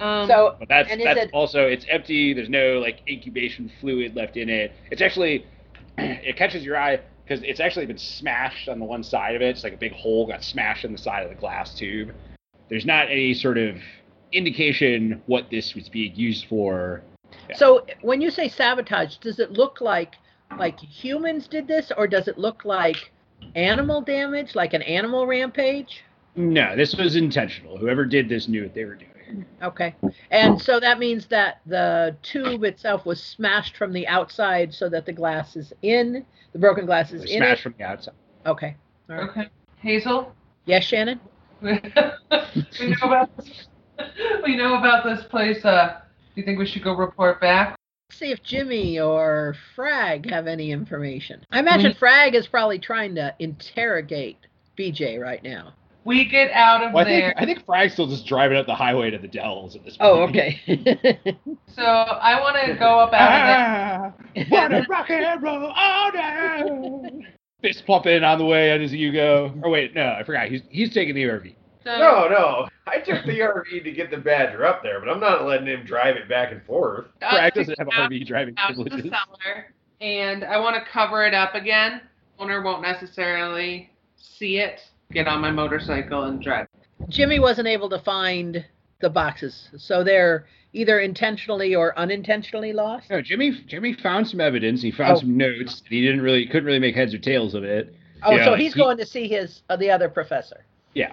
Um, 0.00 0.26
So, 0.26 0.56
But 0.58 0.68
that's 0.68 0.90
And 0.90 1.00
that's 1.00 1.20
it- 1.20 1.30
also 1.32 1.66
it's 1.66 1.84
empty. 1.88 2.32
There's 2.32 2.48
no 2.48 2.78
like 2.80 3.00
incubation 3.08 3.70
fluid 3.80 4.16
left 4.16 4.36
in 4.36 4.48
it. 4.48 4.72
It's 4.90 5.02
actually 5.02 5.44
it 5.98 6.36
catches 6.36 6.64
your 6.64 6.76
eye 6.76 6.98
because 7.24 7.42
it's 7.44 7.60
actually 7.60 7.86
been 7.86 7.98
smashed 7.98 8.68
on 8.68 8.78
the 8.78 8.84
one 8.84 9.02
side 9.04 9.36
of 9.36 9.42
it. 9.42 9.50
It's 9.50 9.62
like 9.64 9.74
a 9.74 9.76
big 9.76 9.92
hole 9.92 10.26
got 10.26 10.42
smashed 10.42 10.84
in 10.84 10.92
the 10.92 10.98
side 10.98 11.22
of 11.22 11.28
the 11.28 11.36
glass 11.36 11.74
tube. 11.74 12.12
There's 12.68 12.86
not 12.86 13.10
any 13.10 13.34
sort 13.34 13.58
of 13.58 13.76
indication 14.32 15.22
what 15.26 15.50
this 15.50 15.74
was 15.74 15.88
being 15.88 16.14
used 16.16 16.46
for. 16.46 17.02
Yeah. 17.48 17.56
so 17.56 17.86
when 18.00 18.20
you 18.20 18.30
say 18.30 18.48
sabotage, 18.48 19.16
does 19.16 19.38
it 19.38 19.52
look 19.52 19.80
like 19.80 20.14
like 20.58 20.78
humans 20.80 21.48
did 21.48 21.66
this, 21.66 21.90
or 21.96 22.06
does 22.06 22.28
it 22.28 22.38
look 22.38 22.64
like 22.64 23.12
animal 23.54 24.00
damage, 24.00 24.54
like 24.54 24.72
an 24.74 24.82
animal 24.82 25.26
rampage? 25.26 26.02
No, 26.36 26.74
this 26.76 26.94
was 26.96 27.16
intentional. 27.16 27.76
Whoever 27.76 28.04
did 28.04 28.28
this 28.28 28.48
knew 28.48 28.62
what 28.62 28.74
they 28.74 28.84
were 28.84 28.94
doing. 28.94 29.08
Okay. 29.62 29.94
And 30.30 30.60
so 30.60 30.78
that 30.80 30.98
means 30.98 31.26
that 31.26 31.60
the 31.66 32.16
tube 32.22 32.64
itself 32.64 33.06
was 33.06 33.22
smashed 33.22 33.76
from 33.76 33.92
the 33.92 34.06
outside 34.06 34.74
so 34.74 34.88
that 34.90 35.06
the 35.06 35.12
glass 35.12 35.56
is 35.56 35.72
in, 35.82 36.24
the 36.52 36.58
broken 36.58 36.84
glass 36.86 37.12
is 37.12 37.22
They 37.24 37.32
in 37.32 37.38
smashed 37.38 37.60
it. 37.60 37.62
from 37.62 37.74
the 37.78 37.84
outside. 37.84 38.14
Okay. 38.46 38.76
All 39.08 39.16
right. 39.16 39.30
okay. 39.30 39.48
Hazel, 39.80 40.34
Yes, 40.66 40.84
Shannon? 40.84 41.18
we 41.62 41.72
know 41.72 42.96
about 43.02 43.36
this. 43.36 43.66
We 44.44 44.56
know 44.56 44.76
about 44.78 45.04
this 45.04 45.24
place. 45.24 45.64
Uh, 45.64 46.00
do 46.34 46.40
you 46.40 46.44
think 46.44 46.58
we 46.58 46.66
should 46.66 46.82
go 46.84 46.94
report 46.94 47.40
back? 47.40 47.76
See 48.12 48.30
if 48.30 48.42
Jimmy 48.42 48.98
or 49.00 49.54
Frag 49.74 50.30
have 50.30 50.46
any 50.46 50.70
information. 50.72 51.44
I 51.50 51.58
imagine 51.60 51.94
Frag 51.94 52.34
is 52.34 52.46
probably 52.46 52.78
trying 52.78 53.14
to 53.16 53.34
interrogate 53.38 54.36
BJ 54.78 55.20
right 55.20 55.42
now. 55.42 55.74
we 56.04 56.24
get 56.24 56.50
out 56.52 56.82
of 56.82 56.92
Well, 56.92 57.06
I 57.06 57.08
there. 57.10 57.20
think 57.28 57.34
I 57.42 57.44
think 57.44 57.64
Frag's 57.66 57.92
still 57.92 58.06
just 58.08 58.26
driving 58.26 58.56
up 58.58 58.66
the 58.66 58.74
highway 58.74 59.10
to 59.10 59.18
the 59.18 59.28
Dells 59.28 59.76
at 59.76 59.84
this 59.84 59.96
point. 59.96 60.10
Oh, 60.10 60.22
okay. 60.24 60.60
So 61.74 61.82
I 61.84 62.38
want 62.38 62.56
to 62.66 62.74
go 62.74 62.98
up 62.98 63.14
out 63.14 64.10
of 64.10 64.12
Ah, 64.36 64.44
wanna 64.50 64.84
rock 64.90 65.08
and 65.08 65.42
roll 65.42 65.72
all 65.74 66.10
day. 66.12 67.26
Fist 67.62 67.86
pumping 67.86 68.22
on 68.24 68.38
the 68.38 68.44
way 68.44 68.70
as 68.72 68.92
you 68.92 69.10
go. 69.10 69.54
Or 69.62 69.70
wait, 69.70 69.94
no, 69.94 70.08
I 70.18 70.22
forgot. 70.24 70.48
He's 70.48 70.60
he's 70.68 70.92
taking 70.92 71.14
the 71.14 71.22
RV. 71.24 71.54
There. 71.84 71.96
So, 71.96 72.00
No, 72.00 72.28
no. 72.28 72.68
I 72.86 72.98
took 72.98 73.24
the 73.24 73.40
RV 73.40 73.84
to 73.84 73.92
get 73.92 74.10
the 74.10 74.16
Badger 74.18 74.64
up 74.66 74.82
there, 74.82 74.98
but 75.00 75.08
I'm 75.08 75.20
not 75.20 75.44
letting 75.44 75.66
him 75.66 75.84
drive 75.84 76.16
it 76.16 76.28
back 76.28 76.52
and 76.52 76.62
forth. 76.64 77.06
us 77.22 77.32
Frank 77.34 77.54
doesn't 77.54 77.78
have 77.78 77.88
out- 77.92 78.10
RV 78.10 78.26
driving 78.26 78.54
out 78.58 78.70
of 78.72 78.76
the 78.78 78.84
privileges. 78.84 79.10
cellar, 79.12 79.66
and 80.00 80.44
I 80.44 80.58
want 80.58 80.76
to 80.76 80.90
cover 80.90 81.24
it 81.24 81.34
up 81.34 81.54
again. 81.54 82.00
Owner 82.38 82.60
won't 82.62 82.82
necessarily 82.82 83.90
see 84.16 84.58
it. 84.58 84.80
Get 85.12 85.28
on 85.28 85.40
my 85.40 85.50
motorcycle 85.50 86.24
and 86.24 86.42
drive. 86.42 86.66
Jimmy 87.08 87.38
wasn't 87.38 87.68
able 87.68 87.88
to 87.90 87.98
find 88.00 88.64
the 89.00 89.10
boxes, 89.10 89.68
so 89.76 90.02
they're 90.02 90.46
either 90.72 91.00
intentionally 91.00 91.74
or 91.74 91.96
unintentionally 91.98 92.72
lost. 92.72 93.10
No, 93.10 93.20
Jimmy 93.20 93.50
Jimmy 93.66 93.92
found 93.92 94.26
some 94.26 94.40
evidence. 94.40 94.80
He 94.82 94.90
found 94.90 95.12
Oh. 95.16 95.20
some 95.20 95.36
notes. 95.36 95.80
And 95.80 95.88
he 95.90 96.00
didn't 96.00 96.22
really 96.22 96.46
couldn't 96.46 96.64
really 96.64 96.78
make 96.78 96.94
heads 96.94 97.12
or 97.12 97.18
tails 97.18 97.54
of 97.54 97.62
it. 97.64 97.94
Oh, 98.22 98.32
Yeah, 98.34 98.44
so 98.46 98.54
he's 98.54 98.72
he- 98.72 98.80
going 98.80 98.96
to 98.96 99.04
see 99.06 99.28
his 99.28 99.62
uh, 99.68 99.76
the 99.76 99.90
other 99.90 100.08
professor. 100.08 100.64
Yeah. 100.94 101.12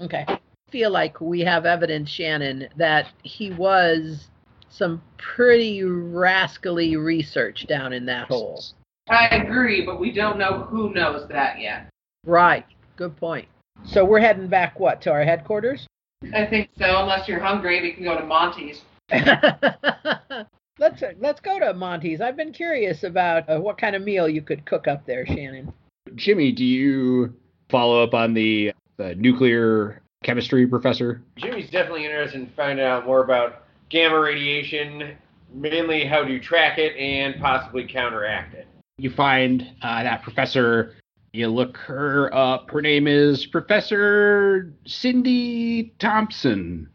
Okay. 0.00 0.24
I 0.28 0.40
feel 0.70 0.90
like 0.90 1.20
we 1.20 1.40
have 1.40 1.66
evidence, 1.66 2.10
Shannon, 2.10 2.68
that 2.76 3.06
he 3.22 3.50
was 3.50 4.28
some 4.70 5.02
pretty 5.16 5.82
rascally 5.82 6.96
research 6.96 7.66
down 7.66 7.92
in 7.92 8.06
that 8.06 8.28
hole. 8.28 8.62
I 9.08 9.26
agree, 9.28 9.84
but 9.84 9.98
we 9.98 10.12
don't 10.12 10.38
know 10.38 10.66
who 10.68 10.92
knows 10.92 11.26
that 11.28 11.60
yet. 11.60 11.88
Right. 12.26 12.66
Good 12.96 13.16
point. 13.16 13.48
So 13.84 14.04
we're 14.04 14.20
heading 14.20 14.48
back 14.48 14.78
what 14.78 15.00
to 15.02 15.10
our 15.10 15.24
headquarters? 15.24 15.86
I 16.34 16.46
think 16.46 16.70
so, 16.76 17.00
unless 17.00 17.28
you're 17.28 17.40
hungry, 17.40 17.80
we 17.80 17.92
can 17.92 18.04
go 18.04 18.18
to 18.18 18.24
Monty's. 18.24 18.82
let's 20.78 21.02
let's 21.18 21.40
go 21.40 21.58
to 21.60 21.72
Monty's. 21.74 22.20
I've 22.20 22.36
been 22.36 22.52
curious 22.52 23.04
about 23.04 23.48
uh, 23.48 23.58
what 23.58 23.78
kind 23.78 23.94
of 23.94 24.02
meal 24.02 24.28
you 24.28 24.42
could 24.42 24.66
cook 24.66 24.88
up 24.88 25.06
there, 25.06 25.24
Shannon. 25.26 25.72
Jimmy, 26.16 26.52
do 26.52 26.64
you 26.64 27.34
follow 27.70 28.02
up 28.02 28.14
on 28.14 28.34
the, 28.34 28.72
the 28.98 29.14
nuclear 29.14 30.02
chemistry 30.22 30.66
professor? 30.66 31.22
Jimmy's 31.36 31.70
definitely 31.70 32.04
interested 32.04 32.40
in 32.40 32.50
finding 32.54 32.84
out 32.84 33.06
more 33.06 33.22
about 33.22 33.64
gamma 33.88 34.18
radiation, 34.18 35.16
mainly 35.54 36.04
how 36.04 36.24
to 36.24 36.38
track 36.38 36.78
it 36.78 36.94
and 36.96 37.40
possibly 37.40 37.86
counteract 37.86 38.54
it. 38.54 38.66
You 38.98 39.10
find 39.10 39.62
uh, 39.80 40.02
that 40.02 40.22
professor. 40.22 40.96
You 41.32 41.48
look 41.48 41.76
her 41.76 42.34
up. 42.34 42.70
Her 42.70 42.82
name 42.82 43.06
is 43.06 43.46
Professor 43.46 44.72
Cindy 44.86 45.94
Thompson. 45.98 46.88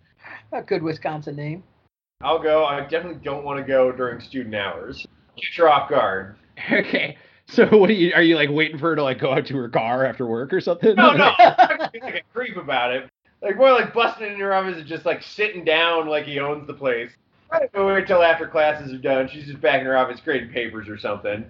A 0.52 0.62
good 0.62 0.84
Wisconsin 0.84 1.36
name. 1.36 1.64
I'll 2.22 2.42
go. 2.42 2.66
I 2.66 2.82
definitely 2.82 3.22
don't 3.24 3.44
want 3.44 3.60
to 3.60 3.64
go 3.66 3.92
during 3.92 4.20
student 4.20 4.56
hours. 4.56 5.06
Get 5.36 5.46
her 5.58 5.70
off 5.70 5.90
guard. 5.90 6.36
Okay. 6.72 7.18
So 7.54 7.68
what 7.78 7.90
are 7.90 7.94
you? 7.94 8.14
Are 8.14 8.22
you 8.24 8.36
like 8.36 8.50
waiting 8.50 8.80
for 8.80 8.90
her 8.90 8.96
to 8.96 9.04
like 9.04 9.20
go 9.20 9.32
out 9.32 9.46
to 9.48 9.58
her 9.58 9.70
car 9.70 10.06
after 10.06 10.26
work 10.26 10.52
or 10.52 10.60
something? 10.60 10.96
No, 10.96 11.14
no. 11.14 11.32
I'm 11.38 11.78
like 11.80 12.16
a 12.16 12.22
creep 12.34 12.58
about 12.58 12.92
it. 12.92 13.10
Like 13.42 13.58
more 13.58 13.72
like 13.72 13.94
busting 13.94 14.34
in 14.34 14.40
her 14.40 14.54
office 14.54 14.78
and 14.78 14.88
just 14.88 15.06
like 15.06 15.22
sitting 15.22 15.64
down 15.64 16.08
like 16.08 16.26
he 16.26 16.40
owns 16.40 16.66
the 16.66 16.74
place. 16.74 17.12
I 17.52 17.68
don't 17.74 17.86
wait 17.86 18.08
till 18.08 18.24
after 18.24 18.48
classes 18.48 18.92
are 18.92 18.98
done. 18.98 19.30
She's 19.32 19.46
just 19.46 19.62
back 19.62 19.82
in 19.82 19.86
her 19.86 19.96
office 19.96 20.20
grading 20.20 20.50
papers 20.50 20.90
or 20.90 20.98
something. 20.98 21.46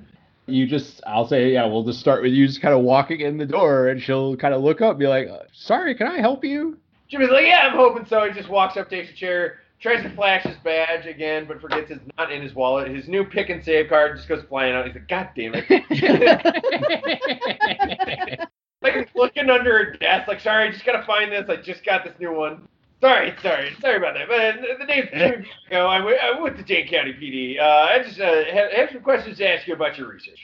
you 0.47 0.67
just 0.67 1.01
I'll 1.07 1.27
say 1.27 1.53
yeah 1.53 1.65
we'll 1.65 1.83
just 1.83 2.01
start 2.01 2.21
with 2.21 2.33
you 2.33 2.47
just 2.47 2.61
kind 2.61 2.73
of 2.73 2.81
walking 2.81 3.21
in 3.21 3.37
the 3.37 3.45
door 3.45 3.87
and 3.87 4.01
she'll 4.01 4.35
kind 4.35 4.53
of 4.53 4.61
look 4.61 4.81
up 4.81 4.91
and 4.91 4.99
be 4.99 5.07
like 5.07 5.29
sorry 5.53 5.95
can 5.95 6.07
I 6.07 6.19
help 6.19 6.43
you 6.43 6.77
Jimmy's 7.09 7.29
like, 7.29 7.45
yeah, 7.45 7.67
I'm 7.69 7.77
hoping 7.77 8.05
so. 8.07 8.27
He 8.27 8.33
just 8.33 8.49
walks 8.49 8.75
up, 8.75 8.89
takes 8.89 9.11
a 9.11 9.13
chair, 9.13 9.59
tries 9.83 10.01
to 10.01 10.09
flash 10.15 10.41
his 10.43 10.55
badge 10.63 11.05
again, 11.05 11.45
but 11.45 11.59
forgets 11.61 11.91
it's 11.91 11.99
not 12.17 12.31
in 12.31 12.41
his 12.41 12.55
wallet. 12.55 12.89
His 12.89 13.07
new 13.09 13.25
pick 13.25 13.49
and 13.49 13.63
save 13.63 13.89
card 13.89 14.15
just 14.15 14.29
goes 14.29 14.43
flying 14.47 14.73
out. 14.73 14.85
He's 14.87 14.95
like, 14.95 15.07
God 15.09 15.29
damn 15.35 15.51
it. 15.53 15.69
like 18.81 18.95
he's 18.95 19.05
looking 19.13 19.49
under 19.49 19.77
her 19.85 19.91
desk, 19.97 20.27
like, 20.29 20.39
sorry, 20.39 20.69
I 20.69 20.71
just 20.71 20.85
gotta 20.85 21.05
find 21.05 21.31
this. 21.31 21.45
I 21.49 21.57
just 21.57 21.85
got 21.85 22.05
this 22.05 22.13
new 22.19 22.33
one. 22.33 22.67
Sorry, 23.01 23.33
sorry, 23.41 23.75
sorry 23.81 23.97
about 23.97 24.13
that. 24.13 24.29
But 24.29 24.69
uh, 24.69 24.77
the 24.79 24.85
name's 24.85 25.09
Jimmy 25.11 25.45
Go. 25.69 25.87
I'm, 25.87 26.07
I'm 26.07 26.41
with 26.41 26.55
the 26.55 26.63
Dane 26.63 26.87
County 26.87 27.11
PD. 27.11 27.59
Uh, 27.59 27.87
I 27.91 28.01
just 28.01 28.21
uh, 28.21 28.45
have, 28.45 28.71
have 28.71 28.89
some 28.93 29.01
questions 29.01 29.37
to 29.39 29.49
ask 29.49 29.67
you 29.67 29.73
about 29.73 29.97
your 29.97 30.07
research. 30.07 30.39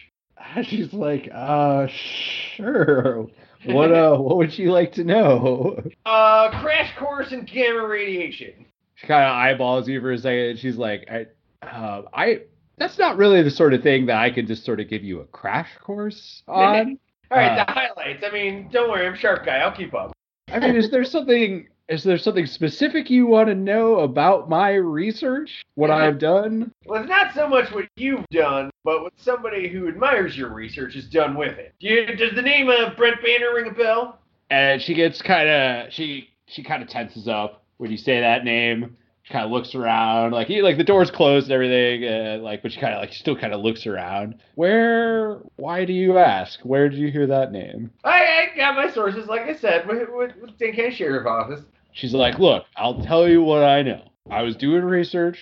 she's 0.63 0.91
like 0.91 1.29
uh 1.33 1.87
sure 1.87 3.27
what 3.65 3.91
uh 3.91 4.15
what 4.17 4.37
would 4.37 4.57
you 4.57 4.71
like 4.71 4.93
to 4.93 5.03
know 5.03 5.81
Uh, 6.05 6.49
crash 6.61 6.95
course 6.97 7.31
in 7.31 7.45
gamma 7.45 7.87
radiation. 7.87 8.65
She 8.99 9.07
kind 9.07 9.23
of 9.23 9.31
eyeballs 9.31 9.87
you 9.87 10.01
for 10.01 10.11
a 10.11 10.17
second 10.17 10.59
she's 10.59 10.77
like 10.77 11.07
I 11.09 11.25
uh, 11.65 12.03
I 12.13 12.41
that's 12.77 12.97
not 12.97 13.17
really 13.17 13.41
the 13.43 13.51
sort 13.51 13.73
of 13.73 13.83
thing 13.83 14.05
that 14.05 14.17
I 14.17 14.29
could 14.31 14.47
just 14.47 14.63
sort 14.63 14.79
of 14.79 14.89
give 14.89 15.03
you 15.03 15.19
a 15.19 15.25
crash 15.25 15.69
course 15.81 16.43
on 16.47 16.97
All 17.31 17.37
right, 17.37 17.59
Uh, 17.59 17.65
the 17.65 17.71
highlights. 17.71 18.23
I 18.27 18.31
mean, 18.31 18.69
don't 18.71 18.89
worry, 18.89 19.05
I'm 19.05 19.13
a 19.13 19.17
sharp 19.17 19.45
guy. 19.45 19.57
I'll 19.57 19.71
keep 19.75 19.93
up. 19.93 20.11
I 20.51 20.57
mean 20.59 20.75
is 20.75 20.89
there 20.89 21.03
something 21.03 21.67
is 21.87 22.03
there 22.03 22.17
something 22.17 22.45
specific 22.45 23.09
you 23.09 23.25
want 23.27 23.49
to 23.49 23.55
know 23.55 23.99
about 23.99 24.47
my 24.49 24.73
research 24.73 25.63
what 25.75 25.91
I've 25.91 26.17
done 26.31 26.71
Well, 26.85 27.01
it's 27.01 27.09
not 27.09 27.33
so 27.35 27.47
much 27.47 27.71
what 27.71 27.85
you've 27.97 28.25
done, 28.31 28.69
but 28.83 29.01
what 29.03 29.13
somebody 29.17 29.67
who 29.67 29.87
admires 29.87 30.35
your 30.37 30.49
research 30.53 30.93
has 30.95 31.05
done 31.05 31.35
with 31.35 31.57
it. 31.57 31.73
Do 31.79 31.87
you, 31.87 32.15
does 32.15 32.33
the 32.33 32.41
name 32.41 32.69
of 32.69 32.95
Brent 32.97 33.21
Banner 33.23 33.53
ring 33.55 33.67
a 33.69 33.73
bell? 33.73 34.19
and 34.49 34.81
she 34.81 34.93
gets 34.95 35.21
kind 35.21 35.47
of 35.49 35.93
she 35.93 36.29
she 36.47 36.63
kind 36.63 36.81
of 36.81 36.89
tenses 36.89 37.27
up 37.27 37.63
when 37.79 37.89
you 37.89 37.97
say 37.97 38.19
that 38.19 38.43
name. 38.43 38.95
She 39.23 39.33
kind 39.33 39.45
of 39.45 39.51
looks 39.51 39.75
around, 39.75 40.31
like 40.31 40.47
he, 40.47 40.61
like 40.61 40.77
the 40.77 40.83
door's 40.83 41.11
closed 41.11 41.51
and 41.51 41.53
everything, 41.53 42.03
uh, 42.03 42.39
like 42.41 42.61
but 42.63 42.71
she 42.71 42.79
kind 42.79 42.93
of 42.93 43.01
like 43.01 43.13
still 43.13 43.35
kind 43.35 43.53
of 43.53 43.61
looks 43.61 43.85
around. 43.85 44.35
Where? 44.55 45.39
Why 45.57 45.85
do 45.85 45.93
you 45.93 46.17
ask? 46.17 46.59
Where 46.61 46.89
did 46.89 46.97
you 46.97 47.11
hear 47.11 47.27
that 47.27 47.51
name? 47.51 47.91
I, 48.03 48.23
I 48.23 48.55
got 48.55 48.75
my 48.75 48.89
sources, 48.89 49.27
like 49.27 49.41
I 49.41 49.53
said, 49.53 49.87
with, 49.87 50.07
with, 50.09 50.31
with 50.41 50.93
Sheriff 50.95 51.27
Office. 51.27 51.61
She's 51.91 52.13
like, 52.13 52.39
look, 52.39 52.65
I'll 52.75 53.03
tell 53.03 53.27
you 53.27 53.43
what 53.43 53.63
I 53.63 53.81
know. 53.81 54.03
I 54.31 54.41
was 54.41 54.55
doing 54.55 54.83
research 54.83 55.37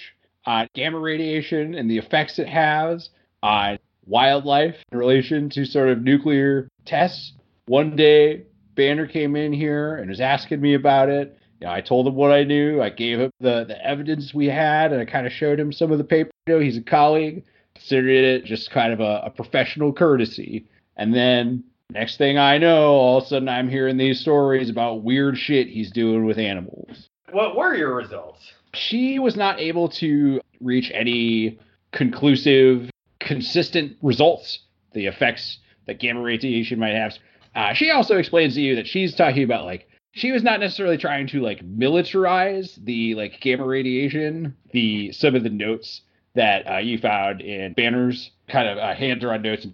on 0.46 0.68
gamma 0.74 1.00
radiation 1.00 1.76
and 1.76 1.90
the 1.90 1.98
effects 1.98 2.40
it 2.40 2.48
has 2.48 3.10
on 3.44 3.78
wildlife 4.06 4.76
in 4.92 4.98
relation 4.98 5.50
to 5.52 5.66
sort 5.66 5.90
of 5.90 6.02
nuclear 6.02 6.68
tests. 6.86 7.34
One 7.68 7.96
day, 7.96 8.44
Banner 8.76 9.08
came 9.08 9.36
in 9.36 9.54
here 9.54 9.96
and 9.96 10.10
was 10.10 10.22
asking 10.22 10.62
me 10.62 10.74
about 10.74 11.10
it. 11.10 11.37
You 11.60 11.68
know, 11.68 11.74
I 11.74 11.82
told 11.82 12.08
him 12.08 12.16
what 12.16 12.32
I 12.32 12.44
knew. 12.44 12.82
I 12.82 12.90
gave 12.90 13.20
him 13.20 13.32
the, 13.40 13.66
the 13.66 13.84
evidence 13.84 14.34
we 14.34 14.48
had, 14.48 14.92
and 14.92 15.02
I 15.02 15.06
kind 15.06 15.26
of 15.26 15.34
showed 15.34 15.60
him 15.60 15.72
some 15.72 15.92
of 15.92 15.98
the 15.98 16.04
paper. 16.04 16.30
You 16.48 16.56
know, 16.56 16.60
he's 16.60 16.78
a 16.78 16.82
colleague. 16.82 17.44
Considered 17.76 18.10
it 18.10 18.46
just 18.46 18.72
kind 18.72 18.94
of 18.94 19.00
a, 19.00 19.24
a 19.26 19.30
professional 19.30 19.94
courtesy. 19.94 20.66
And 20.98 21.14
then 21.14 21.64
next 21.92 22.18
thing 22.18 22.38
I 22.38 22.58
know, 22.58 22.94
all 22.94 23.18
of 23.20 23.24
a 23.24 23.28
sudden 23.28 23.50
I'm 23.50 23.70
hearing 23.70 23.98
these 23.98 24.20
stories 24.20 24.70
about 24.70 25.04
weird 25.04 25.38
shit 25.38 25.68
he's 25.68 25.92
doing 25.92 26.26
with 26.26 26.38
animals. 26.38 27.10
What 27.32 27.56
were 27.56 27.76
your 27.76 27.96
results? 27.96 28.52
She 28.74 29.20
was 29.20 29.36
not 29.36 29.60
able 29.60 29.90
to 29.90 30.42
reach 30.60 30.92
any 30.94 31.60
conclusive, 31.92 32.90
consistent 33.20 33.98
results, 34.02 34.60
the 34.94 35.06
effects 35.06 35.60
that 35.86 36.00
gamma 36.00 36.22
radiation 36.22 36.80
might 36.80 36.96
have. 36.96 37.14
Uh, 37.56 37.74
she 37.74 37.92
also 37.92 38.18
explains 38.18 38.56
to 38.56 38.62
you 38.62 38.76
that 38.76 38.88
she's 38.88 39.16
talking 39.16 39.44
about 39.44 39.66
like 39.66 39.88
she 40.18 40.32
was 40.32 40.44
not 40.44 40.60
necessarily 40.60 40.98
trying 40.98 41.28
to 41.28 41.42
like 41.42 41.64
militarize 41.66 42.84
the 42.84 43.16
like 43.16 43.40
gamma 43.40 43.66
radiation. 43.66 44.56
The 44.72 45.12
some 45.12 45.36
of 45.36 45.44
the 45.44 45.50
notes 45.50 46.02
that 46.38 46.70
uh, 46.70 46.78
you 46.78 46.98
found 46.98 47.42
in 47.42 47.74
Banner's 47.74 48.32
kind 48.48 48.70
of 48.70 48.78
uh, 48.78 48.94
hand 48.94 49.22
drawn 49.22 49.42
notes 49.42 49.68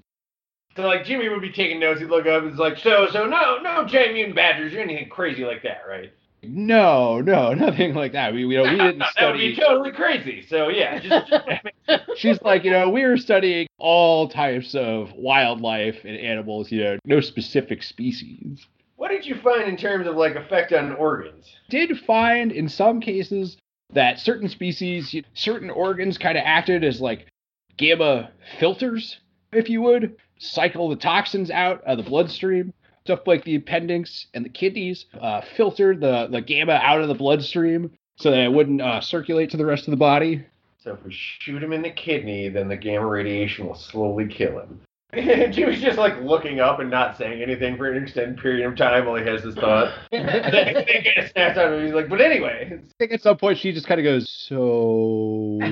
So, 0.76 0.84
like, 0.84 1.06
Jimmy 1.06 1.30
would 1.30 1.42
be 1.42 1.52
taking 1.52 1.80
notes. 1.80 2.00
He'd 2.00 2.10
look 2.10 2.26
up 2.26 2.42
and 2.42 2.52
it's 2.52 2.60
like, 2.60 2.78
so, 2.78 3.08
so, 3.12 3.26
no, 3.26 3.58
no 3.62 3.86
giant 3.86 4.14
mutant 4.14 4.36
badgers 4.36 4.74
or 4.74 4.80
anything 4.80 5.10
crazy 5.10 5.44
like 5.46 5.62
that, 5.64 5.82
right? 5.88 6.12
No, 6.42 7.22
no, 7.22 7.54
nothing 7.54 7.94
like 7.94 8.14
that. 8.14 8.34
We, 8.34 8.46
we, 8.46 8.58
we 8.58 8.70
didn't 8.70 9.00
that 9.00 9.32
would 9.32 9.38
be 9.38 9.56
totally 9.56 9.92
crazy. 9.92 10.46
So, 10.48 10.70
yeah, 10.70 11.00
just, 11.00 11.30
just 11.30 12.04
She's 12.18 12.42
like, 12.42 12.64
you 12.64 12.72
know, 12.72 12.90
we 12.90 13.04
were 13.04 13.18
studying 13.18 13.68
all 13.78 14.30
types 14.30 14.74
of 14.74 15.12
wildlife 15.14 15.98
and 16.06 16.18
animals. 16.18 16.72
You 16.72 16.84
know, 16.84 16.98
no 17.06 17.20
specific 17.20 17.84
species. 17.84 18.66
What 19.04 19.12
did 19.12 19.26
you 19.26 19.36
find 19.44 19.68
in 19.68 19.76
terms 19.76 20.08
of, 20.08 20.16
like, 20.16 20.36
effect 20.36 20.72
on 20.72 20.94
organs? 20.94 21.54
Did 21.70 22.00
find 22.08 22.54
in 22.54 22.70
some 22.70 23.02
cases 23.02 23.58
that 23.92 24.18
certain 24.18 24.48
species, 24.48 25.14
certain 25.34 25.70
organs, 25.70 26.18
kind 26.18 26.38
of 26.38 26.44
acted 26.46 26.86
as 26.86 27.02
like 27.02 27.28
gamma 27.76 28.32
filters, 28.62 29.20
if 29.52 29.70
you 29.70 29.82
would, 29.82 30.16
cycle 30.40 30.88
the 30.88 30.96
toxins 30.96 31.52
out 31.52 31.84
of 31.84 31.98
the 31.98 32.04
bloodstream. 32.04 32.74
Stuff 33.04 33.28
like 33.28 33.44
the 33.44 33.56
appendix 33.56 34.28
and 34.34 34.46
the 34.46 34.50
kidneys 34.50 35.06
uh, 35.20 35.42
filtered 35.58 36.00
the, 36.00 36.30
the 36.32 36.40
gamma 36.40 36.80
out 36.82 37.02
of 37.02 37.10
the 37.10 37.14
bloodstream 37.14 37.92
so 38.16 38.32
that 38.32 38.40
it 38.40 38.54
wouldn't 38.54 38.82
uh, 38.82 39.02
circulate 39.02 39.50
to 39.50 39.58
the 39.58 39.66
rest 39.66 39.86
of 39.86 39.92
the 39.92 39.98
body. 39.98 40.46
So, 40.78 40.94
if 40.94 41.04
we 41.04 41.12
shoot 41.12 41.62
him 41.62 41.74
in 41.74 41.82
the 41.82 41.92
kidney, 41.92 42.48
then 42.48 42.70
the 42.70 42.78
gamma 42.78 43.06
radiation 43.06 43.68
will 43.68 43.76
slowly 43.76 44.28
kill 44.28 44.60
him. 44.60 44.80
Jimmy's 45.52 45.82
just 45.82 45.98
like 45.98 46.20
looking 46.22 46.60
up 46.60 46.80
and 46.80 46.90
not 46.90 47.18
saying 47.18 47.42
anything 47.42 47.78
for 47.78 47.92
an 47.92 48.02
extended 48.02 48.38
period 48.38 48.66
of 48.66 48.76
time 48.76 49.06
while 49.06 49.16
he 49.16 49.26
has 49.26 49.44
this 49.44 49.56
thought. 49.56 49.94
and 50.12 50.28
then 50.28 50.76
it 50.88 51.04
kind 51.06 51.26
of 51.26 51.32
snaps 51.32 51.58
out 51.58 51.72
of 51.72 51.80
him. 51.80 51.86
He's 51.86 51.94
like, 51.94 52.10
but 52.10 52.20
anyway. 52.20 52.72
I 52.74 52.94
think 52.98 53.12
at 53.12 53.22
some 53.22 53.38
point 53.38 53.60
she 53.60 53.72
just 53.72 53.88
kind 53.88 54.00
of 54.00 54.04
goes, 54.04 54.30
so. 54.30 55.60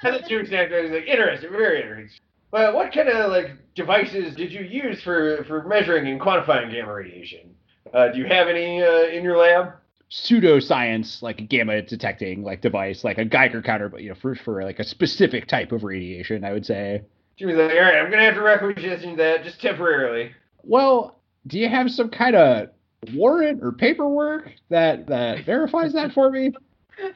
And 0.00 0.14
then 0.14 0.22
Jimmy 0.28 0.46
snaps 0.46 0.72
out. 0.72 0.84
He's 0.84 0.92
like, 0.92 1.06
interesting, 1.06 1.50
very 1.50 1.82
interesting. 1.82 2.20
But 2.50 2.74
what 2.74 2.92
kind 2.92 3.08
of 3.08 3.30
like 3.30 3.50
devices 3.74 4.34
did 4.36 4.52
you 4.52 4.60
use 4.60 5.02
for 5.02 5.44
for 5.44 5.64
measuring 5.64 6.06
and 6.06 6.20
quantifying 6.20 6.70
gamma 6.70 6.94
radiation? 6.94 7.54
Uh, 7.92 8.08
do 8.08 8.18
you 8.18 8.26
have 8.26 8.48
any 8.48 8.82
uh, 8.82 9.08
in 9.08 9.24
your 9.24 9.36
lab? 9.36 9.72
pseudoscience, 10.10 11.20
like 11.20 11.38
a 11.40 11.44
gamma 11.44 11.82
detecting 11.82 12.42
like 12.42 12.62
device, 12.62 13.04
like 13.04 13.18
a 13.18 13.24
Geiger 13.24 13.60
counter, 13.60 13.88
but 13.88 14.02
you 14.02 14.08
know, 14.08 14.14
for 14.14 14.34
for 14.34 14.62
like 14.62 14.78
a 14.78 14.84
specific 14.84 15.46
type 15.46 15.72
of 15.72 15.84
radiation, 15.84 16.44
I 16.44 16.52
would 16.52 16.64
say. 16.64 17.02
Jimmy's 17.38 17.56
like, 17.56 17.70
all 17.72 17.80
right, 17.80 17.96
I'm 17.98 18.10
gonna 18.10 18.24
have 18.24 18.34
to 18.34 18.42
requisition 18.42 19.16
that 19.16 19.44
just 19.44 19.60
temporarily. 19.60 20.32
Well, 20.64 21.20
do 21.46 21.58
you 21.58 21.68
have 21.68 21.90
some 21.90 22.10
kind 22.10 22.34
of 22.36 22.68
warrant 23.14 23.62
or 23.62 23.72
paperwork 23.72 24.50
that 24.70 25.06
that 25.06 25.44
verifies 25.44 25.92
that 25.94 26.12
for 26.12 26.30
me? 26.30 26.52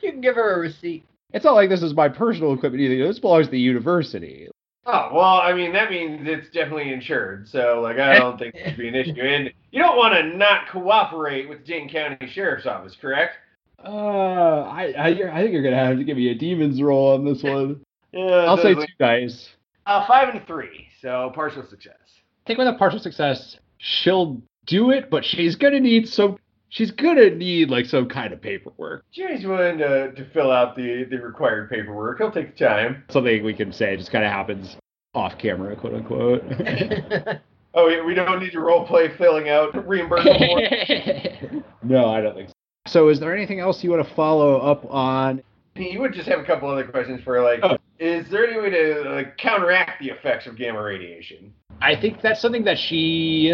You 0.00 0.12
can 0.12 0.20
give 0.20 0.36
her 0.36 0.54
a 0.54 0.58
receipt. 0.60 1.02
It's 1.32 1.44
not 1.44 1.54
like 1.56 1.68
this 1.68 1.82
is 1.82 1.92
my 1.92 2.08
personal 2.08 2.52
equipment 2.52 2.80
either. 2.84 3.04
This 3.04 3.18
belongs 3.18 3.46
to 3.46 3.50
the 3.50 3.58
university. 3.58 4.46
Oh 4.86 5.08
well, 5.12 5.40
I 5.40 5.52
mean 5.54 5.72
that 5.72 5.90
means 5.90 6.20
it's 6.28 6.48
definitely 6.50 6.92
insured, 6.92 7.48
so 7.48 7.80
like 7.82 7.98
I 7.98 8.16
don't 8.16 8.38
think 8.38 8.54
it 8.54 8.68
should 8.68 8.78
be 8.78 8.86
an 8.86 8.94
issue. 8.94 9.14
And 9.20 9.52
you 9.72 9.80
don't 9.82 9.96
want 9.96 10.14
to 10.14 10.22
not 10.36 10.68
cooperate 10.70 11.48
with 11.48 11.64
Dane 11.66 11.88
County 11.88 12.28
Sheriff's 12.28 12.64
Office, 12.66 12.96
correct? 13.00 13.38
Uh, 13.84 14.60
I 14.62 14.92
I, 14.96 15.06
I 15.08 15.42
think 15.42 15.52
you're 15.52 15.64
gonna 15.64 15.74
have 15.84 15.96
to 15.98 16.04
give 16.04 16.16
me 16.16 16.30
a 16.30 16.34
demon's 16.36 16.80
roll 16.80 17.14
on 17.14 17.24
this 17.24 17.42
one. 17.42 17.80
Yeah, 18.12 18.22
I'll 18.46 18.56
say 18.56 18.74
those- 18.74 18.86
two 18.86 18.92
dice. 19.00 19.48
Uh, 19.86 20.06
five 20.06 20.34
and 20.34 20.46
three, 20.46 20.88
so 21.00 21.30
partial 21.34 21.64
success. 21.66 21.96
I 22.44 22.46
think 22.46 22.58
with 22.58 22.68
a 22.68 22.74
partial 22.74 22.98
success, 22.98 23.56
she'll 23.78 24.42
do 24.66 24.90
it, 24.90 25.10
but 25.10 25.24
she's 25.24 25.56
gonna 25.56 25.80
need 25.80 26.08
some. 26.08 26.38
She's 26.68 26.90
gonna 26.90 27.30
need 27.30 27.68
like 27.70 27.86
some 27.86 28.08
kind 28.08 28.32
of 28.32 28.40
paperwork. 28.40 29.04
Jimmy's 29.12 29.44
willing 29.44 29.78
to, 29.78 30.12
to 30.12 30.24
fill 30.30 30.50
out 30.50 30.74
the, 30.74 31.04
the 31.10 31.18
required 31.18 31.68
paperwork. 31.68 32.18
He'll 32.18 32.30
take 32.30 32.56
the 32.56 32.64
time. 32.64 33.04
Something 33.10 33.44
we 33.44 33.52
can 33.52 33.72
say 33.72 33.96
just 33.96 34.10
kind 34.10 34.24
of 34.24 34.30
happens 34.30 34.76
off 35.14 35.36
camera, 35.38 35.76
quote 35.76 35.94
unquote. 35.94 36.42
Oh, 37.74 37.88
yeah, 37.88 38.04
we 38.04 38.14
don't 38.14 38.40
need 38.40 38.52
to 38.52 38.60
role 38.60 38.86
play 38.86 39.08
filling 39.16 39.48
out 39.48 39.86
reimbursement 39.86 40.38
no, 41.82 42.06
I 42.06 42.20
don't 42.20 42.34
think 42.34 42.48
so. 42.48 42.54
So, 42.86 43.08
is 43.08 43.20
there 43.20 43.34
anything 43.34 43.60
else 43.60 43.82
you 43.82 43.90
want 43.90 44.06
to 44.06 44.14
follow 44.14 44.58
up 44.58 44.84
on? 44.90 45.42
You 45.74 46.00
would 46.00 46.12
just 46.12 46.28
have 46.28 46.40
a 46.40 46.44
couple 46.44 46.68
other 46.68 46.84
questions 46.84 47.22
for 47.22 47.40
like, 47.42 47.60
Oh. 47.62 47.78
is 47.98 48.28
there 48.28 48.46
any 48.46 48.60
way 48.60 48.70
to 48.70 49.10
like 49.10 49.36
counteract 49.38 50.00
the 50.00 50.10
effects 50.10 50.46
of 50.46 50.56
gamma 50.56 50.82
radiation? 50.82 51.52
I 51.80 51.96
think 51.96 52.20
that's 52.20 52.40
something 52.40 52.64
that 52.64 52.78
she 52.78 53.52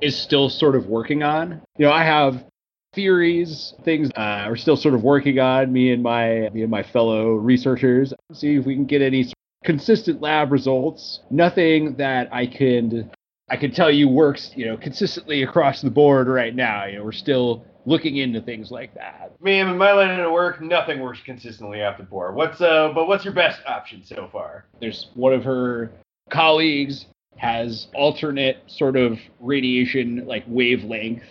is 0.00 0.16
still 0.16 0.48
sort 0.48 0.74
of 0.74 0.86
working 0.86 1.22
on. 1.22 1.62
You 1.78 1.86
know, 1.86 1.92
I 1.92 2.02
have 2.04 2.44
theories, 2.94 3.74
things 3.84 4.10
uh, 4.16 4.46
we're 4.48 4.56
still 4.56 4.76
sort 4.76 4.94
of 4.94 5.02
working 5.02 5.38
on. 5.38 5.72
Me 5.72 5.92
and 5.92 6.02
my 6.02 6.48
me 6.52 6.62
and 6.62 6.70
my 6.70 6.82
fellow 6.82 7.34
researchers 7.34 8.12
see 8.32 8.56
if 8.56 8.66
we 8.66 8.74
can 8.74 8.84
get 8.84 9.02
any 9.02 9.32
consistent 9.64 10.20
lab 10.20 10.52
results. 10.52 11.20
Nothing 11.30 11.94
that 11.96 12.28
I 12.32 12.46
can 12.46 13.10
I 13.48 13.56
can 13.56 13.70
tell 13.72 13.90
you 13.90 14.08
works, 14.08 14.52
you 14.56 14.66
know, 14.66 14.76
consistently 14.76 15.42
across 15.42 15.80
the 15.82 15.90
board 15.90 16.28
right 16.28 16.54
now. 16.54 16.86
You 16.86 16.98
know, 16.98 17.04
we're 17.04 17.12
still 17.12 17.64
looking 17.86 18.16
into 18.16 18.40
things 18.40 18.70
like 18.70 18.94
that. 18.94 19.32
Ma'am, 19.40 19.68
in 19.68 19.78
my 19.78 19.92
line 19.92 20.18
of 20.18 20.32
work, 20.32 20.60
nothing 20.60 21.00
works 21.00 21.20
consistently 21.24 21.80
after 21.80 22.04
the. 22.04 22.32
What's 22.32 22.60
uh, 22.60 22.92
but 22.94 23.08
what's 23.08 23.24
your 23.24 23.34
best 23.34 23.60
option 23.66 24.02
so 24.04 24.28
far? 24.32 24.64
there's 24.80 25.08
one 25.14 25.32
of 25.32 25.44
her 25.44 25.90
colleagues 26.30 27.06
has 27.36 27.88
alternate 27.94 28.58
sort 28.66 28.96
of 28.96 29.18
radiation 29.40 30.24
like 30.26 30.44
wavelength 30.46 31.22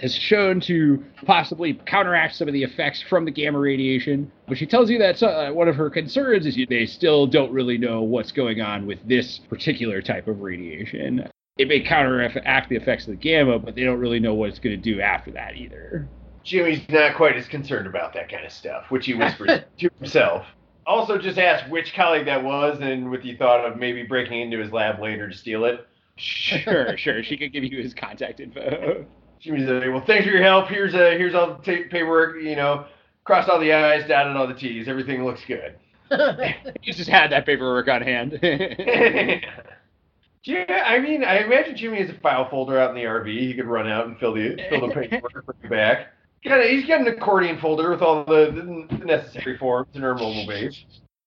has 0.00 0.14
shown 0.14 0.58
to 0.58 1.04
possibly 1.26 1.74
counteract 1.86 2.34
some 2.34 2.48
of 2.48 2.54
the 2.54 2.62
effects 2.62 3.02
from 3.02 3.24
the 3.26 3.30
gamma 3.30 3.58
radiation 3.58 4.30
but 4.48 4.56
she 4.56 4.66
tells 4.66 4.88
you 4.88 4.98
that 4.98 5.22
uh, 5.22 5.52
one 5.52 5.68
of 5.68 5.76
her 5.76 5.90
concerns 5.90 6.46
is 6.46 6.58
they 6.68 6.86
still 6.86 7.26
don't 7.26 7.52
really 7.52 7.76
know 7.76 8.00
what's 8.02 8.32
going 8.32 8.60
on 8.60 8.86
with 8.86 8.98
this 9.06 9.40
particular 9.50 10.00
type 10.00 10.26
of 10.26 10.40
radiation 10.40 11.28
it 11.58 11.68
may 11.68 11.80
counteract 11.80 12.68
the 12.68 12.76
effects 12.76 13.04
of 13.04 13.10
the 13.10 13.16
gamma 13.16 13.58
but 13.58 13.74
they 13.74 13.84
don't 13.84 13.98
really 13.98 14.20
know 14.20 14.34
what 14.34 14.48
it's 14.48 14.58
going 14.58 14.74
to 14.74 14.82
do 14.82 15.00
after 15.00 15.30
that 15.30 15.56
either 15.56 16.08
Jimmy's 16.44 16.80
not 16.88 17.16
quite 17.16 17.36
as 17.36 17.46
concerned 17.46 17.86
about 17.86 18.12
that 18.14 18.28
kind 18.28 18.44
of 18.44 18.52
stuff, 18.52 18.90
which 18.90 19.06
he 19.06 19.14
whispers 19.14 19.60
to 19.78 19.90
himself. 19.98 20.44
Also, 20.86 21.16
just 21.16 21.38
asked 21.38 21.70
which 21.70 21.94
colleague 21.94 22.26
that 22.26 22.42
was, 22.42 22.78
and 22.80 23.10
with 23.10 23.22
the 23.22 23.36
thought 23.36 23.64
of 23.64 23.78
maybe 23.78 24.02
breaking 24.02 24.40
into 24.40 24.58
his 24.58 24.72
lab 24.72 25.00
later 25.00 25.28
to 25.28 25.36
steal 25.36 25.64
it. 25.64 25.86
sure 26.16 26.96
sure 26.96 27.22
she 27.22 27.36
could 27.36 27.52
give 27.52 27.64
you 27.64 27.82
his 27.82 27.94
contact 27.94 28.40
info 28.40 29.06
Jimmy's 29.40 29.68
like, 29.68 29.88
well, 29.88 30.04
thanks 30.04 30.24
for 30.24 30.32
your 30.32 30.42
help. 30.42 30.68
Here's 30.68 30.94
uh, 30.94 31.14
here's 31.16 31.34
all 31.34 31.54
the 31.54 31.54
ta- 31.54 31.88
paperwork. 31.90 32.40
You 32.42 32.54
know, 32.54 32.86
crossed 33.24 33.48
all 33.48 33.58
the 33.58 33.72
I's, 33.72 34.06
dotted 34.06 34.36
all 34.36 34.46
the 34.46 34.54
T's. 34.54 34.86
Everything 34.86 35.24
looks 35.24 35.44
good. 35.44 35.76
you 36.82 36.92
just 36.92 37.08
had 37.08 37.32
that 37.32 37.44
paperwork 37.46 37.88
on 37.88 38.02
hand 38.02 38.38
yeah, 40.44 40.84
I 40.86 40.98
mean, 40.98 41.24
I 41.24 41.38
imagine 41.38 41.76
Jimmy 41.76 42.00
has 42.00 42.10
a 42.10 42.18
file 42.20 42.48
folder 42.50 42.78
out 42.78 42.90
in 42.90 42.96
the 42.96 43.02
RV. 43.02 43.26
He 43.26 43.54
could 43.54 43.66
run 43.66 43.88
out 43.88 44.06
and 44.06 44.18
fill 44.18 44.34
the 44.34 44.56
fill 44.68 44.88
the 44.88 44.94
paperwork, 45.08 45.46
bring 45.46 45.58
it 45.64 45.70
back. 45.70 46.08
Got 46.44 46.64
he's 46.64 46.86
got 46.86 47.00
an 47.00 47.06
accordion 47.06 47.58
folder 47.60 47.90
with 47.90 48.02
all 48.02 48.24
the, 48.24 48.86
the 48.90 49.04
necessary 49.04 49.56
forms 49.56 49.88
in 49.94 50.02
our 50.02 50.14
mobile 50.14 50.44
base. 50.46 50.84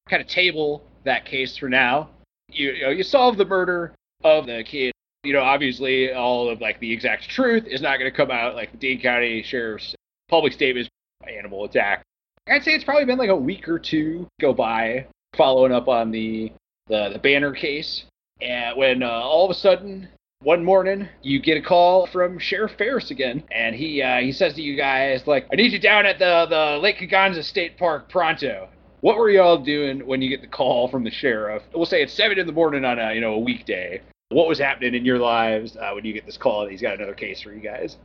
kind 0.10 0.22
of 0.22 0.28
table 0.28 0.84
that 1.06 1.26
case 1.26 1.58
for 1.58 1.70
now. 1.70 2.10
You, 2.50 2.72
you 2.72 2.84
know, 2.84 2.90
you 2.90 3.04
solve 3.04 3.38
the 3.38 3.46
murder 3.46 3.94
of 4.24 4.46
the 4.46 4.64
kid. 4.66 4.92
You 5.24 5.34
know, 5.34 5.42
obviously, 5.42 6.12
all 6.12 6.50
of 6.50 6.60
like 6.60 6.80
the 6.82 6.92
exact 6.92 7.30
truth 7.30 7.66
is 7.66 7.82
not 7.82 7.98
going 7.98 8.12
to 8.12 8.16
come 8.16 8.30
out. 8.30 8.56
Like 8.56 8.72
the 8.74 8.78
Dane 8.78 9.02
County 9.02 9.42
Sheriff's 9.44 9.96
public 10.28 10.52
statements. 10.52 10.90
animal 11.26 11.64
attack. 11.64 12.04
I'd 12.48 12.64
say 12.64 12.72
it's 12.72 12.84
probably 12.84 13.06
been 13.06 13.18
like 13.18 13.30
a 13.30 13.36
week 13.36 13.68
or 13.68 13.80
two 13.80 14.28
go 14.40 14.54
by 14.54 15.08
following 15.36 15.72
up 15.72 15.88
on 15.88 16.12
the 16.12 16.52
the, 16.88 17.10
the 17.14 17.20
banner 17.20 17.52
case, 17.52 18.04
and 18.42 18.78
when 18.78 19.04
uh, 19.04 19.08
all 19.08 19.46
of 19.46 19.52
a 19.52 19.60
sudden 19.60 20.08
one 20.42 20.64
morning 20.64 21.08
you 21.22 21.42
get 21.42 21.58
a 21.58 21.62
call 21.62 22.08
from 22.08 22.38
Sheriff 22.38 22.74
Ferris 22.78 23.10
again, 23.10 23.44
and 23.52 23.76
he 23.76 24.02
uh, 24.02 24.20
he 24.20 24.32
says 24.32 24.54
to 24.56 24.62
you 24.62 24.76
guys 24.76 25.26
like, 25.26 25.48
"I 25.52 25.56
need 25.56 25.72
you 25.72 25.80
down 25.80 26.06
at 26.06 26.20
the 26.20 26.46
the 26.50 26.80
Lake 26.82 26.98
Kegonsa 26.98 27.44
State 27.44 27.78
Park 27.78 28.10
pronto." 28.10 28.70
What 29.02 29.18
were 29.18 29.30
y'all 29.30 29.58
doing 29.58 30.06
when 30.06 30.22
you 30.22 30.30
get 30.30 30.42
the 30.42 30.48
call 30.48 30.88
from 30.88 31.04
the 31.04 31.12
sheriff? 31.12 31.64
We'll 31.74 31.86
say 31.86 32.02
it's 32.02 32.14
seven 32.14 32.40
in 32.40 32.48
the 32.48 32.54
morning 32.54 32.86
on 32.86 33.00
a 33.00 33.14
you 33.14 33.22
know 33.22 33.34
a 33.34 33.40
weekday. 33.40 34.02
What 34.30 34.48
was 34.48 34.60
happening 34.60 34.96
in 34.96 35.06
your 35.06 35.20
lives 35.20 35.78
uh, 35.78 35.92
when 35.94 36.04
you 36.04 36.14
get 36.14 36.26
this 36.26 36.38
call 36.38 36.64
that 36.64 36.72
he's 36.72 36.82
got 36.82 36.96
another 36.96 37.14
case 37.14 37.42
for 37.42 37.54
you 37.54 37.62
guys? 37.62 37.98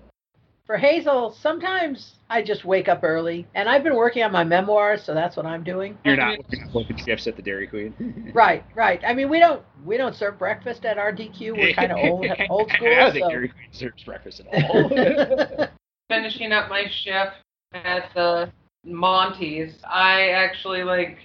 For 0.71 0.77
Hazel, 0.79 1.33
sometimes 1.33 2.15
I 2.29 2.43
just 2.43 2.65
wake 2.65 2.87
up 2.87 3.01
early, 3.03 3.45
and 3.57 3.69
I've 3.69 3.83
been 3.83 3.97
working 3.97 4.23
on 4.23 4.31
my 4.31 4.45
memoirs, 4.45 5.03
so 5.03 5.15
that's 5.15 5.37
what 5.37 5.45
I'm 5.45 5.65
doing. 5.65 5.99
You're 6.05 6.17
not 6.17 6.39
looking 6.39 6.63
at 6.63 6.73
working 6.73 6.97
shifts 6.97 7.27
at 7.27 7.35
the 7.35 7.43
Dairy 7.43 7.67
Queen. 7.67 8.31
Right, 8.33 8.65
right. 8.77 9.01
I 9.05 9.13
mean, 9.13 9.29
we 9.29 9.41
don't 9.41 9.65
we 9.85 9.97
don't 9.97 10.15
serve 10.15 10.39
breakfast 10.39 10.85
at 10.85 10.97
our 10.97 11.13
DQ. 11.13 11.57
We're 11.57 11.75
kind 11.75 11.91
of 11.91 11.99
old 11.99 12.25
old 12.51 12.71
school. 12.71 12.87
I 12.87 12.95
don't 12.95 13.13
think 13.13 13.25
so- 13.25 13.31
Dairy 13.31 13.49
Queen 13.49 13.69
serves 13.73 14.05
breakfast 14.05 14.43
at 14.53 14.71
all. 14.71 15.69
finishing 16.09 16.53
up 16.53 16.69
my 16.71 16.85
shift 16.89 17.33
at 17.75 18.15
the 18.15 18.53
Monty's, 18.85 19.75
I 19.85 20.29
actually 20.29 20.85
like 20.85 21.19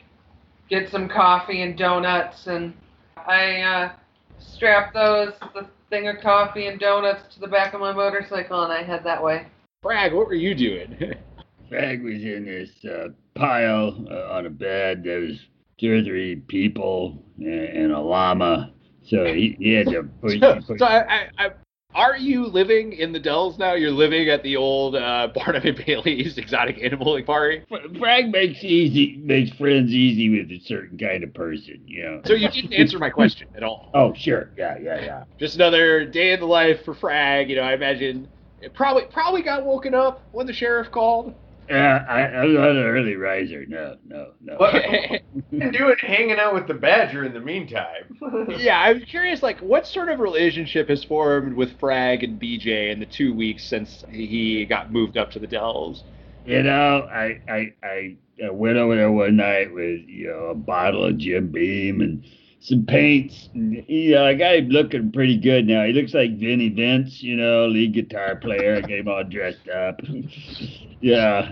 get 0.71 0.89
some 0.89 1.07
coffee 1.07 1.61
and 1.61 1.77
donuts, 1.77 2.47
and 2.47 2.73
I 3.15 3.61
uh, 3.61 3.91
strap 4.39 4.91
those 4.91 5.33
the 5.53 5.67
thing 5.89 6.07
of 6.07 6.15
coffee 6.21 6.67
and 6.67 6.79
donuts 6.79 7.33
to 7.33 7.39
the 7.39 7.47
back 7.47 7.73
of 7.73 7.79
my 7.79 7.91
motorcycle, 7.91 8.63
and 8.63 8.73
I 8.73 8.83
head 8.83 9.01
that 9.03 9.21
way. 9.23 9.47
Bragg, 9.81 10.13
what 10.13 10.27
were 10.27 10.33
you 10.33 10.55
doing? 10.55 10.97
Frank 11.69 12.03
was 12.03 12.23
in 12.23 12.45
this 12.45 12.69
uh, 12.91 13.09
pile 13.35 14.05
uh, 14.09 14.33
on 14.33 14.45
a 14.45 14.49
bed. 14.49 15.03
There 15.03 15.19
was 15.19 15.37
two 15.79 15.91
or 15.93 16.03
three 16.03 16.37
people 16.37 17.23
and, 17.37 17.47
and 17.49 17.91
a 17.91 17.99
llama. 17.99 18.71
So 19.07 19.25
he, 19.25 19.55
he 19.59 19.73
had 19.73 19.87
to 19.87 20.03
put. 20.21 20.39
so, 20.39 20.59
put- 20.67 20.79
so 20.79 20.85
I, 20.85 21.03
I, 21.03 21.29
I, 21.37 21.49
are 21.95 22.17
you 22.17 22.45
living 22.47 22.93
in 22.93 23.13
the 23.13 23.19
Dells 23.19 23.57
now? 23.57 23.73
You're 23.73 23.91
living 23.91 24.29
at 24.29 24.43
the 24.43 24.57
old 24.57 24.95
uh, 24.95 25.29
Barnum 25.33 25.63
and 25.65 25.85
Bailey's 25.85 26.37
exotic 26.37 26.77
animal 26.83 27.21
party. 27.23 27.63
Frank 27.97 28.31
makes 28.31 28.63
easy 28.63 29.17
makes 29.23 29.51
friends 29.57 29.91
easy 29.91 30.29
with 30.29 30.51
a 30.51 30.59
certain 30.65 30.97
kind 30.97 31.23
of 31.23 31.33
person, 31.33 31.81
you 31.87 32.03
know. 32.03 32.21
So 32.25 32.33
you 32.33 32.49
didn't 32.49 32.73
answer 32.73 32.99
my 32.99 33.09
question 33.09 33.47
at 33.55 33.63
all. 33.63 33.89
Oh 33.93 34.13
sure, 34.13 34.51
yeah, 34.57 34.77
yeah, 34.77 35.01
yeah. 35.01 35.23
Just 35.39 35.55
another 35.55 36.05
day 36.05 36.33
in 36.33 36.39
the 36.41 36.45
life 36.45 36.83
for 36.83 36.93
Frag. 36.93 37.49
You 37.49 37.55
know, 37.55 37.63
I 37.63 37.73
imagine 37.73 38.27
it 38.59 38.73
probably 38.73 39.03
probably 39.11 39.41
got 39.41 39.65
woken 39.65 39.93
up 39.93 40.21
when 40.31 40.45
the 40.45 40.53
sheriff 40.53 40.91
called. 40.91 41.33
Yeah, 41.69 42.05
I, 42.07 42.21
I'm 42.21 42.53
not 42.53 42.71
an 42.71 42.83
early 42.83 43.15
riser. 43.15 43.65
No, 43.65 43.97
no, 44.05 44.33
no. 44.41 44.55
What 44.57 44.73
been 45.51 45.71
doing 45.71 45.95
hanging 45.99 46.37
out 46.37 46.53
with 46.53 46.67
the 46.67 46.75
badger 46.75 47.23
in 47.25 47.33
the 47.33 47.39
meantime? 47.39 48.17
yeah, 48.57 48.79
I'm 48.79 49.01
curious, 49.01 49.41
like, 49.41 49.59
what 49.59 49.87
sort 49.87 50.09
of 50.09 50.19
relationship 50.19 50.89
has 50.89 51.03
formed 51.03 51.55
with 51.55 51.79
Frag 51.79 52.23
and 52.23 52.39
BJ 52.39 52.91
in 52.91 52.99
the 52.99 53.05
two 53.07 53.33
weeks 53.33 53.65
since 53.65 54.03
he 54.09 54.65
got 54.65 54.91
moved 54.91 55.17
up 55.17 55.31
to 55.31 55.39
the 55.39 55.47
Dells? 55.47 56.03
You 56.43 56.61
know, 56.61 57.07
I, 57.11 57.41
I 57.47 57.73
I 57.81 58.17
I 58.45 58.49
went 58.51 58.77
over 58.77 58.95
there 58.95 59.11
one 59.11 59.35
night 59.35 59.73
with 59.73 60.01
you 60.07 60.27
know 60.27 60.45
a 60.49 60.55
bottle 60.55 61.03
of 61.05 61.17
Jim 61.17 61.51
Beam 61.51 62.01
and 62.01 62.23
some 62.59 62.85
paints. 62.85 63.49
And, 63.53 63.83
You 63.87 64.15
uh, 64.17 64.21
know, 64.21 64.27
I 64.27 64.33
got 64.35 64.55
him 64.55 64.69
looking 64.69 65.11
pretty 65.11 65.37
good 65.39 65.65
now. 65.67 65.85
He 65.85 65.93
looks 65.93 66.13
like 66.13 66.37
Vinny 66.37 66.69
Vince, 66.69 67.23
you 67.23 67.35
know, 67.35 67.67
lead 67.67 67.93
guitar 67.93 68.35
player. 68.35 68.75
I 68.77 68.81
got 68.81 68.91
him 68.91 69.07
all 69.07 69.23
dressed 69.23 69.67
up. 69.69 69.99
yeah. 71.05 71.51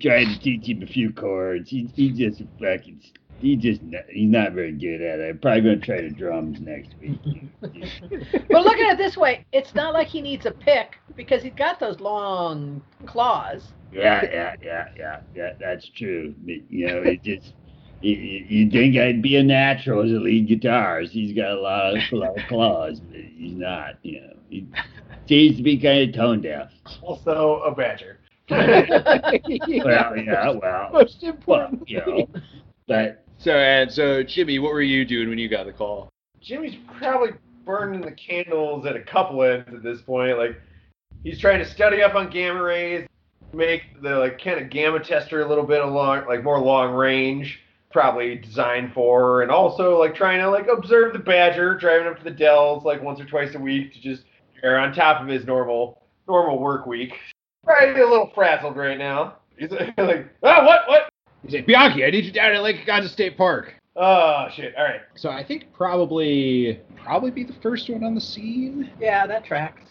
Trying 0.00 0.32
to 0.32 0.40
teach 0.40 0.68
him 0.68 0.82
a 0.82 0.86
few 0.86 1.12
chords. 1.12 1.68
He, 1.68 1.90
he 1.94 2.10
just 2.10 2.40
fucking, 2.60 3.02
he 3.38 3.56
just, 3.56 3.80
he's 4.08 4.30
not 4.30 4.52
very 4.52 4.72
good 4.72 5.02
at 5.02 5.18
it. 5.18 5.30
I'm 5.30 5.38
probably 5.38 5.60
going 5.62 5.80
to 5.80 5.86
try 5.86 6.00
the 6.02 6.10
drums 6.10 6.60
next 6.60 6.94
week. 7.00 7.20
But 7.60 8.62
look 8.62 8.76
at 8.76 8.92
it 8.92 8.98
this 8.98 9.16
way: 9.16 9.44
it's 9.52 9.74
not 9.74 9.94
like 9.94 10.06
he 10.06 10.22
needs 10.22 10.46
a 10.46 10.52
pick 10.52 10.96
because 11.16 11.42
he's 11.42 11.54
got 11.54 11.80
those 11.80 11.98
long 11.98 12.82
claws. 13.06 13.72
Yeah, 13.92 14.24
yeah, 14.24 14.54
yeah, 14.62 14.88
yeah, 14.96 15.20
yeah. 15.34 15.52
That's 15.58 15.88
true. 15.96 16.34
But, 16.44 16.70
you 16.70 16.86
know, 16.86 16.98
it 16.98 17.22
just 17.24 17.54
you, 18.00 18.14
you 18.14 18.44
you 18.48 18.70
think 18.70 18.96
I'd 18.96 19.22
be 19.22 19.36
a 19.36 19.42
natural 19.42 20.04
as 20.04 20.12
a 20.12 20.20
lead 20.20 20.48
guitarist. 20.48 21.10
He's 21.10 21.34
got 21.34 21.52
a 21.52 21.60
lot 21.60 21.96
of, 21.96 22.02
a 22.12 22.16
lot 22.16 22.38
of 22.38 22.46
claws, 22.48 23.00
but 23.00 23.18
he's 23.18 23.56
not. 23.56 23.96
You 24.02 24.20
know, 24.20 24.34
he 24.50 24.66
seems 25.26 25.56
to 25.56 25.62
be 25.62 25.80
kind 25.80 26.08
of 26.08 26.14
tone 26.14 26.42
deaf. 26.42 26.70
Also 27.02 27.60
a 27.62 27.74
badger. 27.74 28.20
Well, 28.50 30.16
yeah, 30.16 30.50
well, 30.50 30.90
Most 30.92 31.22
well, 31.22 31.30
important. 31.32 31.88
you 31.88 31.98
know, 31.98 32.28
but 32.86 33.24
So 33.38 33.52
and 33.52 33.90
so, 33.90 34.22
Jimmy, 34.22 34.58
what 34.58 34.72
were 34.72 34.82
you 34.82 35.04
doing 35.04 35.28
when 35.28 35.38
you 35.38 35.48
got 35.48 35.64
the 35.66 35.72
call? 35.72 36.10
Jimmy's 36.40 36.76
probably 36.98 37.30
burning 37.64 38.02
the 38.02 38.12
candles 38.12 38.84
at 38.84 38.96
a 38.96 39.00
couple 39.00 39.42
ends 39.42 39.72
at 39.72 39.82
this 39.82 40.02
point. 40.02 40.36
Like 40.36 40.60
he's 41.22 41.40
trying 41.40 41.58
to 41.58 41.64
study 41.64 42.02
up 42.02 42.14
on 42.14 42.28
gamma 42.30 42.62
rays, 42.62 43.08
make 43.54 44.02
the 44.02 44.16
like 44.16 44.42
kind 44.42 44.60
of 44.60 44.68
gamma 44.68 45.00
tester 45.00 45.40
a 45.42 45.48
little 45.48 45.64
bit 45.64 45.80
along, 45.82 46.26
like 46.26 46.44
more 46.44 46.60
long 46.60 46.92
range, 46.92 47.60
probably 47.90 48.36
designed 48.36 48.92
for, 48.92 49.40
and 49.42 49.50
also 49.50 49.98
like 49.98 50.14
trying 50.14 50.40
to 50.40 50.50
like 50.50 50.66
observe 50.68 51.14
the 51.14 51.18
badger 51.18 51.76
driving 51.78 52.06
up 52.08 52.18
to 52.18 52.24
the 52.24 52.30
Dells 52.30 52.84
like 52.84 53.02
once 53.02 53.20
or 53.20 53.24
twice 53.24 53.54
a 53.54 53.58
week 53.58 53.94
to 53.94 54.00
just 54.00 54.24
are 54.62 54.76
on 54.78 54.92
top 54.94 55.22
of 55.22 55.28
his 55.28 55.46
normal 55.46 56.02
normal 56.28 56.58
work 56.58 56.86
week. 56.86 57.12
Probably 57.64 58.00
a 58.00 58.06
little 58.08 58.30
frazzled 58.34 58.76
right 58.76 58.98
now. 58.98 59.36
He's 59.56 59.70
like, 59.98 60.28
oh 60.42 60.64
what 60.64 60.80
what? 60.86 61.10
He's 61.42 61.54
like, 61.54 61.66
Bianchi, 61.66 62.04
I 62.04 62.10
need 62.10 62.24
you 62.24 62.32
down 62.32 62.52
at 62.52 62.62
Lake 62.62 62.84
Kegonsa 62.84 63.08
State 63.08 63.36
Park. 63.36 63.74
Oh 63.96 64.48
shit! 64.54 64.74
All 64.76 64.84
right. 64.84 65.00
So 65.14 65.30
I 65.30 65.44
think 65.44 65.72
probably 65.72 66.80
probably 67.02 67.30
be 67.30 67.44
the 67.44 67.54
first 67.62 67.88
one 67.88 68.02
on 68.02 68.14
the 68.14 68.20
scene. 68.20 68.90
Yeah, 69.00 69.26
that 69.26 69.44
tracks. 69.44 69.82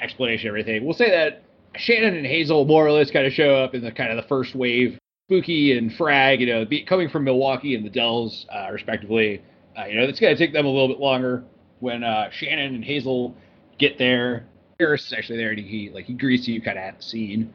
Explanation, 0.00 0.48
everything. 0.48 0.84
We'll 0.84 0.94
say 0.94 1.10
that 1.10 1.44
Shannon 1.76 2.14
and 2.14 2.26
Hazel 2.26 2.64
more 2.64 2.86
or 2.86 2.92
less 2.92 3.10
kind 3.10 3.26
of 3.26 3.32
show 3.32 3.56
up 3.56 3.74
in 3.74 3.82
the 3.82 3.90
kind 3.90 4.10
of 4.10 4.16
the 4.16 4.28
first 4.28 4.54
wave. 4.54 4.98
Spooky 5.28 5.76
and 5.76 5.94
Frag, 5.94 6.40
you 6.40 6.46
know, 6.46 6.64
be, 6.64 6.82
coming 6.82 7.10
from 7.10 7.24
Milwaukee 7.24 7.74
and 7.74 7.84
the 7.84 7.90
Dells, 7.90 8.46
uh, 8.50 8.68
respectively. 8.72 9.42
Uh, 9.78 9.84
you 9.84 9.94
know, 9.94 10.04
it's 10.04 10.18
going 10.18 10.34
to 10.34 10.38
take 10.38 10.54
them 10.54 10.64
a 10.64 10.68
little 10.68 10.88
bit 10.88 11.00
longer. 11.00 11.44
When 11.80 12.02
uh, 12.02 12.30
Shannon 12.30 12.74
and 12.74 12.82
Hazel 12.82 13.36
get 13.78 13.98
there, 13.98 14.46
Harris 14.78 15.06
is 15.06 15.12
actually 15.12 15.38
there, 15.38 15.50
and 15.50 15.58
he 15.58 15.90
like 15.90 16.04
he 16.04 16.12
greets 16.12 16.46
you 16.46 16.62
kind 16.62 16.78
of 16.78 16.84
at 16.84 16.98
the 16.98 17.02
scene. 17.02 17.52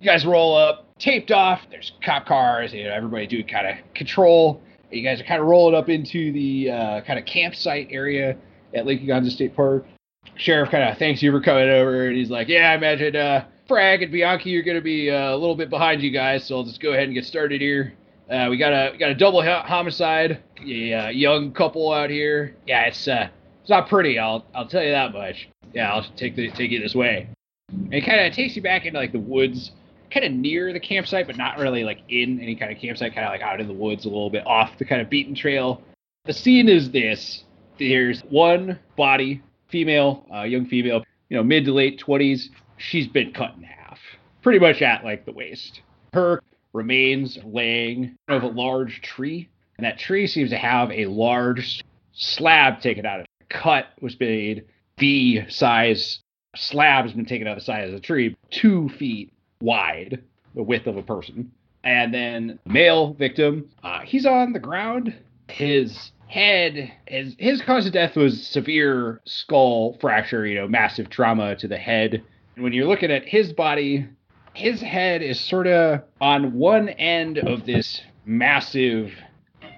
You 0.00 0.06
guys 0.10 0.26
roll 0.26 0.56
up, 0.56 0.86
taped 0.98 1.30
off. 1.30 1.60
There's 1.70 1.92
cop 2.04 2.26
cars, 2.26 2.72
you 2.72 2.82
know, 2.82 2.92
everybody 2.92 3.28
doing 3.28 3.46
kind 3.46 3.66
of 3.68 3.94
control. 3.94 4.60
You 4.90 5.02
guys 5.02 5.20
are 5.20 5.24
kind 5.24 5.40
of 5.40 5.46
rolling 5.46 5.76
up 5.76 5.88
into 5.88 6.32
the 6.32 6.70
uh, 6.72 7.00
kind 7.02 7.16
of 7.16 7.26
campsite 7.26 7.88
area 7.92 8.36
at 8.74 8.86
Lake 8.86 9.02
Kegonsa 9.02 9.30
State 9.30 9.54
Park. 9.54 9.86
Sheriff 10.34 10.70
kind 10.70 10.82
of 10.82 10.98
thanks 10.98 11.22
you 11.22 11.30
for 11.30 11.40
coming 11.40 11.68
over, 11.68 12.08
and 12.08 12.16
he's 12.16 12.30
like, 12.30 12.48
"Yeah, 12.48 12.72
I 12.72 12.74
imagine 12.74 13.14
uh, 13.14 13.44
Frag 13.68 14.02
and 14.02 14.10
Bianchi 14.10 14.56
are 14.56 14.62
going 14.62 14.76
to 14.76 14.82
be 14.82 15.10
uh, 15.12 15.32
a 15.32 15.36
little 15.36 15.54
bit 15.54 15.70
behind 15.70 16.02
you 16.02 16.10
guys, 16.10 16.44
so 16.44 16.56
I'll 16.56 16.64
just 16.64 16.80
go 16.80 16.92
ahead 16.92 17.04
and 17.04 17.14
get 17.14 17.24
started 17.24 17.60
here. 17.60 17.94
Uh, 18.28 18.48
we 18.50 18.56
got 18.56 18.72
a 18.72 18.90
we 18.90 18.98
got 18.98 19.10
a 19.10 19.14
double 19.14 19.42
ho- 19.42 19.62
homicide, 19.64 20.42
a 20.66 20.92
uh, 20.92 21.08
young 21.10 21.52
couple 21.52 21.92
out 21.92 22.10
here. 22.10 22.56
Yeah, 22.66 22.86
it's 22.86 23.06
uh, 23.06 23.28
it's 23.60 23.70
not 23.70 23.88
pretty. 23.88 24.18
I'll 24.18 24.44
I'll 24.56 24.66
tell 24.66 24.82
you 24.82 24.90
that 24.90 25.12
much. 25.12 25.48
Yeah, 25.74 25.92
I'll 25.92 26.06
take 26.16 26.36
the 26.36 26.50
take 26.52 26.70
you 26.70 26.80
this 26.80 26.94
way. 26.94 27.28
And 27.68 27.92
it 27.92 28.02
kind 28.02 28.20
of 28.20 28.32
takes 28.32 28.54
you 28.56 28.62
back 28.62 28.86
into 28.86 28.98
like 28.98 29.12
the 29.12 29.18
woods, 29.18 29.72
kind 30.10 30.24
of 30.24 30.32
near 30.32 30.72
the 30.72 30.80
campsite, 30.80 31.26
but 31.26 31.36
not 31.36 31.58
really 31.58 31.82
like 31.82 31.98
in 32.08 32.40
any 32.40 32.54
kind 32.54 32.70
of 32.70 32.78
campsite. 32.78 33.14
Kind 33.14 33.26
of 33.26 33.32
like 33.32 33.42
out 33.42 33.60
in 33.60 33.66
the 33.66 33.74
woods, 33.74 34.04
a 34.04 34.08
little 34.08 34.30
bit 34.30 34.46
off 34.46 34.78
the 34.78 34.84
kind 34.84 35.02
of 35.02 35.10
beaten 35.10 35.34
trail. 35.34 35.82
The 36.24 36.32
scene 36.32 36.68
is 36.68 36.90
this: 36.92 37.44
there's 37.78 38.20
one 38.22 38.78
body, 38.96 39.42
female, 39.68 40.24
uh, 40.32 40.42
young 40.42 40.66
female, 40.66 41.02
you 41.28 41.36
know, 41.36 41.42
mid 41.42 41.64
to 41.64 41.72
late 41.72 41.98
twenties. 41.98 42.50
She's 42.76 43.08
been 43.08 43.32
cut 43.32 43.54
in 43.56 43.62
half, 43.62 43.98
pretty 44.42 44.58
much 44.60 44.80
at 44.80 45.04
like 45.04 45.26
the 45.26 45.32
waist. 45.32 45.80
Her 46.12 46.40
remains 46.72 47.38
laying 47.44 48.16
of 48.28 48.42
a 48.42 48.48
large 48.48 49.00
tree, 49.00 49.48
and 49.76 49.84
that 49.84 49.98
tree 49.98 50.26
seems 50.28 50.50
to 50.50 50.56
have 50.56 50.90
a 50.92 51.06
large 51.06 51.82
slab 52.12 52.80
taken 52.80 53.04
out 53.06 53.20
of 53.20 53.24
it. 53.24 53.48
Cut 53.48 53.86
was 54.00 54.18
made 54.18 54.64
V 54.98 55.42
size 55.48 56.20
slab 56.54 57.04
has 57.04 57.12
been 57.12 57.26
taken 57.26 57.46
out 57.46 57.56
of 57.56 57.58
the 57.58 57.64
side 57.64 57.84
of 57.84 57.92
the 57.92 58.00
tree, 58.00 58.36
two 58.50 58.88
feet 58.90 59.32
wide, 59.60 60.22
the 60.54 60.62
width 60.62 60.86
of 60.86 60.96
a 60.96 61.02
person. 61.02 61.50
And 61.82 62.14
then 62.14 62.58
male 62.64 63.12
victim, 63.14 63.68
uh, 63.82 64.00
he's 64.00 64.24
on 64.24 64.52
the 64.52 64.58
ground. 64.58 65.14
His 65.48 66.12
head, 66.28 66.92
his 67.06 67.34
his 67.38 67.60
cause 67.60 67.86
of 67.86 67.92
death 67.92 68.16
was 68.16 68.46
severe 68.46 69.20
skull 69.24 69.98
fracture, 70.00 70.46
you 70.46 70.54
know, 70.54 70.66
massive 70.66 71.10
trauma 71.10 71.56
to 71.56 71.68
the 71.68 71.76
head. 71.76 72.22
And 72.54 72.64
when 72.64 72.72
you're 72.72 72.86
looking 72.86 73.10
at 73.10 73.24
his 73.24 73.52
body, 73.52 74.08
his 74.54 74.80
head 74.80 75.22
is 75.22 75.38
sort 75.38 75.66
of 75.66 76.02
on 76.20 76.54
one 76.54 76.88
end 76.88 77.38
of 77.38 77.66
this 77.66 78.00
massive 78.24 79.12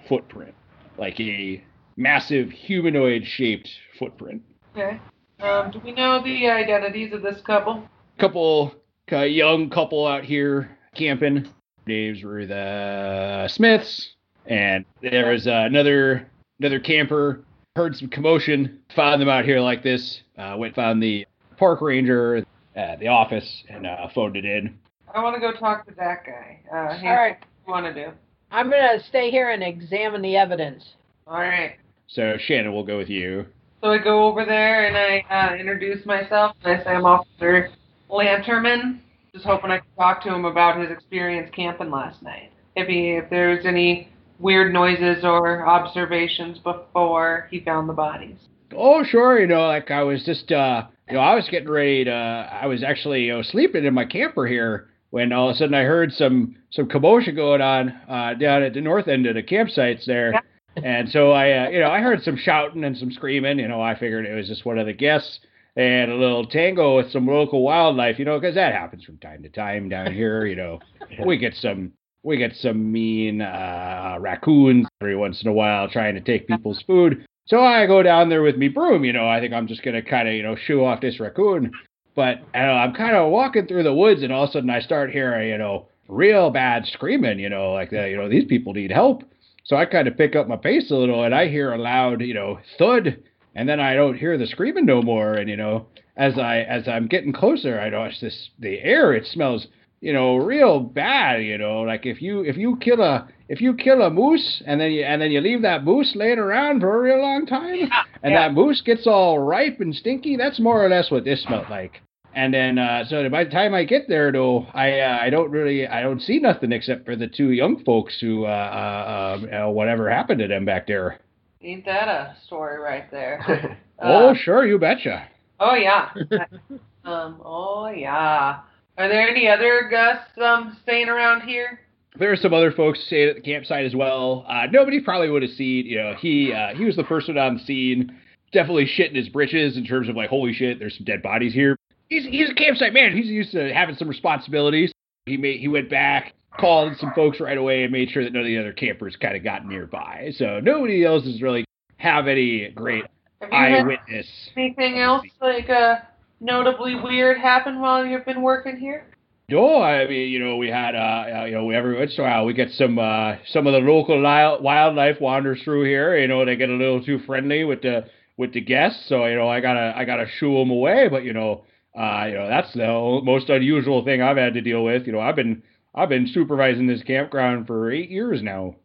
footprint, 0.09 0.55
like 0.99 1.19
a 1.19 1.65
massive 1.97 2.51
humanoid 2.51 3.27
shaped 3.27 3.71
footprint. 3.99 4.43
Okay. 4.77 5.01
Um, 5.41 5.71
do 5.71 5.81
we 5.83 5.93
know 5.93 6.23
the 6.23 6.51
identities 6.51 7.15
of 7.15 7.23
this 7.23 7.41
couple? 7.47 7.89
couple 8.19 8.75
uh, 9.11 9.23
young 9.23 9.71
couple 9.71 10.07
out 10.07 10.23
here 10.23 10.77
camping. 10.95 11.49
Names 11.87 12.23
were 12.23 12.45
the 12.45 13.49
Smiths, 13.49 14.17
and 14.45 14.85
there 15.01 15.31
was 15.31 15.47
uh, 15.47 15.63
another 15.65 16.29
another 16.61 16.79
camper. 16.79 17.43
Heard 17.75 17.97
some 17.97 18.09
commotion, 18.09 18.81
found 18.95 19.23
them 19.23 19.31
out 19.31 19.47
here 19.47 19.61
like 19.61 19.83
this. 19.83 20.21
Uh, 20.37 20.57
went 20.59 20.75
found 20.75 21.03
the 21.03 21.27
park 21.57 21.81
ranger 21.81 22.45
at 22.75 23.01
the 23.01 23.09
office 23.09 23.65
and 23.71 23.87
uh, 23.87 24.09
phoned 24.15 24.37
it 24.37 24.45
in. 24.45 24.79
I 25.15 25.23
want 25.23 25.35
to 25.37 25.41
go 25.41 25.53
talk 25.59 25.87
to 25.87 25.95
that 25.95 26.27
guy. 26.27 26.61
Uh, 26.71 26.99
Hank, 26.99 27.05
All 27.05 27.17
right, 27.17 27.39
what 27.39 27.41
do 27.41 27.47
you 27.67 27.73
want 27.73 27.95
to 27.95 28.05
do? 28.05 28.13
I'm 28.51 28.69
gonna 28.69 29.03
stay 29.09 29.31
here 29.31 29.51
and 29.53 29.63
examine 29.63 30.21
the 30.21 30.37
evidence. 30.37 30.85
All 31.27 31.41
right. 31.41 31.77
So 32.09 32.37
Shannon 32.39 32.75
will 32.75 32.85
go 32.85 32.99
with 32.99 33.09
you. 33.09 33.47
So 33.83 33.91
I 33.91 33.99
go 33.99 34.27
over 34.27 34.45
there 34.45 34.87
and 34.87 34.97
I 34.97 35.53
uh, 35.53 35.57
introduce 35.57 36.05
myself 36.07 36.57
and 36.65 36.81
I 36.81 36.85
say 36.85 36.91
I'm 36.91 37.05
Officer 37.05 37.71
Lanterman. 38.11 39.01
Just 39.33 39.45
hoping 39.45 39.71
I 39.71 39.79
can 39.79 39.87
talk 39.99 40.23
to 40.23 40.35
him 40.35 40.47
about 40.47 40.81
his 40.81 40.91
experience 40.91 41.51
camping 41.55 41.91
last 41.91 42.23
night. 42.23 42.53
If 42.75 42.89
he, 42.89 43.11
if 43.11 43.29
there's 43.29 43.67
any 43.67 44.09
weird 44.39 44.73
noises 44.73 45.25
or 45.25 45.67
observations 45.67 46.59
before 46.59 47.49
he 47.51 47.61
found 47.61 47.89
the 47.89 47.93
bodies. 47.93 48.37
Oh, 48.75 49.05
sure. 49.05 49.39
You 49.41 49.47
know, 49.47 49.67
like 49.67 49.91
I 49.91 50.03
was 50.03 50.25
just, 50.25 50.51
uh, 50.51 50.87
you 51.09 51.15
know, 51.15 51.21
I 51.21 51.35
was 51.35 51.49
getting 51.51 51.71
ready 51.71 52.05
to, 52.05 52.13
uh, 52.13 52.49
I 52.63 52.67
was 52.67 52.83
actually, 52.83 53.25
you 53.25 53.35
know, 53.35 53.43
sleeping 53.43 53.85
in 53.85 53.95
my 53.95 54.05
camper 54.05 54.47
here 54.47 54.89
when 55.11 55.33
all 55.33 55.51
of 55.51 55.55
a 55.55 55.59
sudden 55.59 55.75
I 55.75 55.83
heard 55.83 56.13
some, 56.13 56.57
some 56.71 56.89
commotion 56.89 57.37
going 57.37 57.61
on, 57.61 57.91
uh, 58.09 58.35
down 58.35 58.63
at 58.63 58.75
the 58.75 58.81
north 58.81 59.07
end 59.07 59.27
of 59.27 59.35
the 59.35 59.43
campsites 59.43 60.05
there. 60.07 60.33
Yeah. 60.33 60.41
And 60.83 61.09
so 61.09 61.31
I, 61.31 61.67
uh, 61.67 61.69
you 61.71 61.81
know, 61.81 61.91
I 61.91 62.01
heard 62.01 62.23
some 62.23 62.37
shouting 62.37 62.85
and 62.85 62.97
some 62.97 63.11
screaming, 63.11 63.59
you 63.59 63.69
know, 63.69 63.81
I 63.81 63.99
figured 63.99 64.27
it 64.27 64.35
was 64.35 64.49
just 64.49 64.65
one 64.65 64.79
of 64.79 64.87
the 64.87 64.93
guests 64.93 65.41
and 65.77 66.11
a 66.11 66.15
little 66.15 66.47
tango 66.47 66.97
with 66.97 67.11
some 67.11 67.27
local 67.27 67.63
wildlife, 67.63 68.19
you 68.19 68.25
know, 68.25 68.39
because 68.39 68.55
that 68.55 68.73
happens 68.73 69.05
from 69.05 69.19
time 69.19 69.43
to 69.43 69.49
time 69.49 69.89
down 69.89 70.13
here, 70.13 70.47
you 70.47 70.57
know, 70.57 70.81
we 71.25 71.37
get 71.37 71.55
some, 71.55 71.93
we 72.23 72.37
get 72.37 72.55
some 72.57 72.91
mean, 72.91 73.41
uh, 73.41 74.17
raccoons 74.21 74.87
every 75.01 75.17
once 75.17 75.43
in 75.43 75.49
a 75.49 75.53
while 75.53 75.89
trying 75.89 76.15
to 76.15 76.21
take 76.21 76.49
people's 76.49 76.83
food. 76.87 77.25
So 77.47 77.61
I 77.61 77.87
go 77.87 78.03
down 78.03 78.29
there 78.29 78.43
with 78.43 78.57
me 78.57 78.69
broom, 78.69 79.05
you 79.05 79.13
know. 79.13 79.29
I 79.29 79.39
think 79.39 79.53
I'm 79.53 79.69
just 79.69 79.85
gonna 79.85 80.03
kind 80.03 80.27
of, 80.27 80.35
you 80.35 80.43
know, 80.43 80.57
shoo 80.57 80.85
off 80.85 81.01
this 81.01 81.21
raccoon. 81.21 81.71
But 82.17 82.41
uh, 82.55 82.59
I'm 82.59 82.95
kind 82.95 83.15
of 83.15 83.31
walking 83.31 83.67
through 83.67 83.85
the 83.85 83.95
woods, 83.95 84.23
and 84.23 84.33
all 84.33 84.45
of 84.45 84.51
a 84.51 84.53
sudden 84.55 84.71
I 84.71 84.81
start 84.81 85.13
hearing, 85.13 85.51
you 85.51 85.59
know, 85.59 85.87
real 86.09 86.51
bad 86.51 86.87
screaming, 86.87 87.39
you 87.39 87.49
know, 87.49 87.73
like 87.73 87.91
that, 87.91 88.07
you 88.07 88.17
know, 88.17 88.29
these 88.29 88.47
people 88.47 88.73
need 88.73 88.91
help. 88.91 89.23
So 89.67 89.75
I 89.75 89.85
kind 89.85 90.07
of 90.07 90.17
pick 90.17 90.37
up 90.37 90.47
my 90.47 90.57
pace 90.57 90.93
a 90.93 90.95
little, 90.95 91.25
and 91.25 91.35
I 91.35 91.49
hear 91.49 91.73
a 91.73 91.79
loud, 91.79 92.21
you 92.21 92.35
know, 92.35 92.61
thud, 92.79 93.19
and 93.57 93.69
then 93.69 93.81
I 93.81 93.95
don't 93.95 94.17
hear 94.17 94.39
the 94.39 94.47
screaming 94.47 94.87
no 94.87 95.03
more. 95.03 95.35
And 95.35 95.51
you 95.51 95.57
know, 95.57 95.89
as 96.17 96.39
I 96.39 96.59
as 96.59 96.87
I'm 96.87 97.09
getting 97.09 97.33
closer, 97.33 97.81
I 97.81 97.89
notice 97.89 98.21
this 98.21 98.51
the 98.61 98.79
air. 98.79 99.13
It 99.13 99.27
smells, 99.27 99.67
you 100.01 100.13
know, 100.13 100.37
real 100.37 100.79
bad. 100.79 101.43
You 101.43 101.59
know, 101.59 101.81
like 101.81 102.07
if 102.07 102.23
you 102.23 102.43
if 102.43 102.57
you 102.57 102.77
kill 102.77 103.03
a 103.03 103.27
if 103.49 103.61
you 103.61 103.75
kill 103.75 104.03
a 104.03 104.11
moose 104.11 104.63
and 104.67 104.81
then 104.81 104.93
you 104.93 105.03
and 105.03 105.21
then 105.21 105.33
you 105.33 105.41
leave 105.41 105.63
that 105.63 105.83
moose 105.83 106.13
laying 106.15 106.39
around 106.39 106.81
for 106.81 106.97
a 106.97 107.01
real 107.01 107.21
long 107.21 107.45
time, 107.45 107.91
and 108.23 108.33
yeah. 108.33 108.49
that 108.49 108.55
moose 108.55 108.81
gets 108.83 109.05
all 109.09 109.41
ripe 109.41 109.81
and 109.81 109.97
stinky, 109.97 110.37
that's 110.37 110.61
more 110.61 110.85
or 110.85 110.89
less 110.89 111.11
what 111.11 111.25
this 111.25 111.43
smelled 111.43 111.69
like. 111.69 112.03
And 112.37 112.53
then, 112.53 112.79
uh, 112.79 113.07
so 113.09 113.27
by 113.31 113.45
the 113.45 113.51
time 113.51 113.73
I 113.75 113.85
get 113.85 114.09
there, 114.09 114.31
though, 114.31 114.67
I 114.75 115.01
uh, 115.01 115.19
I 115.23 115.31
don't 115.31 115.51
really 115.51 115.89
I 115.89 116.03
don't 116.03 116.21
see 116.21 116.39
nothing 116.39 116.71
except 116.71 117.07
for 117.07 117.17
the 117.17 117.27
two 117.27 117.53
young 117.53 117.83
folks 117.83 118.21
who 118.21 118.45
uh, 118.45 118.49
uh, 118.49 118.51
uh, 118.51 119.57
uh 119.57 119.71
whatever 119.71 120.11
happened 120.11 120.41
to 120.41 120.47
them 120.47 120.67
back 120.67 120.87
there. 120.87 121.19
Ain't 121.63 121.87
that 121.87 122.09
a 122.09 122.37
story 122.45 122.79
right 122.79 123.11
there? 123.11 123.79
oh, 124.03 124.29
Uh, 124.29 124.35
sure, 124.35 124.67
you 124.67 124.79
betcha. 124.79 125.27
oh 125.61 125.75
yeah. 125.77 126.11
um. 127.07 127.41
Oh 127.43 127.89
yeah. 127.89 128.61
Are 128.99 129.09
there 129.09 129.27
any 129.27 129.49
other 129.49 129.89
Gus 129.91 130.19
um 130.39 130.77
staying 130.83 131.09
around 131.09 131.41
here? 131.41 131.81
There 132.19 132.31
are 132.31 132.37
some 132.37 132.53
other 132.53 132.71
folks 132.71 133.03
staying 133.07 133.31
at 133.31 133.37
the 133.37 133.43
campsite 133.43 133.87
as 133.87 133.95
well. 133.95 134.45
Uh, 134.47 134.67
nobody 134.71 135.01
probably 135.01 135.31
would 135.31 135.43
have 135.43 135.53
seen. 135.53 135.87
You 135.87 136.03
know, 136.03 136.15
he 136.19 136.53
uh, 136.53 136.75
he 136.75 136.85
was 136.85 136.97
the 136.97 137.05
first 137.05 137.29
one 137.29 137.39
on 137.39 137.55
the 137.55 137.65
scene. 137.65 138.15
Definitely 138.53 138.87
shitting 138.87 139.17
his 139.17 139.31
britches 139.31 139.79
in 139.79 139.87
terms 139.87 140.11
of 140.11 140.17
like, 140.17 140.29
holy 140.29 140.53
shit, 140.53 140.79
there's 140.79 140.97
some 140.97 141.05
dead 141.05 141.23
bodies 141.23 141.55
here. 141.55 141.76
He's 142.09 142.25
he's 142.25 142.51
a 142.51 142.55
campsite 142.55 142.93
man. 142.93 143.17
He's 143.17 143.27
used 143.27 143.53
to 143.53 143.73
having 143.73 143.97
some 143.97 144.09
responsibilities. 144.09 144.93
He 145.27 145.37
made 145.37 145.61
he 145.61 145.69
went 145.69 145.91
back, 145.91 146.35
called 146.59 146.97
some 146.99 147.13
folks 147.15 147.41
right 147.41 147.59
away, 147.59 147.83
and 147.83 147.93
made 147.93 148.11
sure 148.11 148.25
that 148.25 148.33
none 148.33 148.43
of 148.43 148.47
the 148.47 148.59
other 148.59 148.73
campers 148.73 149.17
kind 149.17 149.37
of 149.37 149.43
got 149.43 149.67
nearby. 149.67 150.33
So 150.37 150.61
nobody 150.61 151.05
else 151.05 151.25
has 151.25 151.43
really 151.43 151.65
have 151.97 152.29
any 152.29 152.69
great 152.71 153.05
eyewitness. 153.53 154.27
anything 154.57 154.99
else 154.99 155.27
like 155.41 155.69
uh 155.69 155.97
notably 156.41 156.95
weird 156.95 157.39
happen 157.39 157.81
while 157.81 158.05
you've 158.05 158.25
been 158.25 158.43
working 158.43 158.77
here? 158.77 159.07
No, 159.49 159.81
I 159.81 160.09
mean, 160.09 160.29
you 160.31 160.41
know, 160.41 160.57
we 160.57 160.69
had, 160.69 160.97
uh, 160.97 161.43
uh, 161.43 161.45
you 161.45 161.53
know, 161.53 161.71
every 161.71 161.97
once 161.97 162.19
in 162.19 162.25
a 162.25 162.27
while 162.27 162.45
we 162.47 162.53
get 162.53 162.73
some, 162.73 162.99
uh, 162.99 163.37
some 163.47 163.69
of 163.69 163.75
the 163.75 163.79
local 163.79 164.17
li- 164.17 164.59
wildlife 164.61 165.21
wanders 165.21 165.63
through 165.63 165.85
here. 165.85 166.19
You 166.19 166.27
know, 166.27 166.45
they 166.45 166.57
get 166.57 166.69
a 166.69 166.73
little 166.73 167.01
too 167.01 167.21
friendly 167.21 167.63
with 167.63 167.83
the, 167.83 168.07
with 168.37 168.53
the 168.53 168.61
guests. 168.61 169.09
So, 169.09 169.25
you 169.27 169.37
know, 169.37 169.49
I 169.49 169.61
gotta, 169.61 169.95
I 169.97 170.05
gotta 170.05 170.27
shoo 170.39 170.59
them 170.59 170.71
away. 170.71 171.07
But, 171.09 171.23
you 171.23 171.33
know, 171.33 171.65
uh, 171.97 172.27
you 172.29 172.35
know, 172.35 172.49
that's 172.49 172.73
the 172.75 173.21
most 173.25 173.49
unusual 173.49 174.05
thing 174.05 174.23
I've 174.23 174.37
had 174.37 174.55
to 174.55 174.61
deal 174.61 174.85
with. 174.85 175.07
You 175.07 175.13
know, 175.13 175.21
I've 175.21 175.37
been, 175.37 175.63
I've 175.95 176.09
been 176.09 176.27
supervising 176.27 176.87
this 176.87 177.03
campground 177.03 177.67
for 177.67 177.91
eight 177.91 178.11
years 178.11 178.43
now. 178.43 178.77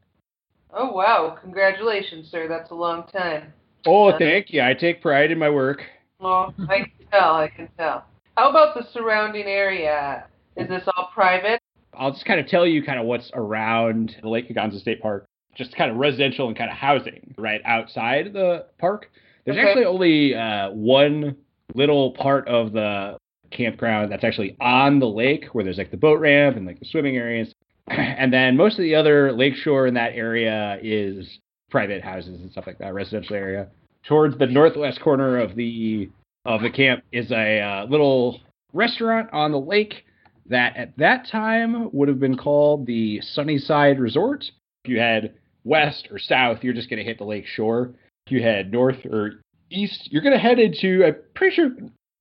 Oh 0.73 0.91
wow! 0.93 1.37
Congratulations, 1.41 2.29
sir. 2.31 2.47
That's 2.47 2.71
a 2.71 2.75
long 2.75 3.03
time. 3.11 3.51
Oh, 3.85 4.17
thank 4.17 4.51
you. 4.53 4.61
I 4.61 4.73
take 4.73 5.01
pride 5.01 5.31
in 5.31 5.37
my 5.37 5.49
work. 5.49 5.81
Oh, 6.21 6.53
I 6.69 6.79
can 6.79 6.91
tell. 7.11 7.33
I 7.35 7.49
can 7.49 7.67
tell. 7.77 8.05
How 8.37 8.49
about 8.49 8.75
the 8.75 8.83
surrounding 8.93 9.47
area? 9.47 10.27
Is 10.55 10.69
this 10.69 10.83
all 10.95 11.09
private? 11.13 11.59
I'll 11.93 12.11
just 12.11 12.25
kind 12.25 12.39
of 12.39 12.47
tell 12.47 12.65
you 12.65 12.81
kind 12.83 12.99
of 12.99 13.05
what's 13.05 13.29
around 13.33 14.15
the 14.21 14.29
Lake 14.29 14.47
Kegonsa 14.47 14.79
State 14.79 15.01
Park, 15.01 15.25
just 15.55 15.75
kind 15.75 15.91
of 15.91 15.97
residential 15.97 16.47
and 16.47 16.57
kind 16.57 16.69
of 16.71 16.77
housing 16.77 17.33
right 17.37 17.61
outside 17.65 18.31
the 18.31 18.67
park. 18.79 19.09
There's 19.45 19.57
Okay. 19.57 19.67
actually 19.67 19.85
only 19.85 20.35
uh, 20.35 20.69
one 20.71 21.35
little 21.75 22.11
part 22.11 22.47
of 22.47 22.73
the 22.73 23.17
campground 23.51 24.11
that's 24.11 24.23
actually 24.23 24.55
on 24.59 24.99
the 24.99 25.07
lake 25.07 25.45
where 25.51 25.63
there's 25.63 25.77
like 25.77 25.91
the 25.91 25.97
boat 25.97 26.19
ramp 26.19 26.55
and 26.57 26.65
like 26.65 26.79
the 26.79 26.85
swimming 26.85 27.17
areas. 27.17 27.53
And 27.87 28.31
then 28.31 28.55
most 28.55 28.73
of 28.73 28.83
the 28.83 28.95
other 28.95 29.33
lakeshore 29.33 29.87
in 29.87 29.95
that 29.95 30.13
area 30.13 30.79
is 30.81 31.39
private 31.69 32.03
houses 32.03 32.39
and 32.39 32.51
stuff 32.51 32.67
like 32.67 32.77
that, 32.77 32.93
residential 32.93 33.35
area. 33.35 33.67
Towards 34.07 34.37
the 34.37 34.45
northwest 34.45 35.01
corner 35.01 35.39
of 35.39 35.55
the 35.55 36.09
of 36.45 36.61
the 36.61 36.69
camp 36.69 37.03
is 37.11 37.31
a 37.31 37.59
uh, 37.59 37.85
little 37.85 38.39
restaurant 38.73 39.29
on 39.33 39.51
the 39.51 39.59
lake 39.59 40.05
that 40.47 40.75
at 40.75 40.97
that 40.97 41.27
time 41.27 41.89
would 41.91 42.07
have 42.07 42.19
been 42.19 42.37
called 42.37 42.85
the 42.85 43.21
Sunnyside 43.21 43.99
Resort. 43.99 44.45
If 44.83 44.91
you 44.91 44.99
head 44.99 45.35
west 45.63 46.07
or 46.11 46.19
south, 46.19 46.63
you're 46.63 46.73
just 46.73 46.89
going 46.89 46.99
to 46.99 47.05
hit 47.05 47.17
the 47.17 47.25
lake 47.25 47.45
shore. 47.45 47.93
If 48.25 48.33
you 48.33 48.41
head 48.41 48.71
north 48.71 49.05
or 49.05 49.41
east, 49.71 50.09
you're 50.11 50.21
going 50.21 50.33
to 50.33 50.39
head 50.39 50.59
into. 50.59 51.03
I'm 51.05 51.15
pretty 51.33 51.55
sure 51.55 51.71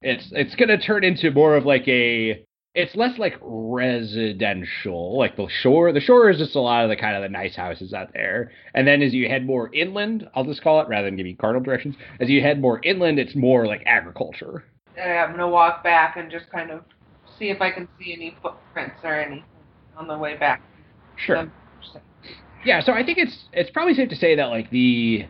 it's 0.02 0.28
it's 0.32 0.54
going 0.54 0.68
to 0.68 0.78
turn 0.78 1.04
into 1.04 1.30
more 1.30 1.56
of 1.56 1.66
like 1.66 1.86
a. 1.88 2.44
It's 2.72 2.94
less 2.94 3.18
like 3.18 3.36
residential, 3.42 5.18
like 5.18 5.36
the 5.36 5.48
shore. 5.48 5.92
The 5.92 6.00
shore 6.00 6.30
is 6.30 6.38
just 6.38 6.54
a 6.54 6.60
lot 6.60 6.84
of 6.84 6.88
the 6.88 6.96
kind 6.96 7.16
of 7.16 7.22
the 7.22 7.28
nice 7.28 7.56
houses 7.56 7.92
out 7.92 8.12
there. 8.14 8.52
And 8.74 8.86
then 8.86 9.02
as 9.02 9.12
you 9.12 9.28
head 9.28 9.44
more 9.44 9.74
inland, 9.74 10.28
I'll 10.36 10.44
just 10.44 10.62
call 10.62 10.80
it 10.80 10.86
rather 10.88 11.08
than 11.08 11.16
give 11.16 11.26
you 11.26 11.36
cardinal 11.36 11.64
directions. 11.64 11.96
As 12.20 12.28
you 12.30 12.40
head 12.40 12.60
more 12.60 12.80
inland, 12.84 13.18
it's 13.18 13.34
more 13.34 13.66
like 13.66 13.82
agriculture. 13.86 14.64
I'm 14.96 15.32
gonna 15.32 15.48
walk 15.48 15.82
back 15.82 16.16
and 16.16 16.30
just 16.30 16.48
kind 16.50 16.70
of 16.70 16.82
see 17.38 17.50
if 17.50 17.60
I 17.60 17.72
can 17.72 17.88
see 17.98 18.12
any 18.12 18.36
footprints 18.40 19.00
or 19.02 19.18
anything 19.18 19.44
on 19.96 20.06
the 20.06 20.16
way 20.16 20.36
back. 20.36 20.62
Sure. 21.16 21.50
Yeah, 22.64 22.80
so 22.80 22.92
I 22.92 23.04
think 23.04 23.18
it's 23.18 23.46
it's 23.52 23.70
probably 23.70 23.94
safe 23.94 24.10
to 24.10 24.16
say 24.16 24.36
that 24.36 24.46
like 24.46 24.70
the 24.70 25.26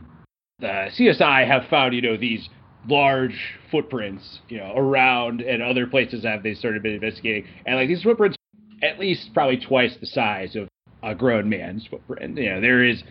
the 0.61 0.90
CSI 0.98 1.46
have 1.46 1.68
found 1.68 1.94
you 1.94 2.02
know 2.02 2.16
these 2.16 2.48
large 2.88 3.58
footprints 3.70 4.40
you 4.48 4.58
know 4.58 4.72
around 4.74 5.40
and 5.40 5.62
other 5.62 5.86
places 5.86 6.24
have 6.24 6.42
they 6.42 6.54
started 6.54 6.82
been 6.82 6.94
investigating 6.94 7.46
and 7.66 7.76
like 7.76 7.88
these 7.88 8.02
footprints 8.02 8.36
at 8.82 8.98
least 8.98 9.30
probably 9.34 9.58
twice 9.58 9.94
the 10.00 10.06
size 10.06 10.56
of 10.56 10.66
a 11.02 11.14
grown 11.14 11.48
man's 11.48 11.86
footprint. 11.86 12.36
You 12.36 12.54
know 12.54 12.61
there 12.61 12.84
is 12.84 13.02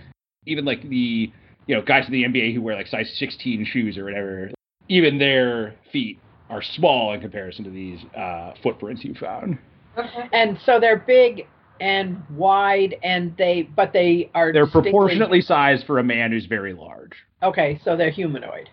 even 0.45 0.65
like 0.65 0.81
the 0.87 1.31
you 1.67 1.75
know 1.75 1.81
guys 1.81 2.05
in 2.07 2.13
the 2.13 2.23
NBA 2.23 2.53
who 2.53 2.61
wear 2.61 2.75
like 2.75 2.87
size 2.87 3.11
16 3.17 3.65
shoes 3.65 3.97
or 3.97 4.05
whatever 4.05 4.51
even 4.89 5.19
their 5.19 5.75
feet 5.91 6.19
are 6.49 6.61
small 6.61 7.13
in 7.13 7.21
comparison 7.21 7.63
to 7.63 7.69
these 7.69 7.99
uh, 8.17 8.53
footprints 8.61 9.03
you 9.03 9.13
found. 9.13 9.57
And 10.33 10.57
so 10.65 10.79
they're 10.79 10.97
big 10.97 11.45
and 11.79 12.21
wide, 12.31 12.95
and 13.03 13.35
they 13.37 13.63
but 13.75 13.93
they 13.93 14.29
are 14.33 14.51
They're 14.53 14.65
distinctly- 14.65 14.91
proportionately 14.91 15.41
sized 15.41 15.85
for 15.85 15.99
a 15.99 16.03
man 16.03 16.31
who's 16.31 16.45
very 16.45 16.73
large. 16.73 17.13
Okay, 17.41 17.79
so 17.83 17.95
they're 17.95 18.11
humanoid. 18.11 18.69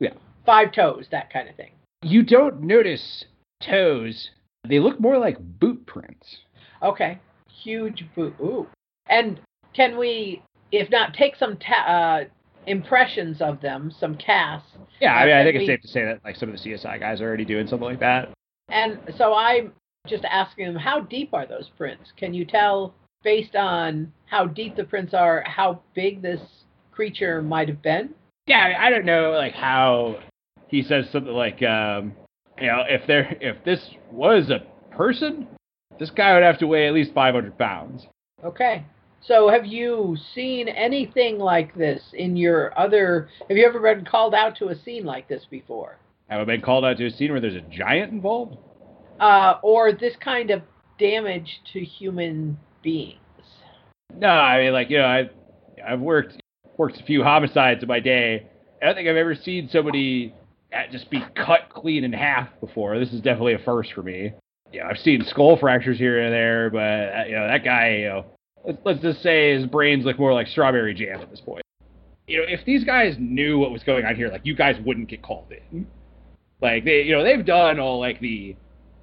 Yeah. 0.00 0.12
Five 0.46 0.72
toes, 0.72 1.06
that 1.10 1.32
kind 1.32 1.48
of 1.48 1.54
thing. 1.56 1.72
You 2.02 2.22
don't 2.22 2.62
notice 2.62 3.24
toes. 3.62 4.30
They 4.68 4.78
look 4.78 5.00
more 5.00 5.18
like 5.18 5.38
boot 5.38 5.86
prints. 5.86 6.38
Okay, 6.82 7.18
huge 7.62 8.04
boot. 8.14 8.34
Ooh. 8.40 8.66
And 9.08 9.40
can 9.74 9.96
we, 9.98 10.42
if 10.72 10.90
not, 10.90 11.14
take 11.14 11.36
some 11.36 11.56
ta- 11.56 11.86
uh, 11.86 12.24
impressions 12.66 13.40
of 13.40 13.60
them, 13.60 13.90
some 13.98 14.16
casts? 14.16 14.68
Yeah, 15.00 15.14
I 15.14 15.26
mean, 15.26 15.34
I 15.36 15.44
think 15.44 15.56
it's 15.56 15.66
safe 15.66 15.80
to 15.82 15.88
say 15.88 16.04
that 16.04 16.20
like 16.24 16.36
some 16.36 16.48
of 16.50 16.56
the 16.56 16.70
CSI 16.70 16.98
guys 17.00 17.20
are 17.20 17.26
already 17.26 17.44
doing 17.44 17.66
something 17.66 17.88
like 17.88 18.00
that. 18.00 18.30
And 18.68 18.98
so 19.16 19.34
I'm 19.34 19.72
just 20.08 20.24
asking 20.24 20.66
them, 20.66 20.76
how 20.76 21.00
deep 21.00 21.30
are 21.32 21.46
those 21.46 21.70
prints? 21.76 22.12
Can 22.16 22.34
you 22.34 22.44
tell, 22.44 22.94
based 23.22 23.56
on 23.56 24.12
how 24.26 24.46
deep 24.46 24.76
the 24.76 24.84
prints 24.84 25.14
are, 25.14 25.42
how 25.46 25.80
big 25.94 26.22
this 26.22 26.40
creature 26.92 27.42
might 27.42 27.68
have 27.68 27.82
been? 27.82 28.10
Yeah, 28.46 28.78
I, 28.80 28.90
don't 28.90 29.04
know 29.04 29.32
like 29.32 29.52
how 29.52 30.20
he 30.68 30.82
says 30.82 31.06
something 31.12 31.32
like, 31.32 31.62
um, 31.62 32.14
you 32.58 32.66
know, 32.66 32.82
if 32.88 33.06
there 33.06 33.36
if 33.40 33.62
this 33.64 33.80
was 34.10 34.50
a 34.50 34.64
person, 34.94 35.46
this 35.98 36.10
guy 36.10 36.34
would 36.34 36.42
have 36.42 36.58
to 36.58 36.66
weigh 36.66 36.88
at 36.88 36.94
least 36.94 37.12
500 37.12 37.58
pounds. 37.58 38.06
Okay. 38.42 38.84
So 39.20 39.48
have 39.48 39.66
you 39.66 40.16
seen 40.34 40.68
anything 40.68 41.38
like 41.38 41.74
this 41.74 42.02
in 42.14 42.36
your 42.36 42.78
other? 42.78 43.28
Have 43.48 43.56
you 43.56 43.66
ever 43.66 43.80
been 43.80 44.04
called 44.04 44.34
out 44.34 44.56
to 44.58 44.68
a 44.68 44.78
scene 44.82 45.04
like 45.04 45.28
this 45.28 45.44
before? 45.50 45.98
Have 46.28 46.40
I 46.40 46.44
been 46.44 46.60
called 46.60 46.84
out 46.84 46.98
to 46.98 47.06
a 47.06 47.10
scene 47.10 47.32
where 47.32 47.40
there's 47.40 47.54
a 47.54 47.60
giant 47.62 48.12
involved? 48.12 48.56
Uh, 49.20 49.58
or 49.62 49.92
this 49.92 50.14
kind 50.22 50.50
of 50.50 50.62
damage 50.98 51.60
to 51.72 51.80
human 51.80 52.58
beings? 52.82 53.18
No, 54.16 54.28
I 54.28 54.62
mean, 54.62 54.72
like 54.72 54.90
you 54.90 54.98
know, 54.98 55.06
I've 55.06 55.30
I've 55.86 56.00
worked 56.00 56.40
worked 56.76 57.00
a 57.00 57.04
few 57.04 57.22
homicides 57.22 57.82
in 57.82 57.88
my 57.88 58.00
day. 58.00 58.46
I 58.80 58.86
don't 58.86 58.94
think 58.94 59.08
I've 59.08 59.16
ever 59.16 59.34
seen 59.34 59.68
somebody 59.70 60.34
just 60.90 61.10
be 61.10 61.22
cut 61.34 61.68
clean 61.70 62.04
in 62.04 62.12
half 62.12 62.48
before. 62.60 62.98
This 62.98 63.12
is 63.12 63.20
definitely 63.20 63.54
a 63.54 63.58
first 63.58 63.92
for 63.92 64.02
me. 64.02 64.32
Yeah, 64.72 64.86
I've 64.86 64.98
seen 64.98 65.24
skull 65.24 65.56
fractures 65.56 65.98
here 65.98 66.22
and 66.22 66.32
there, 66.32 66.70
but 66.70 66.78
uh, 66.78 67.24
you 67.26 67.34
know 67.34 67.46
that 67.48 67.64
guy, 67.64 67.96
you 67.96 68.08
know, 68.08 68.24
let's, 68.64 68.78
let's 68.84 69.00
just 69.00 69.22
say 69.22 69.54
his 69.54 69.66
brains 69.66 70.04
look 70.04 70.18
more 70.18 70.32
like 70.32 70.46
strawberry 70.46 70.94
jam 70.94 71.20
at 71.20 71.30
this 71.30 71.40
point. 71.40 71.62
You 72.26 72.38
know, 72.38 72.44
if 72.46 72.64
these 72.66 72.84
guys 72.84 73.16
knew 73.18 73.58
what 73.58 73.70
was 73.70 73.82
going 73.82 74.04
on 74.04 74.14
here, 74.14 74.28
like 74.28 74.42
you 74.44 74.54
guys 74.54 74.76
wouldn't 74.84 75.08
get 75.08 75.22
called 75.22 75.50
in. 75.50 75.86
Like 76.60 76.84
they, 76.84 77.02
you 77.02 77.12
know, 77.12 77.24
they've 77.24 77.44
done 77.44 77.80
all 77.80 77.98
like 77.98 78.20
the 78.20 78.56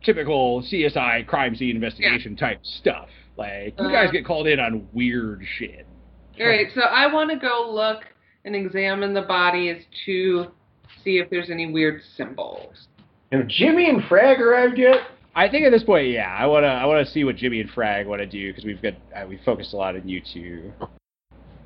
typical 0.05 0.61
CSI 0.63 1.25
crime 1.27 1.55
scene 1.55 1.75
investigation 1.75 2.35
type 2.35 2.59
stuff. 2.63 3.09
Like 3.37 3.73
you 3.79 3.89
guys 3.91 4.09
Uh. 4.09 4.11
get 4.11 4.25
called 4.25 4.47
in 4.47 4.59
on 4.59 4.87
weird 4.93 5.43
shit. 5.57 5.85
All 6.39 6.47
right. 6.47 6.67
So 6.73 6.81
I 6.81 7.11
want 7.11 7.31
to 7.31 7.37
go 7.37 7.69
look 7.71 8.03
and 8.45 8.55
examine 8.55 9.13
the 9.13 9.23
bodies 9.23 9.83
to 10.05 10.47
see 11.03 11.17
if 11.17 11.29
there's 11.29 11.49
any 11.49 11.71
weird 11.71 12.01
symbols. 12.15 12.87
Have 13.31 13.47
Jimmy 13.47 13.89
and 13.89 14.03
Frag 14.05 14.39
arrived 14.39 14.77
yet? 14.77 14.99
I 15.35 15.49
think 15.49 15.65
at 15.65 15.71
this 15.71 15.83
point, 15.83 16.07
yeah, 16.07 16.33
I 16.37 16.45
wanna 16.45 16.67
I 16.67 16.85
wanna 16.85 17.05
see 17.05 17.23
what 17.25 17.35
Jimmy 17.35 17.59
and 17.59 17.69
Frag 17.71 18.07
want 18.07 18.19
to 18.21 18.25
do 18.25 18.51
because 18.51 18.63
we've 18.63 18.81
got 18.81 18.93
uh, 19.15 19.25
we 19.27 19.37
focused 19.43 19.73
a 19.73 19.77
lot 19.77 19.95
on 19.95 20.07
you 20.07 20.21
two. 20.33 20.71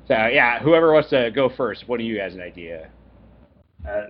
So 0.08 0.14
yeah, 0.26 0.58
whoever 0.58 0.92
wants 0.92 1.10
to 1.10 1.30
go 1.32 1.48
first, 1.56 1.84
what 1.86 1.98
do 1.98 2.04
you 2.04 2.16
guys 2.18 2.34
an 2.34 2.40
idea? 2.40 2.88
Uh, 3.88 4.06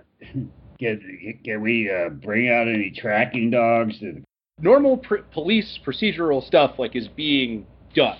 can, 0.81 1.39
can 1.45 1.61
we 1.61 1.89
uh, 1.89 2.09
bring 2.09 2.49
out 2.49 2.67
any 2.67 2.91
tracking 2.91 3.51
dogs? 3.51 3.99
To, 3.99 4.21
Normal 4.59 4.97
pr- 4.97 5.17
police 5.31 5.79
procedural 5.85 6.45
stuff 6.45 6.77
like 6.77 6.95
is 6.95 7.07
being 7.07 7.65
done. 7.95 8.17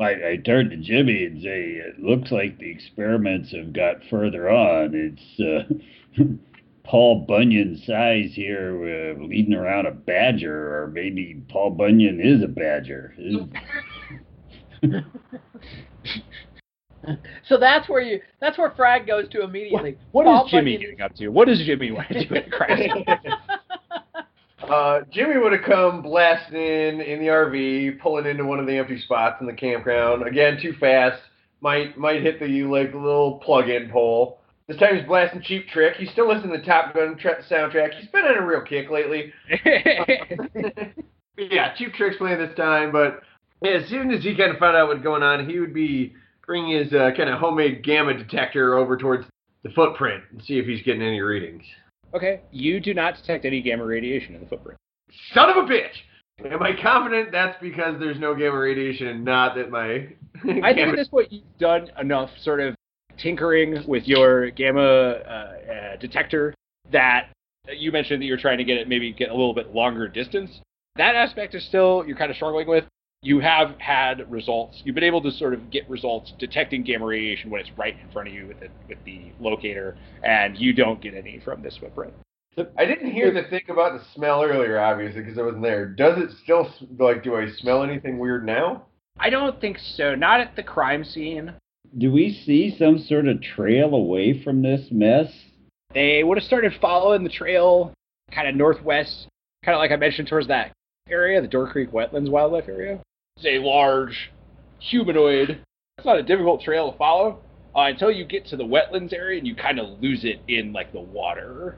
I, 0.00 0.10
I 0.10 0.36
turned 0.44 0.70
to 0.70 0.76
Jimmy 0.76 1.24
and 1.24 1.42
say, 1.42 1.62
it 1.72 1.98
looks 2.00 2.30
like 2.30 2.58
the 2.58 2.70
experiments 2.70 3.52
have 3.52 3.72
got 3.72 3.96
further 4.10 4.50
on. 4.50 4.92
It's 4.94 5.40
uh, 5.40 6.22
Paul 6.84 7.24
Bunyan 7.26 7.82
size 7.86 8.32
here 8.34 9.16
uh, 9.18 9.24
leading 9.24 9.54
around 9.54 9.86
a 9.86 9.92
badger, 9.92 10.82
or 10.82 10.88
maybe 10.88 11.42
Paul 11.48 11.70
Bunyan 11.70 12.20
is 12.20 12.42
a 12.42 12.48
badger. 12.48 13.14
So 17.48 17.56
that's 17.58 17.88
where 17.88 18.00
you 18.00 18.20
that's 18.40 18.58
where 18.58 18.70
Frag 18.72 19.06
goes 19.06 19.28
to 19.30 19.42
immediately. 19.42 19.96
What 20.12 20.24
Paul 20.24 20.44
is 20.46 20.50
Jimmy 20.50 20.76
Bunyan- 20.76 20.80
getting 20.80 21.00
up 21.00 21.14
to? 21.16 21.28
What 21.28 21.46
does 21.48 21.60
Jimmy 21.64 21.90
want 21.92 22.08
to 22.08 22.24
do 22.26 22.34
at 22.34 22.50
Christ? 22.50 22.92
Uh, 24.62 25.02
Jimmy 25.12 25.38
would 25.38 25.52
have 25.52 25.62
come 25.64 26.02
blasting 26.02 26.56
in 26.60 27.00
in 27.00 27.20
the 27.20 27.26
RV, 27.26 28.00
pulling 28.00 28.26
into 28.26 28.44
one 28.44 28.58
of 28.58 28.66
the 28.66 28.76
empty 28.76 28.98
spots 29.00 29.36
in 29.40 29.46
the 29.46 29.52
campground. 29.52 30.26
Again, 30.26 30.58
too 30.60 30.72
fast. 30.80 31.20
Might 31.60 31.96
might 31.96 32.22
hit 32.22 32.40
the 32.40 32.46
like 32.64 32.92
little 32.92 33.38
plug-in 33.44 33.90
pole. 33.90 34.40
This 34.66 34.76
time 34.78 34.96
he's 34.96 35.06
blasting 35.06 35.42
Cheap 35.42 35.68
Trick. 35.68 35.94
He's 35.96 36.10
still 36.10 36.26
listening 36.26 36.52
to 36.52 36.58
the 36.58 36.64
Top 36.66 36.94
Gun 36.94 37.16
tra- 37.16 37.44
soundtrack. 37.44 37.94
He's 38.00 38.08
been 38.10 38.24
on 38.24 38.38
a 38.38 38.44
real 38.44 38.62
kick 38.62 38.90
lately. 38.90 39.32
yeah, 41.38 41.74
Cheap 41.76 41.92
Trick's 41.94 42.16
playing 42.16 42.38
this 42.38 42.56
time, 42.56 42.90
but 42.90 43.20
as 43.64 43.88
soon 43.88 44.10
as 44.10 44.24
he 44.24 44.34
kind 44.36 44.50
of 44.50 44.58
found 44.58 44.76
out 44.76 44.88
what's 44.88 45.02
going 45.02 45.22
on, 45.22 45.48
he 45.48 45.60
would 45.60 45.74
be 45.74 46.14
bringing 46.46 46.78
his 46.78 46.92
uh, 46.92 47.10
kind 47.16 47.28
of 47.28 47.38
homemade 47.38 47.82
gamma 47.84 48.14
detector 48.14 48.76
over 48.76 48.96
towards 48.96 49.26
the 49.62 49.70
footprint 49.70 50.22
and 50.30 50.42
see 50.42 50.58
if 50.58 50.66
he's 50.66 50.82
getting 50.82 51.02
any 51.02 51.20
readings. 51.20 51.62
okay, 52.14 52.40
you 52.52 52.80
do 52.80 52.94
not 52.94 53.16
detect 53.16 53.44
any 53.44 53.60
gamma 53.60 53.84
radiation 53.84 54.34
in 54.34 54.40
the 54.40 54.46
footprint. 54.46 54.78
Son 55.32 55.50
of 55.50 55.56
a 55.56 55.68
bitch! 55.68 55.92
Am 56.44 56.62
I 56.62 56.72
confident 56.80 57.32
that's 57.32 57.56
because 57.60 57.98
there's 57.98 58.18
no 58.20 58.34
gamma 58.34 58.58
radiation 58.58 59.08
and 59.08 59.24
not 59.24 59.54
that 59.56 59.70
my 59.70 59.84
I 60.62 60.74
think 60.74 60.90
at 60.90 60.96
this 60.96 61.08
point 61.08 61.32
you've 61.32 61.58
done 61.58 61.90
enough 61.98 62.30
sort 62.42 62.60
of 62.60 62.74
tinkering 63.18 63.82
with 63.86 64.06
your 64.06 64.50
gamma 64.50 64.82
uh, 64.82 65.72
uh, 65.72 65.96
detector 65.96 66.54
that 66.92 67.28
you 67.74 67.90
mentioned 67.90 68.20
that 68.20 68.26
you're 68.26 68.36
trying 68.36 68.58
to 68.58 68.64
get 68.64 68.76
it 68.76 68.88
maybe 68.88 69.12
get 69.12 69.30
a 69.30 69.34
little 69.34 69.54
bit 69.54 69.74
longer 69.74 70.08
distance. 70.08 70.60
That 70.96 71.14
aspect 71.14 71.54
is 71.54 71.66
still 71.66 72.04
you're 72.06 72.16
kind 72.16 72.30
of 72.30 72.36
struggling 72.36 72.68
with. 72.68 72.84
You 73.22 73.40
have 73.40 73.78
had 73.78 74.30
results. 74.30 74.82
You've 74.84 74.94
been 74.94 75.04
able 75.04 75.22
to 75.22 75.30
sort 75.32 75.54
of 75.54 75.70
get 75.70 75.88
results 75.88 76.32
detecting 76.38 76.84
gamma 76.84 77.06
radiation 77.06 77.50
when 77.50 77.60
it's 77.60 77.70
right 77.76 77.96
in 78.00 78.10
front 78.12 78.28
of 78.28 78.34
you 78.34 78.46
with 78.46 78.60
the, 78.60 78.68
with 78.88 78.98
the 79.04 79.32
locator, 79.40 79.96
and 80.22 80.56
you 80.56 80.72
don't 80.72 81.00
get 81.00 81.14
any 81.14 81.40
from 81.44 81.62
this 81.62 81.76
footprint. 81.78 82.12
I 82.78 82.84
didn't 82.86 83.12
hear 83.12 83.32
the 83.32 83.42
thing 83.50 83.62
about 83.68 83.98
the 83.98 84.04
smell 84.14 84.42
earlier, 84.42 84.78
obviously, 84.78 85.22
because 85.22 85.38
I 85.38 85.42
wasn't 85.42 85.62
there. 85.62 85.86
Does 85.86 86.18
it 86.18 86.30
still 86.42 86.70
like? 86.98 87.22
Do 87.22 87.36
I 87.36 87.50
smell 87.58 87.82
anything 87.82 88.18
weird 88.18 88.46
now? 88.46 88.86
I 89.18 89.28
don't 89.28 89.60
think 89.60 89.78
so. 89.78 90.14
Not 90.14 90.40
at 90.40 90.56
the 90.56 90.62
crime 90.62 91.04
scene. 91.04 91.52
Do 91.98 92.12
we 92.12 92.32
see 92.46 92.74
some 92.78 92.98
sort 92.98 93.28
of 93.28 93.42
trail 93.42 93.94
away 93.94 94.42
from 94.42 94.62
this 94.62 94.88
mess? 94.90 95.32
They 95.92 96.22
would 96.22 96.38
have 96.38 96.46
started 96.46 96.72
following 96.80 97.24
the 97.24 97.30
trail 97.30 97.92
kind 98.32 98.48
of 98.48 98.54
northwest, 98.54 99.28
kind 99.64 99.74
of 99.74 99.80
like 99.80 99.90
I 99.90 99.96
mentioned 99.96 100.28
towards 100.28 100.48
that 100.48 100.72
area, 101.08 101.40
the 101.40 101.48
Door 101.48 101.70
Creek 101.72 101.90
Wetlands 101.92 102.30
Wildlife 102.30 102.68
Area. 102.68 103.00
It's 103.36 103.46
a 103.46 103.58
large 103.58 104.30
humanoid. 104.80 105.60
It's 105.98 106.06
not 106.06 106.18
a 106.18 106.22
difficult 106.22 106.62
trail 106.62 106.90
to 106.92 106.98
follow 106.98 107.38
uh, 107.74 107.82
until 107.82 108.10
you 108.10 108.24
get 108.24 108.46
to 108.46 108.56
the 108.56 108.64
wetlands 108.64 109.12
area 109.12 109.38
and 109.38 109.46
you 109.46 109.54
kind 109.54 109.78
of 109.78 110.00
lose 110.00 110.24
it 110.24 110.40
in 110.48 110.72
like 110.72 110.92
the 110.92 111.00
water. 111.00 111.76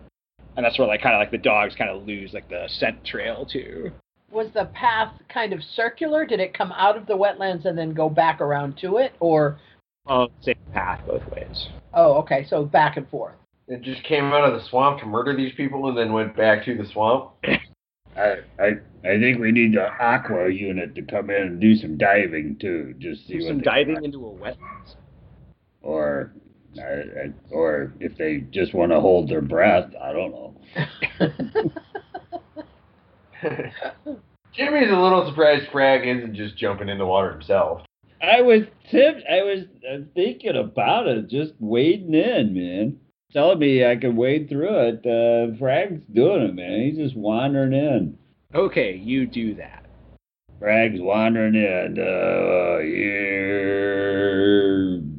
And 0.56 0.64
that's 0.64 0.78
where 0.78 0.88
like 0.88 1.02
kind 1.02 1.14
of 1.14 1.20
like 1.20 1.30
the 1.30 1.38
dogs 1.38 1.74
kind 1.76 1.90
of 1.90 2.06
lose 2.06 2.32
like 2.32 2.48
the 2.48 2.64
scent 2.68 3.04
trail 3.04 3.46
too. 3.46 3.92
Was 4.30 4.48
the 4.54 4.66
path 4.74 5.12
kind 5.32 5.52
of 5.52 5.60
circular? 5.62 6.26
Did 6.26 6.40
it 6.40 6.52
come 6.52 6.72
out 6.72 6.96
of 6.96 7.06
the 7.06 7.14
wetlands 7.14 7.64
and 7.64 7.78
then 7.78 7.94
go 7.94 8.10
back 8.10 8.40
around 8.40 8.76
to 8.78 8.98
it, 8.98 9.12
or 9.20 9.58
Uh, 10.06 10.26
same 10.42 10.56
path 10.72 11.00
both 11.06 11.22
ways. 11.30 11.68
oh, 11.94 12.14
okay, 12.14 12.44
so 12.48 12.64
back 12.64 12.96
and 12.96 13.08
forth. 13.08 13.34
It 13.68 13.82
just 13.82 14.02
came 14.04 14.24
out 14.32 14.44
of 14.50 14.58
the 14.60 14.66
swamp 14.68 15.00
to 15.00 15.06
murder 15.06 15.34
these 15.36 15.52
people 15.54 15.88
and 15.88 15.96
then 15.96 16.12
went 16.12 16.36
back 16.36 16.64
to 16.64 16.76
the 16.76 16.86
swamp. 16.92 17.30
I, 18.18 18.36
I 18.62 18.68
I 19.04 19.18
think 19.20 19.38
we 19.38 19.52
need 19.52 19.74
the 19.74 19.86
aqua 20.00 20.48
unit 20.50 20.94
to 20.96 21.02
come 21.02 21.30
in 21.30 21.42
and 21.42 21.60
do 21.60 21.76
some 21.76 21.96
diving 21.96 22.56
too, 22.60 22.94
just 22.98 23.26
see 23.26 23.34
Do 23.38 23.44
what 23.44 23.48
some 23.48 23.60
diving 23.60 23.94
got. 23.94 24.04
into 24.04 24.26
a 24.26 24.30
wetlands. 24.32 24.96
or 25.82 26.32
I, 26.78 26.82
I, 26.82 27.32
or 27.50 27.92
if 28.00 28.16
they 28.18 28.38
just 28.50 28.74
want 28.74 28.92
to 28.92 29.00
hold 29.00 29.28
their 29.28 29.40
breath, 29.40 29.90
I 30.02 30.12
don't 30.12 30.30
know. 30.32 30.54
Jimmy's 34.52 34.90
a 34.90 34.96
little 35.00 35.26
surprised 35.28 35.70
Frag 35.70 36.06
isn't 36.06 36.34
just 36.34 36.56
jumping 36.56 36.88
in 36.88 36.98
the 36.98 37.06
water 37.06 37.30
himself. 37.32 37.82
I 38.20 38.42
was 38.42 38.62
tipped. 38.90 39.22
I 39.30 39.42
was 39.42 39.60
uh, 39.88 39.98
thinking 40.14 40.56
about 40.56 41.06
it, 41.06 41.28
just 41.28 41.52
wading 41.60 42.14
in, 42.14 42.52
man. 42.54 42.98
Telling 43.30 43.58
me 43.58 43.84
I 43.84 43.96
could 43.96 44.16
wade 44.16 44.48
through 44.48 44.88
it. 44.88 45.04
Uh, 45.04 45.54
Frag's 45.58 46.02
doing 46.14 46.44
it, 46.44 46.54
man. 46.54 46.80
He's 46.80 46.96
just 46.96 47.14
wandering 47.14 47.74
in. 47.74 48.16
Okay, 48.54 48.96
you 48.96 49.26
do 49.26 49.54
that. 49.56 49.84
Frag's 50.58 50.98
wandering 50.98 51.54
in. 51.54 51.98
Uh, 51.98 52.78
here, 52.78 53.82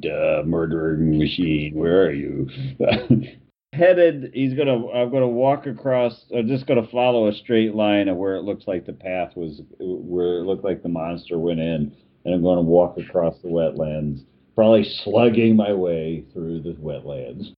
uh, 0.05 0.41
murdering 0.43 1.19
machine. 1.19 1.75
Where 1.75 2.07
are 2.07 2.11
you? 2.11 2.49
Headed. 3.73 4.31
He's 4.33 4.55
gonna. 4.55 4.87
I'm 4.87 5.11
gonna 5.11 5.27
walk 5.27 5.67
across. 5.67 6.25
I'm 6.35 6.47
just 6.47 6.65
gonna 6.65 6.87
follow 6.87 7.27
a 7.27 7.33
straight 7.33 7.75
line 7.75 8.07
of 8.07 8.17
where 8.17 8.35
it 8.35 8.41
looks 8.41 8.67
like 8.67 8.87
the 8.87 8.93
path 8.93 9.35
was, 9.35 9.61
where 9.79 10.39
it 10.39 10.45
looked 10.45 10.63
like 10.63 10.81
the 10.81 10.89
monster 10.89 11.37
went 11.37 11.59
in, 11.59 11.95
and 12.25 12.33
I'm 12.33 12.41
gonna 12.41 12.61
walk 12.61 12.97
across 12.97 13.37
the 13.43 13.49
wetlands. 13.49 14.23
Probably 14.55 14.83
slugging 14.83 15.55
my 15.55 15.73
way 15.73 16.25
through 16.33 16.63
the 16.63 16.71
wetlands. 16.71 17.53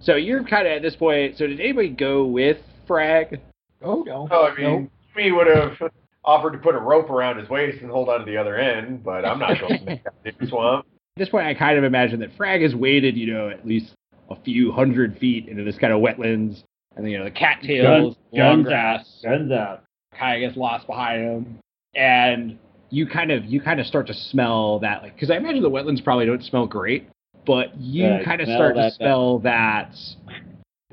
So 0.00 0.16
you're 0.16 0.44
kind 0.44 0.66
of 0.66 0.72
at 0.72 0.82
this 0.82 0.96
point. 0.96 1.38
So 1.38 1.46
did 1.46 1.60
anybody 1.60 1.88
go 1.88 2.26
with 2.26 2.58
Frag? 2.86 3.40
Oh 3.82 4.02
no. 4.06 4.28
Oh, 4.30 4.46
I 4.46 4.54
mean, 4.54 4.82
Nope. 4.82 4.90
Jimmy 5.14 5.32
would 5.32 5.46
have 5.46 5.90
offered 6.24 6.52
to 6.52 6.58
put 6.58 6.74
a 6.74 6.78
rope 6.78 7.08
around 7.10 7.38
his 7.38 7.48
waist 7.48 7.80
and 7.82 7.90
hold 7.90 8.08
on 8.08 8.20
to 8.20 8.24
the 8.26 8.36
other 8.36 8.56
end, 8.56 9.02
but 9.04 9.24
I'm 9.24 9.38
not 9.38 9.58
going 9.60 9.86
to 9.86 10.32
the 10.38 10.46
swamp. 10.46 10.86
At 11.16 11.20
this 11.20 11.28
point, 11.28 11.46
I 11.46 11.54
kind 11.54 11.78
of 11.78 11.84
imagine 11.84 12.20
that 12.20 12.36
Frag 12.36 12.62
has 12.62 12.74
waded, 12.74 13.16
you 13.16 13.32
know, 13.32 13.48
at 13.48 13.66
least 13.66 13.92
a 14.28 14.36
few 14.42 14.72
hundred 14.72 15.16
feet 15.18 15.48
into 15.48 15.64
this 15.64 15.78
kind 15.78 15.92
of 15.92 16.00
wetlands, 16.00 16.62
and 16.96 17.04
then, 17.04 17.06
you 17.06 17.18
know 17.18 17.24
the 17.24 17.30
cattails, 17.30 18.16
Guns, 18.34 18.36
guns 18.36 18.66
grass, 18.66 19.20
out. 19.24 19.30
Guns 19.30 19.52
out. 19.52 19.84
kind 20.18 20.42
of 20.42 20.48
gets 20.48 20.58
lost 20.58 20.86
behind 20.86 21.22
him, 21.22 21.58
and 21.94 22.58
you 22.90 23.06
kind 23.06 23.30
of 23.30 23.44
you 23.44 23.60
kind 23.60 23.80
of 23.80 23.86
start 23.86 24.06
to 24.08 24.14
smell 24.14 24.80
that, 24.80 25.02
like, 25.02 25.14
because 25.14 25.30
I 25.30 25.36
imagine 25.36 25.62
the 25.62 25.70
wetlands 25.70 26.02
probably 26.02 26.26
don't 26.26 26.42
smell 26.42 26.66
great, 26.66 27.08
but 27.46 27.76
you 27.78 28.04
Yeah, 28.04 28.22
kind 28.24 28.40
of 28.40 28.46
smell 28.46 28.56
start 28.58 28.74
to 28.76 28.90
smell 28.92 29.38
that 29.40 29.94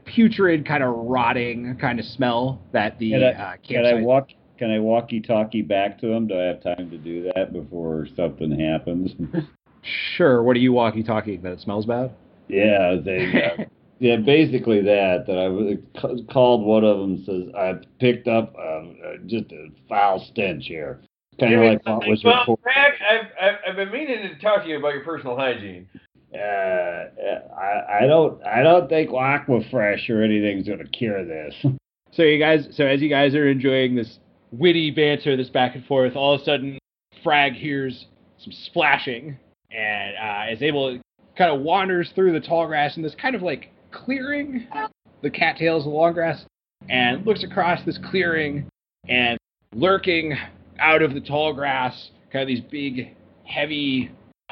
putrid, 0.06 0.66
kind 0.66 0.84
of 0.84 0.95
rotting 0.95 1.76
kind 1.80 1.99
of 1.99 2.06
smell 2.06 2.62
that 2.72 2.97
the 2.99 3.12
Can 3.12 3.24
I- 3.24 3.32
uh, 3.34 3.56
Can 3.64 3.86
I 3.86 3.93
walk? 4.01 4.30
Can 4.58 4.70
I 4.70 4.80
walkie-talkie 4.80 5.64
back 5.64 5.99
to 5.99 6.12
him? 6.12 6.28
Do 6.28 6.39
I 6.39 6.43
have 6.43 6.62
time 6.62 6.89
to 6.91 6.97
do 6.97 7.30
that 7.36 7.51
before 7.51 8.08
something 8.16 8.58
happens? 8.60 9.12
Sure. 10.16 10.41
What 10.43 10.56
are 10.56 10.60
you 10.62 10.72
walkie-talkie 10.72 11.38
That 11.38 11.51
it 11.54 11.60
smells 11.60 11.86
bad? 11.86 12.12
yeah, 12.47 12.95
they. 13.04 13.43
Uh, 13.60 13.64
yeah, 13.99 14.16
basically 14.16 14.82
that. 14.82 15.26
That 15.28 15.38
I 15.38 15.49
was- 15.49 15.78
ca- 15.99 16.32
called 16.32 16.64
one 16.66 16.86
of 16.86 16.99
them. 16.99 17.24
Says 17.26 17.54
I 17.54 17.74
picked 17.99 18.28
up 18.30 18.56
uh, 18.58 18.62
uh, 18.62 19.18
just 19.26 19.51
a 19.51 19.68
foul 19.89 20.26
stench 20.32 20.68
here. 20.68 21.01
Kind 21.39 21.56
of 21.56 21.62
like 21.64 21.86
what 21.86 22.08
was 22.08 22.24
well, 22.24 22.39
reported. 22.41 22.64
I've, 22.78 23.26
I've, 23.41 23.56
I've 23.72 23.76
been 23.76 23.91
meaning 23.91 24.22
to 24.30 24.39
talk 24.39 24.62
to 24.64 24.70
you 24.70 24.78
about 24.78 24.93
your 24.93 25.04
personal 25.04 25.36
hygiene. 25.36 25.89
Uh, 26.34 27.05
I, 27.55 28.03
I 28.03 28.07
don't. 28.07 28.43
I 28.45 28.63
don't 28.63 28.89
think 28.89 29.11
Aquafresh 29.11 30.09
or 30.09 30.23
anything's 30.23 30.67
gonna 30.67 30.88
cure 30.88 31.25
this. 31.25 31.53
So 32.15 32.21
you 32.21 32.38
guys, 32.38 32.67
so 32.73 32.86
as 32.86 33.01
you 33.01 33.09
guys 33.09 33.34
are 33.34 33.49
enjoying 33.49 33.95
this 33.95 34.19
witty 34.51 34.91
banter, 34.91 35.36
this 35.36 35.49
back 35.49 35.73
and 35.73 35.84
forth, 35.86 36.15
all 36.15 36.36
of 36.36 36.41
a 36.41 36.43
sudden, 36.43 36.77
Frag 37.23 37.53
hears 37.53 38.05
some 38.38 38.53
splashing 38.53 39.36
and 39.71 40.15
uh, 40.17 40.53
is 40.53 40.61
able 40.61 40.93
to 40.93 41.01
kind 41.36 41.51
of 41.51 41.61
wanders 41.61 42.11
through 42.13 42.34
the 42.34 42.39
tall 42.39 42.67
grass 42.67 42.97
in 42.97 43.03
this 43.03 43.15
kind 43.15 43.36
of 43.36 43.41
like 43.41 43.71
clearing, 43.91 44.67
the 45.23 45.29
cattails, 45.29 45.86
the 45.86 45.89
long 45.89 46.13
grass, 46.13 46.45
and 46.89 47.25
looks 47.25 47.43
across 47.43 47.84
this 47.84 47.97
clearing 48.11 48.67
and 49.07 49.38
lurking 49.73 50.34
out 50.79 51.01
of 51.01 51.13
the 51.13 51.21
tall 51.21 51.53
grass, 51.53 52.11
kind 52.31 52.43
of 52.43 52.47
these 52.47 52.61
big, 52.61 53.15
heavy 53.45 54.11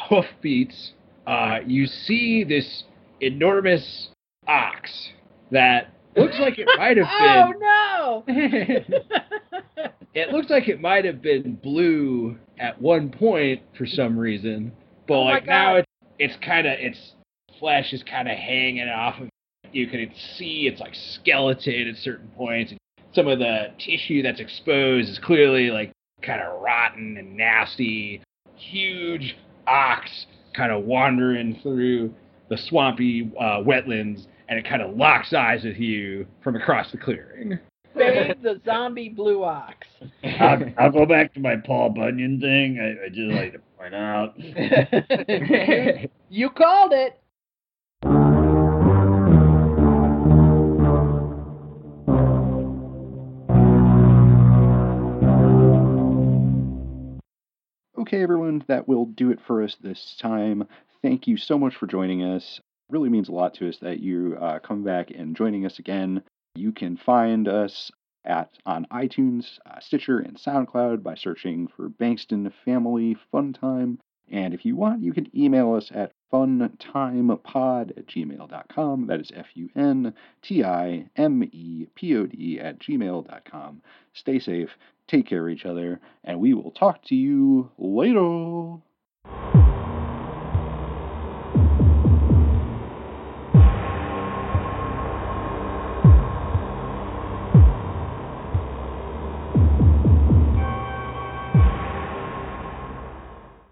hoof 0.10 0.26
beats. 0.42 0.94
Uh, 1.28 1.60
you 1.66 1.86
see 1.86 2.44
this 2.44 2.84
enormous 3.20 4.10
ox 4.48 5.10
that 5.52 5.94
looks 6.16 6.38
like 6.40 6.58
it 6.58 6.68
might 6.78 6.98
have 6.98 7.08
been 7.20 7.54
Oh 7.54 7.54
no. 7.60 8.24
it 10.14 10.30
looks 10.30 10.50
like 10.50 10.68
it 10.68 10.82
might 10.82 11.06
have 11.06 11.22
been 11.22 11.56
blue 11.56 12.38
at 12.60 12.82
one 12.82 13.10
point 13.10 13.62
for 13.78 13.86
some 13.86 14.18
reason, 14.18 14.72
but 15.08 15.16
Oh 15.16 15.22
like 15.22 15.46
now 15.46 15.76
it's 15.76 15.88
it's 16.20 16.36
kind 16.46 16.68
of 16.68 16.74
its 16.80 17.14
flesh 17.60 17.94
is 17.94 18.04
kind 18.04 18.28
of 18.28 18.38
hanging 18.38 18.88
off 18.90 19.20
of. 19.22 19.30
You 19.72 19.88
can 19.88 20.12
see 20.38 20.68
it's 20.68 20.82
like 20.82 20.94
skeleton 20.94 21.88
at 21.88 21.96
certain 21.98 22.28
points. 22.36 22.74
Some 23.14 23.28
of 23.28 23.40
the 23.40 23.68
tissue 23.80 24.22
that's 24.22 24.40
exposed 24.40 25.08
is 25.10 25.20
clearly 25.20 25.70
like 25.72 25.92
kind 26.22 26.42
of 26.42 26.62
rotten 26.62 27.18
and 27.18 27.38
nasty. 27.38 28.22
Huge 28.56 29.36
ox 29.66 30.26
kind 30.54 30.72
of 30.72 30.84
wandering 30.84 31.60
through 31.62 32.14
the 32.50 32.58
swampy 32.58 33.32
uh, 33.40 33.60
wetlands, 33.64 34.28
and 34.50 34.60
it 34.60 34.68
kind 34.68 34.82
of 34.82 34.96
locks 34.96 35.34
eyes 35.34 35.64
with 35.64 35.78
you 35.78 36.26
from 36.44 36.56
across 36.56 36.92
the 36.92 36.98
clearing. 36.98 37.58
Babe 37.96 38.42
the 38.42 38.62
zombie 38.66 39.10
blue 39.10 39.44
ox. 39.44 39.88
I'll, 40.24 40.64
I'll 40.78 40.92
go 40.92 41.06
back 41.06 41.34
to 41.34 41.40
my 41.40 41.56
Paul 41.58 41.90
Bunyan 41.90 42.40
thing. 42.40 42.80
I, 42.80 43.06
I 43.06 43.10
just 43.10 43.32
like 43.32 43.54
to 43.54 43.60
point 43.78 43.94
out. 43.96 44.34
you 46.30 46.50
called 46.50 46.94
it. 46.94 47.20
Okay, 58.12 58.24
everyone, 58.24 58.62
that 58.68 58.90
will 58.90 59.06
do 59.06 59.32
it 59.32 59.40
for 59.48 59.64
us 59.64 59.78
this 59.80 60.18
time. 60.20 60.68
Thank 61.02 61.28
you 61.28 61.38
so 61.38 61.58
much 61.58 61.78
for 61.78 61.88
joining 61.88 62.24
us. 62.24 62.60
Really 62.90 63.08
means 63.08 63.30
a 63.30 63.32
lot 63.32 63.54
to 63.54 63.70
us 63.70 63.78
that 63.78 64.02
you 64.02 64.36
uh, 64.38 64.60
come 64.60 64.84
back 64.84 65.12
and 65.12 65.34
joining 65.34 65.66
us 65.66 65.80
again. 65.80 66.22
You 66.54 66.74
can 66.74 66.98
find 66.98 67.48
us 67.48 67.90
at 68.26 68.50
on 68.66 68.86
iTunes, 68.92 69.60
uh, 69.66 69.80
Stitcher, 69.80 70.20
and 70.20 70.36
SoundCloud 70.36 71.02
by 71.04 71.16
searching 71.16 71.70
for 71.70 71.88
Bankson 71.88 72.52
Family 72.66 73.16
Fun 73.32 73.54
Time. 73.54 73.98
And 74.30 74.54
if 74.54 74.66
you 74.66 74.76
want, 74.76 75.04
you 75.04 75.14
can 75.14 75.34
email 75.34 75.74
us 75.74 75.90
at 75.96 76.12
funtimepod 76.32 77.98
at 77.98 78.08
gmail.com. 78.08 79.08
That 79.08 79.20
is 79.20 79.32
F 79.36 79.48
U 79.56 79.70
N 79.76 80.14
T 80.42 80.64
I 80.64 81.06
M 81.16 81.44
E 81.52 81.88
P 81.96 82.16
O 82.18 82.26
D 82.26 82.60
at 82.60 82.80
gmail.com. 82.80 83.82
Stay 84.14 84.40
safe, 84.40 84.70
take 85.08 85.28
care 85.28 85.48
of 85.48 85.54
each 85.54 85.66
other, 85.66 86.00
and 86.24 86.40
we 86.40 86.54
will 86.54 86.72
talk 86.72 87.04
to 87.06 87.16
you 87.16 87.70
later. 87.78 89.71